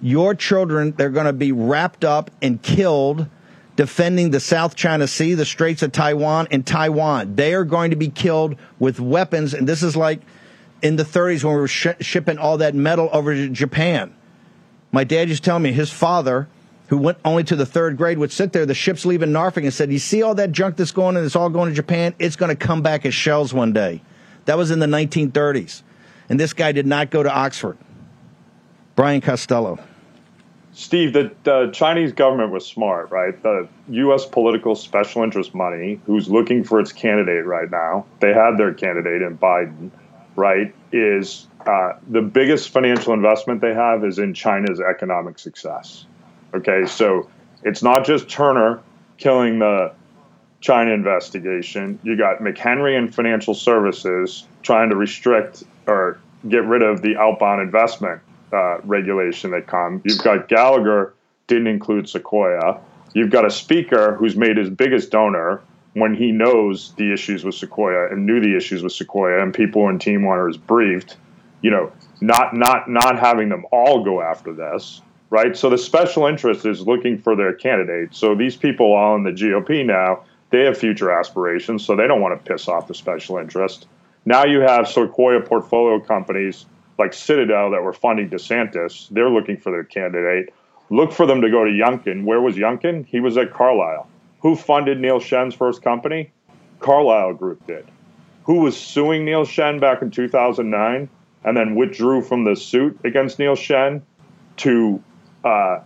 your 0.04 0.36
children. 0.36 0.92
They're 0.92 1.10
going 1.10 1.26
to 1.26 1.34
be 1.34 1.52
wrapped 1.52 2.04
up 2.04 2.30
and 2.42 2.62
killed 2.62 3.28
defending 3.76 4.30
the 4.30 4.40
South 4.40 4.76
China 4.76 5.08
Sea, 5.08 5.34
the 5.34 5.46
Straits 5.46 5.82
of 5.82 5.92
Taiwan, 5.92 6.48
and 6.52 6.68
Taiwan. 6.68 7.36
They 7.36 7.56
are 7.56 7.64
going 7.64 7.90
to 7.90 7.96
be 7.96 8.10
killed 8.10 8.56
with 8.78 9.00
weapons. 9.00 9.54
And 9.54 9.68
this 9.68 9.82
is 9.82 9.96
like 9.96 10.22
in 10.84 10.98
the 10.98 11.04
30s 11.04 11.44
when 11.44 11.56
we 11.56 11.62
were 11.62 11.68
sh- 11.68 11.88
shipping 12.02 12.38
all 12.38 12.58
that 12.58 12.76
metal 12.76 13.10
over 13.12 13.34
to 13.34 13.50
Japan. 13.50 14.14
My 14.92 15.04
dad 15.04 15.30
used 15.30 15.44
to 15.44 15.50
tell 15.50 15.58
me 15.58 15.72
his 15.72 15.90
father, 15.90 16.48
who 16.88 16.98
went 16.98 17.18
only 17.26 17.46
to 17.46 17.56
the 17.56 17.66
third 17.66 17.98
grade, 17.98 18.20
would 18.20 18.32
sit 18.32 18.54
there. 18.54 18.66
The 18.66 18.76
ship's 18.76 19.06
leaving 19.06 19.32
Norfolk 19.32 19.64
and 19.64 19.74
said, 19.74 19.92
"You 19.92 19.98
see 19.98 20.22
all 20.22 20.36
that 20.36 20.52
junk 20.52 20.76
that's 20.76 20.92
going 20.92 21.18
and 21.18 21.26
it's 21.26 21.36
all 21.36 21.50
going 21.50 21.70
to 21.70 21.76
Japan. 21.76 22.14
It's 22.20 22.36
going 22.36 22.50
to 22.50 22.56
come 22.56 22.84
back 22.84 23.06
as 23.06 23.16
shells 23.16 23.54
one 23.54 23.74
day." 23.74 24.04
That 24.46 24.58
was 24.58 24.70
in 24.70 24.80
the 24.80 24.86
1930s, 24.86 25.82
and 26.30 26.40
this 26.40 26.54
guy 26.54 26.74
did 26.74 26.86
not 26.86 27.10
go 27.10 27.24
to 27.24 27.34
Oxford. 27.34 27.78
Brian 28.96 29.22
Costello. 29.22 29.80
Steve, 30.74 31.14
the, 31.14 31.32
the 31.44 31.70
Chinese 31.72 32.14
government 32.14 32.52
was 32.52 32.66
smart, 32.66 33.12
right? 33.12 33.42
The 33.44 33.68
U.S. 33.90 34.26
political 34.26 34.76
special 34.76 35.24
interest 35.24 35.54
money, 35.54 36.00
who's 36.06 36.30
looking 36.30 36.64
for 36.64 36.80
its 36.80 36.92
candidate 36.92 37.46
right 37.46 37.70
now, 37.70 38.06
they 38.20 38.34
had 38.34 38.58
their 38.58 38.74
candidate 38.74 39.22
in 39.22 39.38
Biden, 39.38 39.92
right? 40.36 40.74
Is 40.92 41.48
uh, 41.68 41.94
the 42.10 42.22
biggest 42.22 42.70
financial 42.70 43.14
investment 43.14 43.62
they 43.62 43.74
have 43.74 44.04
is 44.04 44.18
in 44.18 44.34
China's 44.34 44.80
economic 44.80 45.38
success. 45.38 46.06
Okay, 46.56 46.86
so 46.88 47.30
it's 47.62 47.84
not 47.84 48.04
just 48.04 48.28
Turner 48.28 48.82
killing 49.18 49.60
the 49.60 49.94
China 50.60 50.92
investigation. 50.92 52.00
You 52.02 52.18
got 52.18 52.40
McHenry 52.40 52.98
and 52.98 53.14
Financial 53.14 53.54
Services 53.54 54.48
trying 54.64 54.90
to 54.90 54.96
restrict 54.96 55.64
or 55.86 56.20
get 56.50 56.66
rid 56.66 56.82
of 56.82 57.02
the 57.04 57.16
outbound 57.18 57.62
investment 57.62 58.22
uh, 58.54 58.78
regulation 58.84 59.52
that 59.52 59.68
come. 59.68 60.02
You've 60.06 60.24
got 60.24 60.48
Gallagher 60.48 61.14
didn't 61.48 61.68
include 61.68 62.08
Sequoia. 62.08 62.80
You've 63.14 63.32
got 63.32 63.46
a 63.46 63.52
speaker 63.52 64.16
who's 64.16 64.36
made 64.36 64.58
his 64.58 64.70
biggest 64.70 65.12
donor 65.12 65.62
when 65.94 66.16
he 66.16 66.32
knows 66.32 66.94
the 66.96 67.14
issues 67.14 67.44
with 67.44 67.56
Sequoia 67.56 68.12
and 68.12 68.26
knew 68.26 68.40
the 68.40 68.56
issues 68.56 68.84
with 68.84 68.94
Sequoia, 68.94 69.42
and 69.42 69.54
people 69.54 69.90
in 69.90 70.00
Team 70.00 70.24
Warner 70.24 70.50
is 70.50 70.58
briefed. 70.58 71.18
You 71.62 71.72
know, 71.72 71.92
not 72.22 72.56
not 72.56 72.90
not 72.90 73.20
having 73.20 73.50
them 73.50 73.66
all 73.72 74.04
go 74.04 74.22
after 74.22 74.54
this, 74.54 75.02
right? 75.30 75.56
So 75.56 75.70
the 75.70 75.78
special 75.78 76.26
interest 76.26 76.66
is 76.66 76.82
looking 76.82 77.18
for 77.18 77.36
their 77.36 77.54
candidate. 77.54 78.16
So 78.16 78.36
these 78.36 78.56
people 78.56 78.94
all 78.94 79.16
in 79.16 79.24
the 79.24 79.32
GOP 79.32 79.86
now, 79.86 80.24
they 80.50 80.64
have 80.66 80.78
future 80.78 81.12
aspirations, 81.12 81.86
so 81.86 81.96
they 81.96 82.08
don't 82.08 82.22
want 82.22 82.38
to 82.38 82.52
piss 82.52 82.68
off 82.68 82.88
the 82.88 82.94
special 82.94 83.38
interest. 83.38 83.88
Now 84.26 84.46
you 84.46 84.62
have 84.62 84.88
Sequoia 84.88 85.42
portfolio 85.42 86.00
companies 86.00 86.66
like 87.04 87.14
Citadel 87.14 87.72
that 87.72 87.84
were 87.84 87.92
funding 87.92 88.30
DeSantis. 88.30 89.10
They're 89.10 89.30
looking 89.30 89.58
for 89.58 89.72
their 89.72 89.84
candidate. 89.84 90.54
Look 90.90 91.12
for 91.12 91.26
them 91.26 91.42
to 91.42 91.50
go 91.50 91.66
to 91.66 91.70
Youngkin. 91.70 92.24
Where 92.24 92.40
was 92.40 92.56
Youngkin? 92.56 93.06
He 93.06 93.20
was 93.20 93.38
at 93.38 93.52
Carlyle. 93.52 94.08
Who 94.40 94.56
funded 94.56 95.00
Neil 95.02 95.20
Shen's 95.20 95.54
first 95.54 95.82
company? 95.82 96.32
Carlyle 96.80 97.34
Group 97.34 97.66
did. 97.68 97.86
Who 98.46 98.62
was 98.62 98.78
suing 98.78 99.26
Neil 99.26 99.44
Shen 99.44 99.82
back 99.82 100.02
in 100.02 100.12
2009 100.12 101.10
and 101.44 101.58
then 101.58 101.76
withdrew 101.76 102.22
from 102.22 102.46
the 102.46 102.56
suit 102.56 102.98
against 103.04 103.38
Neil 103.38 103.56
Shen 103.56 104.02
to 104.58 105.04
uh, 105.44 105.80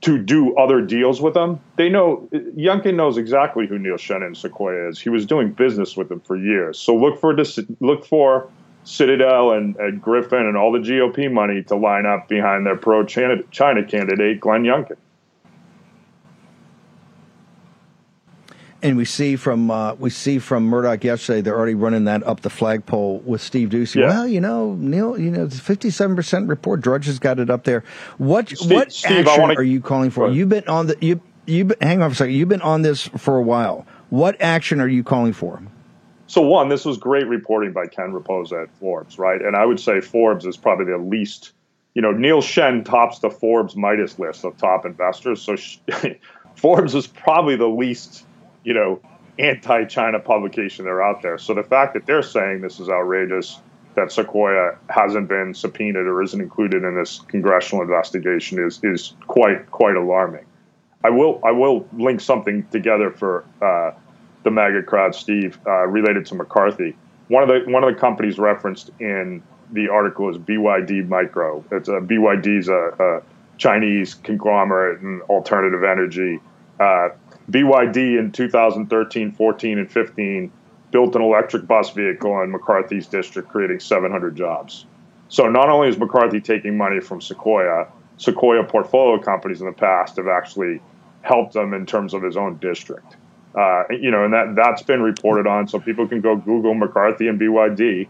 to 0.00 0.18
do 0.18 0.56
other 0.56 0.80
deals 0.80 1.20
with 1.20 1.34
them? 1.34 1.60
They 1.76 1.90
know 1.90 2.28
Youngkin 2.32 2.94
knows 2.94 3.18
exactly 3.18 3.66
who 3.66 3.78
Neil 3.78 3.98
Shen 3.98 4.22
and 4.22 4.34
Sequoia 4.34 4.88
is. 4.88 4.98
He 4.98 5.10
was 5.10 5.26
doing 5.26 5.52
business 5.52 5.98
with 5.98 6.08
them 6.08 6.20
for 6.20 6.36
years. 6.36 6.78
So 6.78 6.96
look 6.96 7.20
for. 7.20 7.36
Look 7.80 8.06
for 8.06 8.48
Citadel 8.84 9.52
and, 9.52 9.76
and 9.76 10.00
Griffin 10.00 10.46
and 10.46 10.56
all 10.56 10.72
the 10.72 10.78
GOP 10.78 11.30
money 11.30 11.62
to 11.64 11.76
line 11.76 12.06
up 12.06 12.28
behind 12.28 12.66
their 12.66 12.76
pro 12.76 13.04
China 13.04 13.42
candidate, 13.50 14.40
Glenn 14.40 14.62
Youngkin. 14.64 14.96
And 18.82 18.96
we 18.96 19.04
see 19.04 19.36
from 19.36 19.70
uh, 19.70 19.92
we 19.94 20.08
see 20.08 20.38
from 20.38 20.64
Murdoch 20.64 21.04
yesterday, 21.04 21.42
they're 21.42 21.56
already 21.56 21.74
running 21.74 22.04
that 22.04 22.26
up 22.26 22.40
the 22.40 22.48
flagpole 22.48 23.18
with 23.18 23.42
Steve 23.42 23.68
Doocy. 23.68 23.96
Yeah. 23.96 24.08
Well, 24.08 24.26
you 24.26 24.40
know, 24.40 24.74
Neil, 24.74 25.18
you 25.18 25.30
know, 25.30 25.50
fifty-seven 25.50 26.16
percent 26.16 26.48
report. 26.48 26.80
Drudge 26.80 27.04
has 27.04 27.18
got 27.18 27.38
it 27.38 27.50
up 27.50 27.64
there. 27.64 27.84
What 28.16 28.48
Steve- 28.48 28.70
what 28.70 28.90
Steve, 28.90 29.26
action 29.26 29.40
wanna- 29.42 29.54
are 29.56 29.62
you 29.62 29.82
calling 29.82 30.08
for? 30.08 30.30
You've 30.30 30.48
been 30.48 30.66
on 30.66 30.86
the 30.86 30.96
you 31.02 31.20
you 31.44 31.70
hang 31.82 32.00
on 32.00 32.08
for 32.08 32.14
a 32.14 32.16
second. 32.16 32.34
You've 32.34 32.48
been 32.48 32.62
on 32.62 32.80
this 32.80 33.06
for 33.06 33.36
a 33.36 33.42
while. 33.42 33.86
What 34.08 34.40
action 34.40 34.80
are 34.80 34.88
you 34.88 35.04
calling 35.04 35.34
for? 35.34 35.62
So 36.30 36.42
one, 36.42 36.68
this 36.68 36.84
was 36.84 36.96
great 36.96 37.26
reporting 37.26 37.72
by 37.72 37.88
Ken 37.88 38.12
Rapoza 38.12 38.62
at 38.62 38.70
Forbes, 38.76 39.18
right? 39.18 39.42
And 39.42 39.56
I 39.56 39.66
would 39.66 39.80
say 39.80 40.00
Forbes 40.00 40.46
is 40.46 40.56
probably 40.56 40.84
the 40.84 40.96
least, 40.96 41.50
you 41.94 42.02
know, 42.02 42.12
Neil 42.12 42.40
Shen 42.40 42.84
tops 42.84 43.18
the 43.18 43.30
Forbes 43.30 43.74
Midas 43.74 44.16
list 44.16 44.44
of 44.44 44.56
top 44.56 44.86
investors. 44.86 45.42
So 45.42 45.56
Forbes 46.54 46.94
is 46.94 47.08
probably 47.08 47.56
the 47.56 47.66
least, 47.66 48.26
you 48.62 48.72
know, 48.72 49.00
anti-China 49.40 50.20
publication 50.20 50.84
that 50.84 50.92
are 50.92 51.02
out 51.02 51.20
there. 51.20 51.36
So 51.36 51.52
the 51.52 51.64
fact 51.64 51.94
that 51.94 52.06
they're 52.06 52.22
saying 52.22 52.60
this 52.60 52.78
is 52.78 52.88
outrageous, 52.88 53.60
that 53.96 54.12
Sequoia 54.12 54.78
hasn't 54.88 55.28
been 55.28 55.52
subpoenaed 55.52 56.06
or 56.06 56.22
isn't 56.22 56.40
included 56.40 56.84
in 56.84 56.94
this 56.94 57.18
congressional 57.26 57.82
investigation 57.82 58.64
is 58.64 58.78
is 58.84 59.16
quite 59.26 59.68
quite 59.72 59.96
alarming. 59.96 60.46
I 61.02 61.10
will 61.10 61.40
I 61.42 61.50
will 61.50 61.88
link 61.92 62.20
something 62.20 62.68
together 62.68 63.10
for 63.10 63.44
uh, 63.60 63.98
the 64.42 64.50
MAGA 64.50 64.82
crowd, 64.84 65.14
Steve, 65.14 65.58
uh, 65.66 65.86
related 65.86 66.26
to 66.26 66.34
McCarthy. 66.34 66.96
One 67.28 67.42
of 67.42 67.48
the 67.48 67.70
one 67.70 67.84
of 67.84 67.94
the 67.94 68.00
companies 68.00 68.38
referenced 68.38 68.90
in 68.98 69.42
the 69.72 69.88
article 69.88 70.28
is 70.28 70.36
BYD 70.38 71.08
Micro. 71.08 71.64
It's 71.70 71.88
a 71.88 72.00
BYD's 72.00 72.68
a, 72.68 72.94
a 72.98 73.22
Chinese 73.58 74.14
conglomerate 74.14 75.00
and 75.00 75.22
alternative 75.22 75.84
energy. 75.84 76.40
Uh, 76.80 77.10
BYD 77.50 78.18
in 78.18 78.32
2013, 78.32 79.32
14, 79.32 79.78
and 79.78 79.90
15 79.90 80.52
built 80.90 81.14
an 81.14 81.22
electric 81.22 81.66
bus 81.66 81.90
vehicle 81.90 82.40
in 82.42 82.50
McCarthy's 82.50 83.06
district, 83.06 83.48
creating 83.48 83.80
700 83.80 84.36
jobs. 84.36 84.86
So 85.28 85.48
not 85.48 85.68
only 85.68 85.88
is 85.88 85.98
McCarthy 85.98 86.40
taking 86.40 86.76
money 86.76 87.00
from 87.00 87.20
Sequoia, 87.20 87.86
Sequoia 88.16 88.64
portfolio 88.64 89.22
companies 89.22 89.60
in 89.60 89.66
the 89.66 89.72
past 89.72 90.16
have 90.16 90.26
actually 90.26 90.80
helped 91.22 91.54
him 91.54 91.74
in 91.74 91.86
terms 91.86 92.14
of 92.14 92.22
his 92.22 92.36
own 92.36 92.56
district. 92.56 93.16
Uh, 93.54 93.84
you 93.90 94.10
know, 94.10 94.24
and 94.24 94.32
that 94.32 94.54
that's 94.54 94.82
been 94.82 95.02
reported 95.02 95.46
on, 95.46 95.66
so 95.66 95.80
people 95.80 96.06
can 96.06 96.20
go 96.20 96.36
Google 96.36 96.74
McCarthy 96.74 97.26
and 97.26 97.40
BYD, 97.40 98.08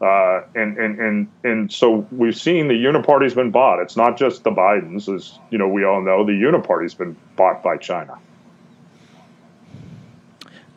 uh, 0.00 0.42
and 0.54 0.78
and 0.78 1.00
and 1.00 1.28
and 1.42 1.72
so 1.72 2.06
we've 2.12 2.36
seen 2.36 2.68
the 2.68 2.74
Uniparty's 2.74 3.34
been 3.34 3.50
bought. 3.50 3.80
It's 3.80 3.96
not 3.96 4.16
just 4.16 4.44
the 4.44 4.50
Bidens, 4.50 5.12
as 5.12 5.38
you 5.50 5.58
know, 5.58 5.66
we 5.66 5.84
all 5.84 6.00
know 6.02 6.24
the 6.24 6.32
Uniparty's 6.32 6.94
been 6.94 7.16
bought 7.34 7.64
by 7.64 7.78
China. 7.78 8.16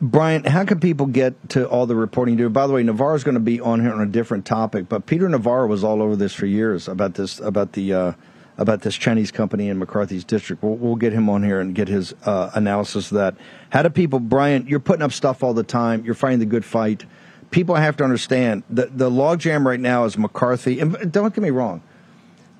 Brian, 0.02 0.44
how 0.44 0.64
can 0.64 0.80
people 0.80 1.06
get 1.06 1.50
to 1.50 1.68
all 1.68 1.84
the 1.86 1.94
reporting 1.94 2.38
you 2.38 2.46
do? 2.46 2.48
By 2.48 2.66
the 2.66 2.72
way, 2.72 2.82
Navarro's 2.82 3.22
going 3.22 3.34
to 3.34 3.40
be 3.40 3.60
on 3.60 3.80
here 3.80 3.92
on 3.92 4.00
a 4.00 4.06
different 4.06 4.46
topic, 4.46 4.88
but 4.88 5.04
Peter 5.04 5.28
Navarro 5.28 5.66
was 5.66 5.84
all 5.84 6.00
over 6.00 6.16
this 6.16 6.32
for 6.32 6.46
years 6.46 6.88
about 6.88 7.14
this 7.14 7.38
about 7.38 7.72
the 7.72 7.92
uh, 7.92 8.12
about 8.58 8.82
this 8.82 8.94
Chinese 8.94 9.30
company 9.30 9.68
in 9.68 9.78
McCarthy's 9.78 10.24
district. 10.24 10.62
We'll, 10.62 10.76
we'll 10.76 10.96
get 10.96 11.12
him 11.12 11.28
on 11.28 11.42
here 11.42 11.60
and 11.60 11.74
get 11.74 11.88
his 11.88 12.14
uh, 12.24 12.50
analysis 12.54 13.10
of 13.10 13.18
that. 13.18 13.36
How 13.70 13.82
do 13.82 13.90
people, 13.90 14.20
Brian? 14.20 14.66
You're 14.66 14.80
putting 14.80 15.02
up 15.02 15.12
stuff 15.12 15.42
all 15.42 15.54
the 15.54 15.62
time. 15.62 16.04
You're 16.04 16.14
fighting 16.14 16.40
the 16.40 16.46
good 16.46 16.64
fight. 16.64 17.04
People 17.50 17.74
have 17.74 17.96
to 17.96 18.04
understand 18.04 18.62
the 18.70 18.86
the 18.86 19.10
logjam 19.10 19.64
right 19.64 19.80
now 19.80 20.04
is 20.04 20.16
McCarthy. 20.16 20.78
And 20.78 21.10
don't 21.10 21.34
get 21.34 21.42
me 21.42 21.50
wrong, 21.50 21.82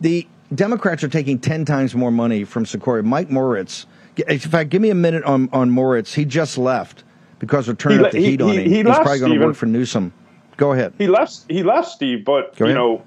the 0.01 0.27
Democrats 0.55 1.05
are 1.05 1.09
taking 1.09 1.39
ten 1.39 1.65
times 1.65 1.95
more 1.95 2.11
money 2.11 2.45
from 2.45 2.67
Sequoia. 2.67 3.03
Mike 3.03 3.31
Moritz. 3.31 3.87
In 4.27 4.39
fact, 4.39 4.71
give 4.71 4.83
me 4.83 4.91
a 4.91 4.95
minute 4.95 5.23
on 5.25 5.49
on 5.53 5.71
Moritz. 5.71 6.13
He 6.13 6.25
just 6.25 6.59
left 6.59 7.05
because 7.39 7.69
we're 7.69 7.75
turning 7.75 8.01
he, 8.01 8.05
up 8.05 8.13
the 8.13 8.19
heat 8.19 8.41
he, 8.41 8.47
on 8.47 8.51
him. 8.51 8.69
He 8.69 8.77
He's 8.77 8.85
left, 8.85 9.03
probably 9.03 9.21
going 9.21 9.39
to 9.39 9.47
work 9.47 9.55
for 9.55 9.67
Newsom. 9.67 10.13
Go 10.57 10.73
ahead. 10.73 10.93
He 10.99 11.07
left. 11.07 11.45
He 11.49 11.63
left, 11.63 11.89
Steve. 11.89 12.25
But 12.25 12.59
you 12.59 12.75
know, 12.75 13.03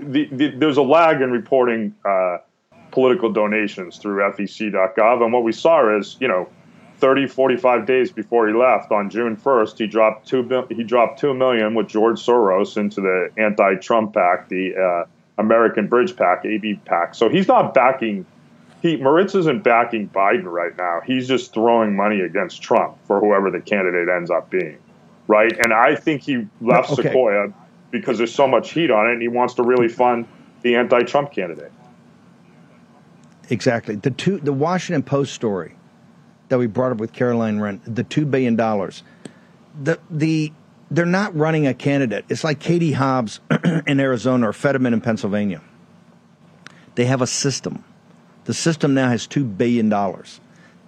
the, 0.00 0.28
the, 0.32 0.48
there's 0.56 0.76
a 0.76 0.82
lag 0.82 1.20
in 1.20 1.30
reporting 1.30 1.94
uh, 2.04 2.38
political 2.90 3.32
donations 3.32 3.98
through 3.98 4.20
FEC.gov, 4.32 5.22
and 5.22 5.32
what 5.32 5.44
we 5.44 5.52
saw 5.52 5.96
is, 5.98 6.16
you 6.20 6.28
know, 6.28 6.48
30, 6.98 7.28
45 7.28 7.86
days 7.86 8.10
before 8.10 8.48
he 8.48 8.54
left 8.54 8.90
on 8.90 9.08
June 9.08 9.36
1st, 9.36 9.78
he 9.78 9.86
dropped 9.86 10.26
two. 10.26 10.66
He 10.70 10.82
dropped 10.82 11.20
two 11.20 11.32
million 11.32 11.74
with 11.74 11.86
George 11.86 12.18
Soros 12.18 12.76
into 12.76 13.00
the 13.00 13.30
anti-Trump 13.36 14.14
PAC, 14.14 14.48
the 14.48 14.74
uh, 14.76 15.40
American 15.40 15.86
Bridge 15.86 16.16
PAC, 16.16 16.44
AB 16.44 16.80
PAC. 16.84 17.14
So 17.14 17.28
he's 17.28 17.46
not 17.46 17.72
backing 17.72 18.26
he 18.82 18.96
Moritz 18.96 19.34
isn't 19.34 19.64
backing 19.64 20.08
Biden 20.08 20.44
right 20.44 20.76
now. 20.76 21.00
He's 21.04 21.26
just 21.26 21.52
throwing 21.52 21.96
money 21.96 22.20
against 22.20 22.62
Trump 22.62 22.96
for 23.06 23.20
whoever 23.20 23.50
the 23.50 23.60
candidate 23.60 24.08
ends 24.08 24.30
up 24.30 24.50
being, 24.50 24.78
right? 25.26 25.52
And 25.58 25.72
I 25.72 25.96
think 25.96 26.22
he 26.22 26.46
left 26.60 26.90
okay. 26.92 27.02
Sequoia 27.02 27.52
because 27.90 28.18
there's 28.18 28.34
so 28.34 28.46
much 28.46 28.72
heat 28.72 28.90
on 28.90 29.08
it, 29.08 29.12
and 29.12 29.22
he 29.22 29.28
wants 29.28 29.54
to 29.54 29.62
really 29.62 29.88
fund 29.88 30.26
the 30.62 30.76
anti-Trump 30.76 31.32
candidate. 31.32 31.72
Exactly. 33.50 33.96
The 33.96 34.10
two, 34.10 34.38
the 34.38 34.52
Washington 34.52 35.02
Post 35.02 35.34
story 35.34 35.74
that 36.48 36.58
we 36.58 36.66
brought 36.66 36.92
up 36.92 36.98
with 36.98 37.12
Caroline 37.12 37.60
Wren, 37.60 37.80
the 37.84 38.04
two 38.04 38.26
billion 38.26 38.56
dollars. 38.56 39.02
The 39.80 39.98
the 40.10 40.52
they're 40.90 41.06
not 41.06 41.34
running 41.36 41.66
a 41.66 41.74
candidate. 41.74 42.24
It's 42.28 42.44
like 42.44 42.60
Katie 42.60 42.92
Hobbs 42.92 43.40
in 43.86 44.00
Arizona 44.00 44.48
or 44.48 44.52
Fetterman 44.52 44.94
in 44.94 45.00
Pennsylvania. 45.00 45.60
They 46.94 47.04
have 47.04 47.22
a 47.22 47.26
system. 47.26 47.84
The 48.44 48.54
system 48.54 48.94
now 48.94 49.10
has 49.10 49.26
$2 49.28 49.58
billion. 49.58 49.92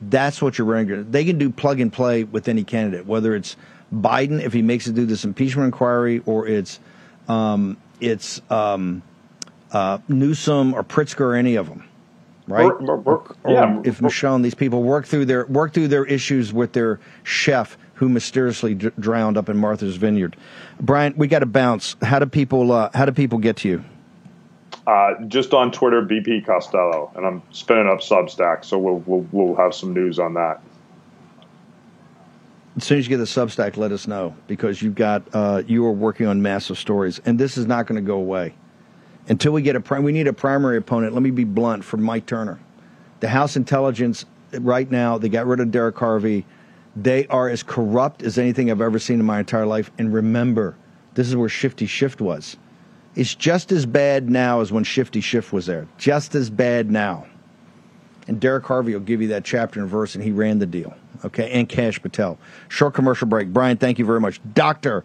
That's 0.00 0.40
what 0.40 0.56
you're 0.56 0.66
running. 0.66 1.10
They 1.10 1.24
can 1.26 1.38
do 1.38 1.50
plug 1.50 1.78
and 1.80 1.92
play 1.92 2.24
with 2.24 2.48
any 2.48 2.64
candidate, 2.64 3.06
whether 3.06 3.34
it's 3.34 3.56
Biden, 3.92 4.42
if 4.42 4.52
he 4.52 4.62
makes 4.62 4.86
it 4.86 4.94
through 4.94 5.06
this 5.06 5.24
impeachment 5.24 5.66
inquiry, 5.66 6.22
or 6.26 6.46
it's 6.46 6.78
um, 7.28 7.76
it's 8.00 8.40
um, 8.50 9.02
uh, 9.72 9.98
Newsom 10.08 10.74
or 10.74 10.82
Pritzker 10.82 11.20
or 11.20 11.34
any 11.34 11.56
of 11.56 11.68
them, 11.68 11.84
right? 12.46 12.70
Or, 12.70 13.36
yeah. 13.48 13.80
if 13.84 14.00
Michelle 14.00 14.36
and 14.36 14.44
these 14.44 14.54
people 14.54 14.82
work 14.82 15.06
through 15.06 15.26
their 15.26 15.46
work 15.46 15.72
through 15.72 15.88
their 15.88 16.04
issues 16.04 16.52
with 16.52 16.72
their 16.72 17.00
chef 17.24 17.76
who 17.94 18.08
mysteriously 18.08 18.74
d- 18.74 18.90
drowned 18.98 19.36
up 19.36 19.48
in 19.48 19.56
Martha's 19.58 19.96
Vineyard. 19.96 20.34
Brian, 20.80 21.12
we 21.16 21.28
got 21.28 21.40
to 21.40 21.46
bounce. 21.46 21.96
How 22.00 22.18
do 22.18 22.26
people 22.26 22.72
uh, 22.72 22.90
how 22.94 23.04
do 23.04 23.12
people 23.12 23.38
get 23.38 23.56
to 23.58 23.68
you? 23.68 23.84
Uh, 24.86 25.14
just 25.28 25.52
on 25.52 25.70
Twitter, 25.70 26.02
BP 26.02 26.46
Costello, 26.46 27.12
and 27.14 27.26
I'm 27.26 27.42
spinning 27.50 27.88
up 27.88 28.00
Substack, 28.00 28.64
so 28.64 28.78
we'll 28.78 29.02
we'll, 29.06 29.26
we'll 29.30 29.56
have 29.56 29.74
some 29.74 29.92
news 29.92 30.18
on 30.18 30.34
that. 30.34 30.62
As 32.76 32.84
soon 32.84 32.98
as 32.98 33.06
you 33.06 33.10
get 33.10 33.18
the 33.18 33.24
Substack, 33.24 33.76
let 33.76 33.90
us 33.90 34.06
know 34.06 34.34
because 34.46 34.80
you've 34.80 34.94
got 34.94 35.22
uh, 35.32 35.62
you 35.66 35.84
are 35.86 35.92
working 35.92 36.26
on 36.26 36.40
massive 36.40 36.78
stories, 36.78 37.20
and 37.24 37.38
this 37.38 37.58
is 37.58 37.66
not 37.66 37.86
going 37.86 37.96
to 37.96 38.06
go 38.06 38.16
away 38.16 38.54
until 39.28 39.52
we 39.52 39.62
get 39.62 39.76
a. 39.76 40.00
We 40.00 40.12
need 40.12 40.28
a 40.28 40.32
primary 40.32 40.76
opponent. 40.76 41.12
Let 41.12 41.22
me 41.22 41.30
be 41.30 41.44
blunt 41.44 41.84
for 41.84 41.96
Mike 41.96 42.26
Turner, 42.26 42.60
the 43.18 43.28
House 43.28 43.56
Intelligence 43.56 44.24
right 44.52 44.88
now. 44.90 45.18
They 45.18 45.28
got 45.28 45.46
rid 45.46 45.60
of 45.60 45.70
Derek 45.70 45.98
Harvey. 45.98 46.46
They 46.94 47.26
are 47.26 47.48
as 47.48 47.62
corrupt 47.62 48.22
as 48.22 48.38
anything 48.38 48.70
I've 48.70 48.80
ever 48.80 48.98
seen 48.98 49.20
in 49.20 49.26
my 49.26 49.40
entire 49.40 49.66
life. 49.66 49.90
And 49.98 50.12
remember, 50.12 50.76
this 51.14 51.28
is 51.28 51.36
where 51.36 51.48
Shifty 51.48 51.86
Shift 51.86 52.20
was. 52.20 52.56
It's 53.16 53.34
just 53.34 53.72
as 53.72 53.86
bad 53.86 54.30
now 54.30 54.60
as 54.60 54.70
when 54.70 54.84
Shifty 54.84 55.20
Shift 55.20 55.52
was 55.52 55.66
there. 55.66 55.88
Just 55.98 56.34
as 56.34 56.50
bad 56.50 56.90
now. 56.90 57.26
And 58.30 58.38
Derek 58.38 58.64
Harvey 58.64 58.92
will 58.92 59.00
give 59.00 59.20
you 59.20 59.26
that 59.28 59.44
chapter 59.44 59.80
and 59.80 59.88
verse, 59.88 60.14
and 60.14 60.22
he 60.22 60.30
ran 60.30 60.60
the 60.60 60.66
deal. 60.66 60.94
Okay, 61.24 61.50
and 61.50 61.68
Kash 61.68 62.00
Patel. 62.00 62.38
Short 62.68 62.94
commercial 62.94 63.26
break. 63.26 63.52
Brian, 63.52 63.76
thank 63.76 63.98
you 63.98 64.04
very 64.04 64.20
much. 64.20 64.40
Dr. 64.54 65.02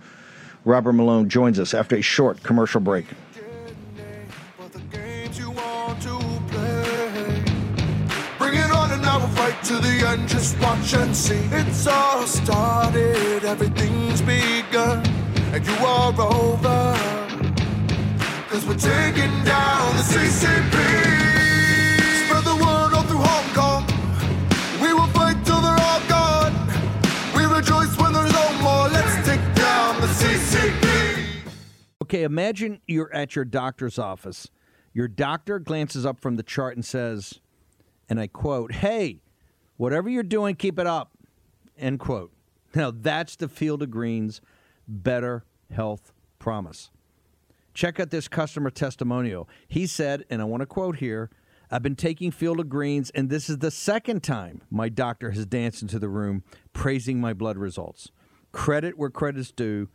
Robert 0.63 0.93
Malone 0.93 1.28
joins 1.28 1.59
us 1.59 1.73
after 1.73 1.95
a 1.95 2.03
short 2.03 2.43
commercial 2.43 2.82
break. 2.82 3.07
Bring 8.38 8.53
it 8.53 8.71
on, 8.71 8.91
and 8.91 9.03
I 9.03 9.17
will 9.17 9.28
fight 9.30 9.63
to 9.63 9.80
the 9.80 10.05
end, 10.07 10.30
just 10.30 10.59
watch 10.59 10.93
and 10.93 11.15
see. 11.15 11.49
It's 11.51 11.88
all 11.88 12.28
started, 12.28 13.43
everything's 13.43 14.21
begun, 14.21 15.03
and 15.51 15.65
you 15.65 15.73
are 15.84 16.13
over. 16.21 16.95
Cause 18.49 18.67
we're 18.67 18.78
taking 18.78 19.43
down 19.43 19.95
the 19.97 20.03
CCP. 20.03 21.14
Okay, 32.06 32.22
imagine 32.22 32.82
you're 32.86 33.12
at 33.16 33.36
your 33.36 33.45
doctor's 33.45 33.97
office. 33.97 34.51
Your 34.93 35.08
doctor 35.08 35.58
glances 35.58 36.06
up 36.06 36.20
from 36.20 36.36
the 36.36 36.43
chart 36.43 36.76
and 36.76 36.86
says, 36.86 37.39
and 38.08 38.20
I 38.20 38.28
quote, 38.28 38.74
Hey, 38.74 39.22
whatever 39.78 40.08
you're 40.08 40.22
doing, 40.22 40.53
keep 40.53 40.78
it 40.78 40.86
up. 40.86 41.18
End 41.80 41.99
quote. 41.99 42.32
Now, 42.76 42.91
that's 42.91 43.36
the 43.36 43.47
Field 43.47 43.82
of 43.82 43.89
Greens 43.89 44.39
Better 44.88 45.45
Health 45.72 46.14
Promise. 46.38 46.91
Check 47.74 47.99
out 47.99 48.12
this 48.12 48.28
customer 48.28 48.70
testimonial. 48.70 49.49
He 49.68 49.88
said, 49.88 50.26
and 50.30 50.43
I 50.43 50.45
want 50.45 50.62
to 50.62 50.68
quote 50.68 50.97
here 50.97 51.32
I've 51.72 51.82
been 51.82 51.95
taking 51.95 52.30
Field 52.30 52.60
of 52.60 52.70
Greens, 52.70 53.10
and 53.16 53.32
this 53.32 53.49
is 53.49 53.58
the 53.58 53.72
second 53.72 54.22
time 54.22 54.62
my 54.70 54.89
doctor 54.89 55.32
has 55.32 55.47
danced 55.47 55.82
into 55.82 55.97
the 55.97 56.08
room 56.08 56.43
praising 56.72 57.20
my 57.20 57.34
blood 57.34 57.58
results. 57.58 58.12
Credit 58.51 58.95
where 58.95 59.10
credit's 59.10 59.51
due. 59.51 59.89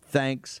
Thanks, 0.00 0.60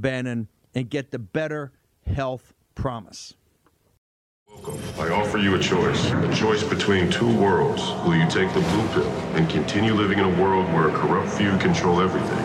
Bannon, 0.00 0.48
and 0.74 0.88
get 0.88 1.10
the 1.10 1.18
better 1.18 1.72
health 2.06 2.54
promise. 2.74 3.34
Welcome. 4.48 4.80
I 4.98 5.10
offer 5.10 5.38
you 5.38 5.54
a 5.54 5.58
choice. 5.58 6.10
A 6.10 6.34
choice 6.34 6.62
between 6.64 7.10
two 7.10 7.32
worlds. 7.40 7.82
Will 8.04 8.16
you 8.16 8.28
take 8.28 8.52
the 8.52 8.60
blue 8.60 8.88
pill 8.88 9.10
and 9.36 9.48
continue 9.48 9.94
living 9.94 10.18
in 10.18 10.24
a 10.24 10.42
world 10.42 10.66
where 10.72 10.88
a 10.88 10.92
corrupt 10.92 11.30
few 11.30 11.56
control 11.58 12.00
everything? 12.00 12.38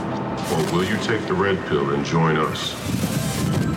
Or 0.53 0.71
will 0.71 0.83
you 0.83 0.97
take 0.97 1.25
the 1.27 1.33
red 1.33 1.57
pill 1.67 1.91
and 1.91 2.05
join 2.05 2.37
us? 2.37 2.73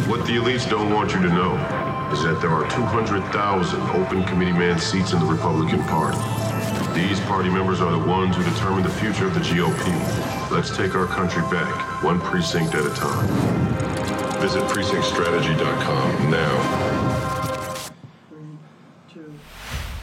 What 0.07 0.27
the 0.27 0.37
elites 0.37 0.69
don't 0.69 0.93
want 0.93 1.15
you 1.15 1.23
to 1.23 1.29
know 1.29 1.55
is 2.13 2.23
that 2.23 2.41
there 2.41 2.51
are 2.51 2.69
200,000 2.71 3.81
open 3.91 4.25
committee 4.25 4.53
man 4.53 4.79
seats 4.79 5.13
in 5.13 5.21
the 5.21 5.27
Republican 5.27 5.83
Party. 5.85 6.19
These 6.95 7.21
party 7.21 7.49
members 7.49 7.81
are 7.81 7.93
the 7.93 8.07
ones 8.07 8.37
who 8.37 8.43
determine 8.43 8.83
the 8.83 8.91
future 8.91 9.27
of 9.27 9.35
the 9.35 9.41
GOP. 9.41 10.38
Let's 10.51 10.75
take 10.75 10.95
our 10.95 11.07
country 11.07 11.43
back, 11.43 12.03
one 12.03 12.21
precinct 12.21 12.75
at 12.75 12.87
a 12.87 12.91
time. 12.95 13.29
Visit 14.41 14.63
precinctstrategy.com 14.63 16.31
now. 16.31 17.89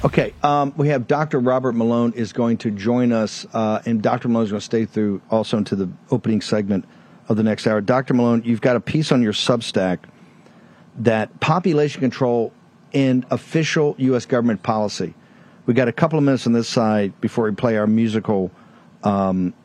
Okay, 0.03 0.35
um, 0.43 0.71
we 0.77 0.89
have 0.89 1.07
Dr. 1.07 1.39
Robert 1.39 1.71
Malone 1.71 2.13
is 2.13 2.31
going 2.31 2.57
to 2.57 2.69
join 2.69 3.11
us, 3.11 3.47
uh, 3.53 3.81
and 3.87 4.03
Dr. 4.03 4.27
Malone 4.27 4.43
is 4.43 4.51
going 4.51 4.59
to 4.59 4.65
stay 4.65 4.85
through 4.85 5.19
also 5.31 5.57
into 5.57 5.75
the 5.75 5.89
opening 6.11 6.41
segment 6.41 6.85
of 7.27 7.37
the 7.37 7.43
next 7.43 7.65
hour. 7.65 7.81
Dr. 7.81 8.13
Malone, 8.13 8.43
you've 8.45 8.61
got 8.61 8.75
a 8.75 8.79
piece 8.79 9.11
on 9.11 9.23
your 9.23 9.33
Substack 9.33 9.97
that 10.97 11.39
population 11.39 12.01
control 12.01 12.53
in 12.91 13.25
official 13.31 13.95
U.S. 13.97 14.27
government 14.27 14.61
policy. 14.61 15.15
We 15.65 15.73
got 15.73 15.87
a 15.87 15.91
couple 15.91 16.19
of 16.19 16.23
minutes 16.23 16.45
on 16.45 16.53
this 16.53 16.69
side 16.69 17.19
before 17.19 17.45
we 17.45 17.55
play 17.55 17.77
our 17.77 17.87
musical 17.87 18.51
um, 19.03 19.55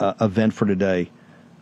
uh, 0.00 0.14
event 0.20 0.54
for 0.54 0.66
today. 0.66 1.10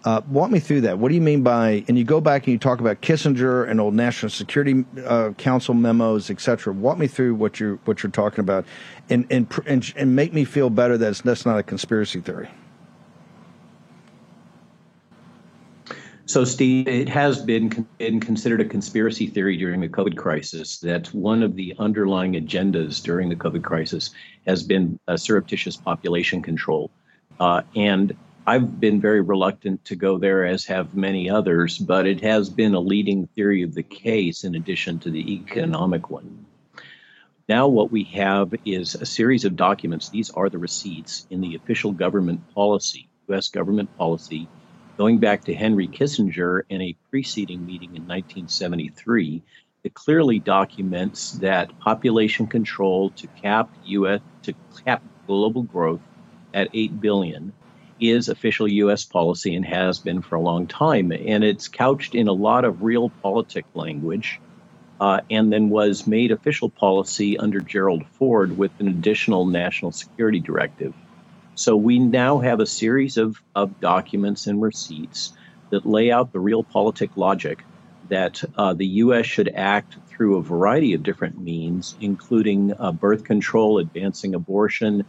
Uh, 0.05 0.21
walk 0.29 0.51
me 0.51 0.61
through 0.61 0.81
that. 0.83 0.99
What 0.99 1.09
do 1.09 1.17
you 1.17 1.21
mean 1.21 1.43
by? 1.43 1.85
And 1.89 1.99
you 1.99 2.05
go 2.05 2.21
back 2.21 2.47
and 2.47 2.53
you 2.53 2.59
talk 2.59 2.79
about 2.81 3.03
Kissinger 3.03 3.69
and 3.69 3.81
old 3.81 3.95
National 3.95 4.31
Security 4.31 4.85
uh, 5.05 5.31
Council 5.33 5.75
memos, 5.75 6.31
etc. 6.31 6.73
Walk 6.73 6.99
me 6.99 7.09
through 7.09 7.35
what 7.35 7.59
you're 7.59 7.77
what 7.85 8.03
you're 8.03 8.13
talking 8.13 8.41
about, 8.41 8.65
and 9.11 9.27
and 9.29 9.53
and, 9.67 9.93
and 9.97 10.15
make 10.15 10.33
me 10.33 10.45
feel 10.45 10.71
better 10.71 10.97
that 10.97 11.17
that's 11.19 11.45
not 11.45 11.59
a 11.59 11.63
conspiracy 11.65 12.21
theory. 12.21 12.49
So, 16.27 16.45
Steve, 16.45 16.87
it 16.87 17.09
has 17.09 17.41
been, 17.41 17.87
been 17.97 18.21
considered 18.21 18.61
a 18.61 18.65
conspiracy 18.67 19.29
theory 19.29 19.57
during 19.57 19.81
the 19.81 19.89
COVID 19.89 20.19
crisis 20.19 20.79
that 20.81 21.07
one 21.15 21.43
of 21.43 21.57
the 21.57 21.75
underlying 21.79 22.35
agendas 22.35 23.03
during 23.03 23.31
the 23.31 23.35
COVID 23.35 23.65
crisis 23.65 24.11
has 24.47 24.63
been 24.63 25.01
a 25.09 25.17
surreptitious 25.17 25.79
population 25.79 26.43
control. 26.43 26.91
Uh, 27.41 27.63
and 27.75 28.15
I've 28.49 28.81
been 28.81 28.99
very 28.99 29.21
reluctant 29.21 29.85
to 29.85 29.95
go 29.95 30.17
there, 30.17 30.47
as 30.47 30.65
have 30.65 30.95
many 30.95 31.29
others, 31.29 31.77
but 31.77 32.07
it 32.07 32.23
has 32.23 32.49
been 32.49 32.73
a 32.73 32.81
leading 32.81 33.27
theory 33.27 33.61
of 33.61 33.75
the 33.75 33.83
case 33.83 34.43
in 34.43 34.55
addition 34.55 34.99
to 35.01 35.11
the 35.11 35.35
economic 35.35 36.09
one. 36.09 36.47
Now, 37.47 37.69
what 37.69 37.93
we 37.93 38.05
have 38.05 38.55
is 38.65 38.95
a 38.95 39.05
series 39.05 39.45
of 39.45 39.55
documents. 39.55 40.09
These 40.09 40.31
are 40.31 40.49
the 40.49 40.57
receipts 40.57 41.27
in 41.29 41.43
the 41.43 41.57
official 41.57 41.93
government 41.93 42.41
policy, 42.55 43.07
U.S. 43.29 43.49
government 43.49 43.95
policy, 43.99 44.49
going 44.97 45.19
back 45.19 45.45
to 45.45 45.55
Henry 45.55 45.87
Kissinger 45.87 46.63
in 46.71 46.81
a 46.81 46.97
preceding 47.11 47.67
meeting 47.67 47.91
in 47.91 48.07
1973 48.07 49.43
that 49.83 49.93
clearly 49.93 50.39
documents 50.39 51.33
that 51.33 51.79
population 51.81 52.47
control 52.47 53.11
to 53.11 53.27
cap 53.27 53.69
U.S. 53.85 54.23
to 54.45 54.55
cap 54.87 55.03
global 55.27 55.65
growth 55.65 56.01
at 56.55 56.71
8 56.73 56.99
billion 57.03 57.53
is 58.01 58.29
official 58.29 58.69
U.S. 58.69 59.05
policy 59.05 59.55
and 59.55 59.65
has 59.65 59.99
been 59.99 60.23
for 60.23 60.37
a 60.37 60.41
long 60.41 60.67
time. 60.67 61.13
And 61.13 61.45
it's 61.45 61.69
couched 61.69 62.15
in 62.15 62.29
a 62.29 62.33
lot 62.33 62.65
of 62.65 62.77
realpolitik 62.77 63.65
language 63.75 64.41
uh, 65.01 65.21
and 65.31 65.53
then 65.53 65.71
was 65.71 66.07
made 66.07 66.33
official 66.33 66.71
policy 66.71 67.39
under 67.39 67.61
Gerald 67.61 68.07
Ford 68.07 68.57
with 68.57 68.73
an 68.81 68.89
additional 68.89 69.47
national 69.47 69.93
security 69.93 70.41
directive. 70.41 70.95
So 71.55 71.77
we 71.77 71.99
now 71.99 72.39
have 72.39 72.61
a 72.61 72.67
series 72.67 73.17
of, 73.17 73.43
of 73.55 73.81
documents 73.81 74.47
and 74.47 74.63
receipts 74.63 75.33
that 75.71 75.87
lay 75.87 76.11
out 76.11 76.33
the 76.33 76.39
realpolitik 76.39 77.17
logic 77.17 77.65
that 78.09 78.43
uh, 78.57 78.73
the 78.75 78.87
U.S. 78.87 79.27
should 79.27 79.51
act 79.55 79.97
through 80.09 80.37
a 80.37 80.43
variety 80.43 80.95
of 80.95 81.03
different 81.03 81.39
means, 81.39 81.95
including 82.01 82.73
uh, 82.79 82.93
birth 82.93 83.25
control, 83.25 83.79
advancing 83.79 84.35
abortion, 84.35 85.05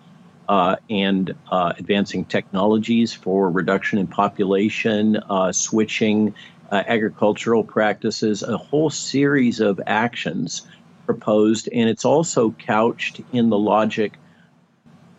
uh, 0.50 0.76
and 0.89 1.36
uh, 1.52 1.74
advancing 1.78 2.26
technologies 2.26 3.14
for 3.14 3.52
reduction 3.52 4.00
in 4.00 4.08
population, 4.08 5.16
uh, 5.30 5.52
switching 5.52 6.34
uh, 6.72 6.84
agricultural 6.88 7.64
practices, 7.64 8.41
a 8.41 8.58
whole 8.58 8.89
series 8.89 9.60
of 9.60 9.80
actions 9.86 10.68
proposed. 11.06 11.70
And 11.72 11.88
it's 11.88 12.04
also 12.04 12.50
couched 12.52 13.22
in 13.32 13.50
the 13.50 13.60
logic 13.60 14.14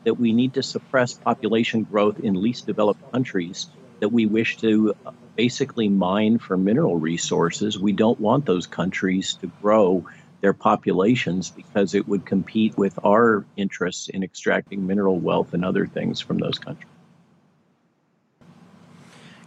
that 0.05 0.15
we 0.15 0.33
need 0.33 0.55
to 0.55 0.65
suppress 0.65 1.15
population 1.15 1.85
growth 1.85 2.19
in 2.19 2.35
least 2.43 2.67
developed 2.67 3.13
countries 3.13 3.69
that 4.01 4.09
we 4.09 4.27
wish 4.27 4.57
to 4.59 4.95
uh, 5.07 5.13
basically 5.37 5.89
mine 5.89 6.39
for 6.39 6.57
mineral 6.57 6.97
resources. 6.97 7.79
We 7.79 7.93
don't 7.93 8.19
want 8.19 8.47
those 8.47 8.67
countries 8.67 9.35
to 9.35 9.47
grow 9.63 10.05
their 10.41 10.53
populations 10.53 11.51
because 11.51 11.95
it 11.95 12.09
would 12.09 12.25
compete 12.25 12.77
with 12.77 12.99
our 13.05 13.45
interests 13.57 14.09
in 14.09 14.23
extracting 14.23 14.87
mineral 14.87 15.19
wealth 15.19 15.55
and 15.55 15.65
other 15.65 15.87
things 15.87 16.21
from 16.21 16.39
those 16.39 16.59
countries. 16.59 16.91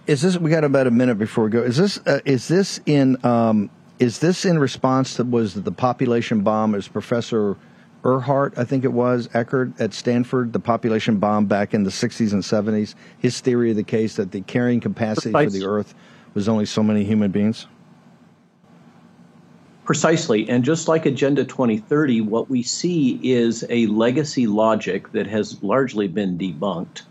Is 0.06 0.22
this? 0.22 0.38
We 0.38 0.50
got 0.50 0.64
about 0.64 0.88
a 0.88 0.92
minute 0.92 1.18
before 1.18 1.46
we 1.46 1.50
go. 1.50 1.62
Is 1.62 1.78
this? 1.78 1.98
Uh, 2.06 2.20
is 2.26 2.48
this 2.48 2.82
in? 2.86 3.24
Um, 3.26 3.70
is 4.00 4.20
this 4.20 4.44
in 4.44 4.60
response 4.60 5.16
to 5.16 5.24
was 5.24 5.54
the 5.54 5.72
population 5.72 6.42
bomb? 6.42 6.76
Is 6.76 6.90
Professor 6.90 7.56
Earhart, 8.06 8.54
I 8.58 8.66
think 8.66 8.84
it 8.84 8.92
was 8.92 9.30
Eckert 9.34 9.80
at 9.80 9.94
Stanford, 9.94 10.52
the 10.52 10.60
population 10.60 11.18
bomb 11.18 11.46
back 11.46 11.74
in 11.74 11.84
the 11.84 11.90
'60s 11.90 12.34
and 12.34 12.44
'70s. 12.44 12.96
His 13.18 13.40
theory 13.40 13.70
of 13.72 13.78
the 13.78 13.84
case 13.84 14.18
that 14.18 14.32
the 14.32 14.42
carrying 14.42 14.82
capacity 14.82 15.32
for 15.32 15.50
the 15.50 15.66
Earth 15.66 15.96
was 16.34 16.50
only 16.50 16.66
so 16.66 16.84
many 16.84 17.06
human 17.06 17.32
beings. 17.32 17.68
Precisely. 19.86 20.48
And 20.50 20.64
just 20.64 20.88
like 20.88 21.06
Agenda 21.06 21.44
2030, 21.44 22.22
what 22.22 22.50
we 22.50 22.64
see 22.64 23.20
is 23.22 23.66
a 23.70 23.86
legacy 23.88 24.48
logic 24.48 25.12
that 25.12 25.28
has 25.28 25.62
largely 25.62 26.08
been 26.08 26.38
debunked, 26.38 27.02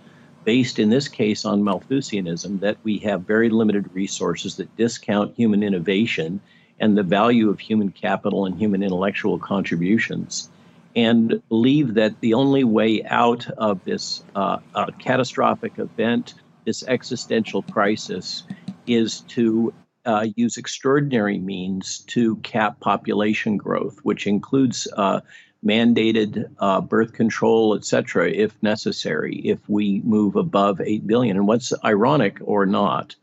based 0.45 0.79
in 0.79 0.89
this 0.89 1.07
case 1.07 1.45
on 1.45 1.63
Malthusianism, 1.63 2.61
that 2.61 2.79
we 2.83 2.97
have 2.99 3.23
very 3.23 3.51
limited 3.51 3.91
resources 3.93 4.57
that 4.57 4.75
discount 4.77 5.35
human 5.37 5.63
innovation 5.63 6.41
and 6.81 6.97
the 6.97 7.03
value 7.03 7.51
of 7.51 7.61
human 7.61 7.91
capital 7.91 8.47
and 8.47 8.59
human 8.59 8.83
intellectual 8.83 9.39
contributions, 9.39 10.49
and 10.97 11.43
believe 11.51 11.95
that 11.95 12.19
the 12.21 12.33
only 12.35 12.65
way 12.65 13.05
out 13.05 13.49
of 13.51 13.85
this 13.85 14.25
uh, 14.35 14.59
uh, 14.75 14.87
catastrophic 14.99 15.79
event, 15.79 16.35
this 16.65 16.83
existential 16.89 17.63
crisis, 17.63 18.45
is 18.87 19.21
to 19.21 19.73
uh, 20.05 20.27
use 20.37 20.57
extraordinary 20.57 21.39
means 21.39 22.01
to 22.01 22.37
cap 22.37 22.81
population 22.81 23.57
growth, 23.57 23.99
which 24.03 24.27
includes 24.27 24.89
uh, 24.97 25.21
mandated 25.65 26.51
uh, 26.59 26.81
birth 26.81 27.13
control, 27.13 27.75
et 27.75 27.85
cetera, 27.85 28.31
if 28.31 28.61
necessary, 28.63 29.37
if 29.45 29.61
we 29.69 30.01
move 30.01 30.37
above 30.37 30.81
8 30.81 31.07
billion. 31.07 31.37
And 31.37 31.47
what's 31.47 31.73
ironic 31.85 32.39
or 32.43 32.67
not, 32.67 33.15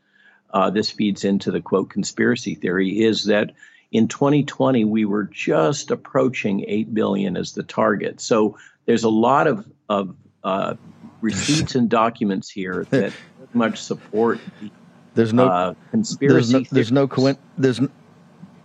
uh, 0.51 0.69
this 0.69 0.89
feeds 0.89 1.25
into 1.25 1.51
the 1.51 1.61
quote 1.61 1.89
conspiracy 1.89 2.55
theory, 2.55 3.01
is 3.01 3.25
that 3.25 3.51
in 3.91 4.07
2020, 4.07 4.85
we 4.85 5.03
were 5.03 5.25
just 5.25 5.91
approaching 5.91 6.63
8 6.67 6.93
billion 6.93 7.35
as 7.35 7.53
the 7.53 7.63
target. 7.63 8.21
So 8.21 8.57
there's 8.85 9.03
a 9.03 9.09
lot 9.09 9.47
of, 9.47 9.67
of 9.89 10.15
uh, 10.43 10.75
receipts 11.21 11.75
and 11.75 11.89
documents 11.89 12.49
here 12.49 12.85
that 12.91 13.11
much 13.53 13.81
support 13.81 14.39
the 14.61 14.71
There's 15.19 15.33
no 15.33 15.47
uh, 15.47 15.73
conspiracy. 15.91 16.51
There's 16.53 16.53
no, 16.53 16.69
there's 16.71 16.91
no 16.91 17.07
coin. 17.07 17.37
There's 17.57 17.79
n- 17.79 17.91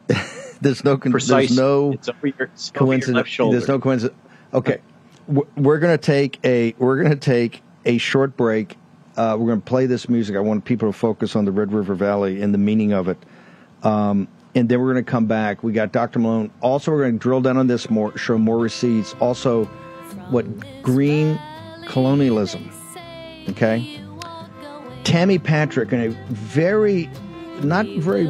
there's 0.60 0.84
no 0.84 0.96
con- 0.96 1.12
Precise. 1.12 1.48
there's 1.48 1.58
no 1.58 1.92
It's 1.92 2.08
over 2.08 2.26
your, 2.26 2.34
it's 2.54 2.70
over 2.70 2.78
your 2.78 2.86
coincidence. 2.86 3.16
left 3.16 3.28
shoulder. 3.28 3.56
There's 3.58 3.68
no 3.68 3.78
coincidence. 3.78 4.18
Okay, 4.52 4.78
we're, 5.26 5.44
we're 5.56 5.78
gonna 5.78 5.98
take 5.98 6.38
a 6.44 6.74
we're 6.78 7.02
gonna 7.02 7.16
take 7.16 7.62
a 7.84 7.98
short 7.98 8.36
break. 8.36 8.76
Uh, 9.16 9.36
we're 9.38 9.48
gonna 9.48 9.60
play 9.60 9.86
this 9.86 10.08
music. 10.08 10.36
I 10.36 10.40
want 10.40 10.64
people 10.64 10.88
to 10.88 10.96
focus 10.96 11.34
on 11.36 11.44
the 11.44 11.52
Red 11.52 11.72
River 11.72 11.94
Valley 11.94 12.40
and 12.40 12.54
the 12.54 12.58
meaning 12.58 12.92
of 12.92 13.08
it. 13.08 13.18
Um, 13.82 14.28
and 14.54 14.68
then 14.68 14.80
we're 14.80 14.92
going 14.92 15.04
to 15.04 15.10
come 15.10 15.26
back. 15.26 15.64
We 15.64 15.72
got 15.72 15.90
Dr. 15.90 16.20
Malone. 16.20 16.48
Also, 16.60 16.92
we're 16.92 17.00
going 17.02 17.14
to 17.14 17.18
drill 17.18 17.40
down 17.40 17.56
on 17.56 17.66
this 17.66 17.90
more, 17.90 18.16
show 18.16 18.38
more 18.38 18.56
receipts. 18.56 19.12
Also, 19.18 19.64
what 20.30 20.46
green 20.80 21.38
colonialism. 21.88 22.70
Okay. 23.48 24.00
Tammy 25.04 25.38
Patrick 25.38 25.92
in 25.92 26.00
a 26.00 26.08
very, 26.32 27.08
not 27.62 27.86
very, 27.98 28.24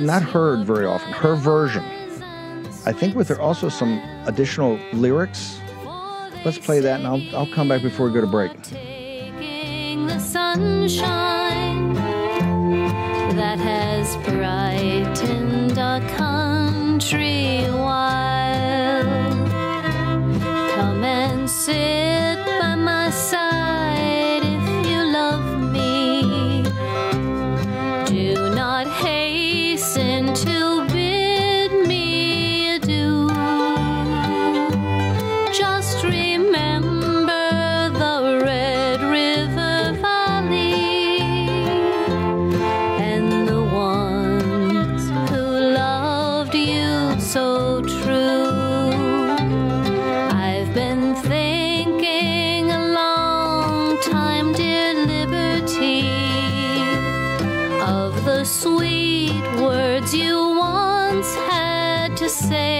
not 0.00 0.22
heard 0.22 0.66
very 0.66 0.86
often. 0.86 1.12
Her 1.12 1.34
version. 1.34 1.82
I 2.86 2.92
think 2.92 3.14
with 3.14 3.28
there 3.28 3.40
also 3.40 3.68
some 3.68 3.98
additional 4.26 4.78
lyrics. 4.92 5.58
Let's 6.44 6.58
play 6.58 6.80
that, 6.80 7.00
and 7.00 7.06
I'll 7.06 7.36
I'll 7.36 7.52
come 7.54 7.68
back 7.68 7.82
before 7.82 8.06
we 8.06 8.12
go 8.12 8.20
to 8.20 8.26
break. 8.26 8.52
the 8.62 10.18
sunshine 10.18 11.94
that 13.36 13.58
has 13.58 14.16
brightened 14.28 15.78
our 15.78 16.00
country 16.10 17.64
while. 17.70 19.04
Come 20.74 21.04
and 21.04 21.48
sit 21.48 22.09
you 60.14 60.56
once 60.56 61.34
had 61.34 62.16
to 62.16 62.28
say. 62.28 62.79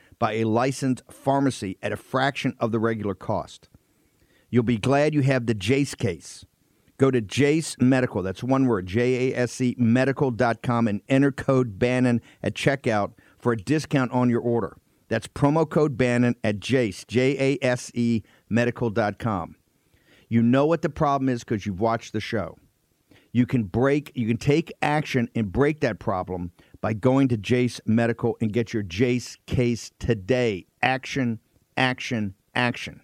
by 0.21 0.33
a 0.33 0.43
licensed 0.43 1.01
pharmacy 1.09 1.79
at 1.81 1.91
a 1.91 1.97
fraction 1.97 2.55
of 2.59 2.71
the 2.71 2.77
regular 2.77 3.15
cost. 3.15 3.67
You'll 4.51 4.61
be 4.61 4.77
glad 4.77 5.15
you 5.15 5.21
have 5.21 5.47
the 5.47 5.55
Jase 5.55 5.95
case. 5.95 6.45
Go 6.99 7.09
to 7.09 7.21
Jase 7.21 7.75
Medical, 7.79 8.21
that's 8.21 8.43
one 8.43 8.67
word, 8.67 8.85
J 8.85 9.31
A 9.31 9.35
S 9.35 9.59
E 9.59 9.73
medical.com, 9.79 10.87
and 10.87 11.01
enter 11.09 11.31
code 11.31 11.79
Bannon 11.79 12.21
at 12.43 12.53
checkout 12.53 13.13
for 13.39 13.53
a 13.53 13.57
discount 13.57 14.11
on 14.11 14.29
your 14.29 14.41
order. 14.41 14.77
That's 15.07 15.27
promo 15.27 15.67
code 15.67 15.97
Bannon 15.97 16.35
at 16.43 16.59
Jase, 16.59 17.03
J 17.05 17.57
A 17.63 17.65
S 17.65 17.91
E 17.95 18.21
medical.com. 18.47 19.55
You 20.29 20.43
know 20.43 20.67
what 20.67 20.83
the 20.83 20.89
problem 20.89 21.29
is 21.29 21.43
because 21.43 21.65
you've 21.65 21.81
watched 21.81 22.13
the 22.13 22.19
show. 22.19 22.59
You 23.31 23.47
can 23.47 23.63
break, 23.63 24.11
you 24.13 24.27
can 24.27 24.37
take 24.37 24.71
action 24.83 25.29
and 25.33 25.51
break 25.51 25.79
that 25.79 25.97
problem 25.97 26.51
by 26.81 26.93
going 26.93 27.27
to 27.29 27.37
Jase 27.37 27.79
Medical 27.85 28.35
and 28.41 28.51
get 28.51 28.73
your 28.73 28.83
Jase 28.83 29.37
case 29.45 29.91
today. 29.99 30.65
Action, 30.81 31.39
action, 31.77 32.33
action. 32.55 33.01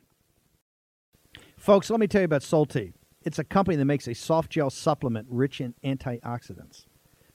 Folks, 1.56 1.90
let 1.90 2.00
me 2.00 2.08
tell 2.08 2.22
you 2.22 2.26
about 2.26 2.42
Solti. 2.42 2.94
It's 3.22 3.40
a 3.40 3.44
company 3.44 3.78
that 3.78 3.86
makes 3.86 4.08
a 4.08 4.16
soft 4.16 4.52
gel 4.52 4.70
supplement 4.70 5.28
rich 5.30 5.62
in 5.62 5.76
antioxidants 5.84 6.86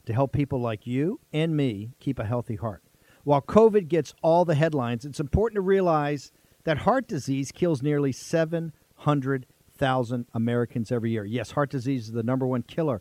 to 0.07 0.13
help 0.13 0.33
people 0.33 0.61
like 0.61 0.87
you 0.87 1.21
and 1.33 1.57
me 1.57 1.93
keep 2.01 2.19
a 2.19 2.25
healthy 2.25 2.57
heart. 2.57 2.83
While 3.25 3.43
COVID 3.43 3.89
gets 3.89 4.15
all 4.23 4.45
the 4.45 4.57
headlines, 4.57 5.05
it's 5.05 5.21
important 5.21 5.57
to 5.57 5.61
realize 5.61 6.33
that 6.65 6.79
heart 6.79 7.07
disease 7.07 7.53
kills 7.53 7.83
nearly 7.83 8.11
700,000 8.11 10.27
Americans 10.35 10.91
every 10.91 11.11
year. 11.11 11.25
Yes, 11.25 11.53
heart 11.53 11.71
disease 11.71 12.07
is 12.07 12.13
the 12.13 12.23
number 12.23 12.47
one 12.47 12.63
killer 12.63 13.01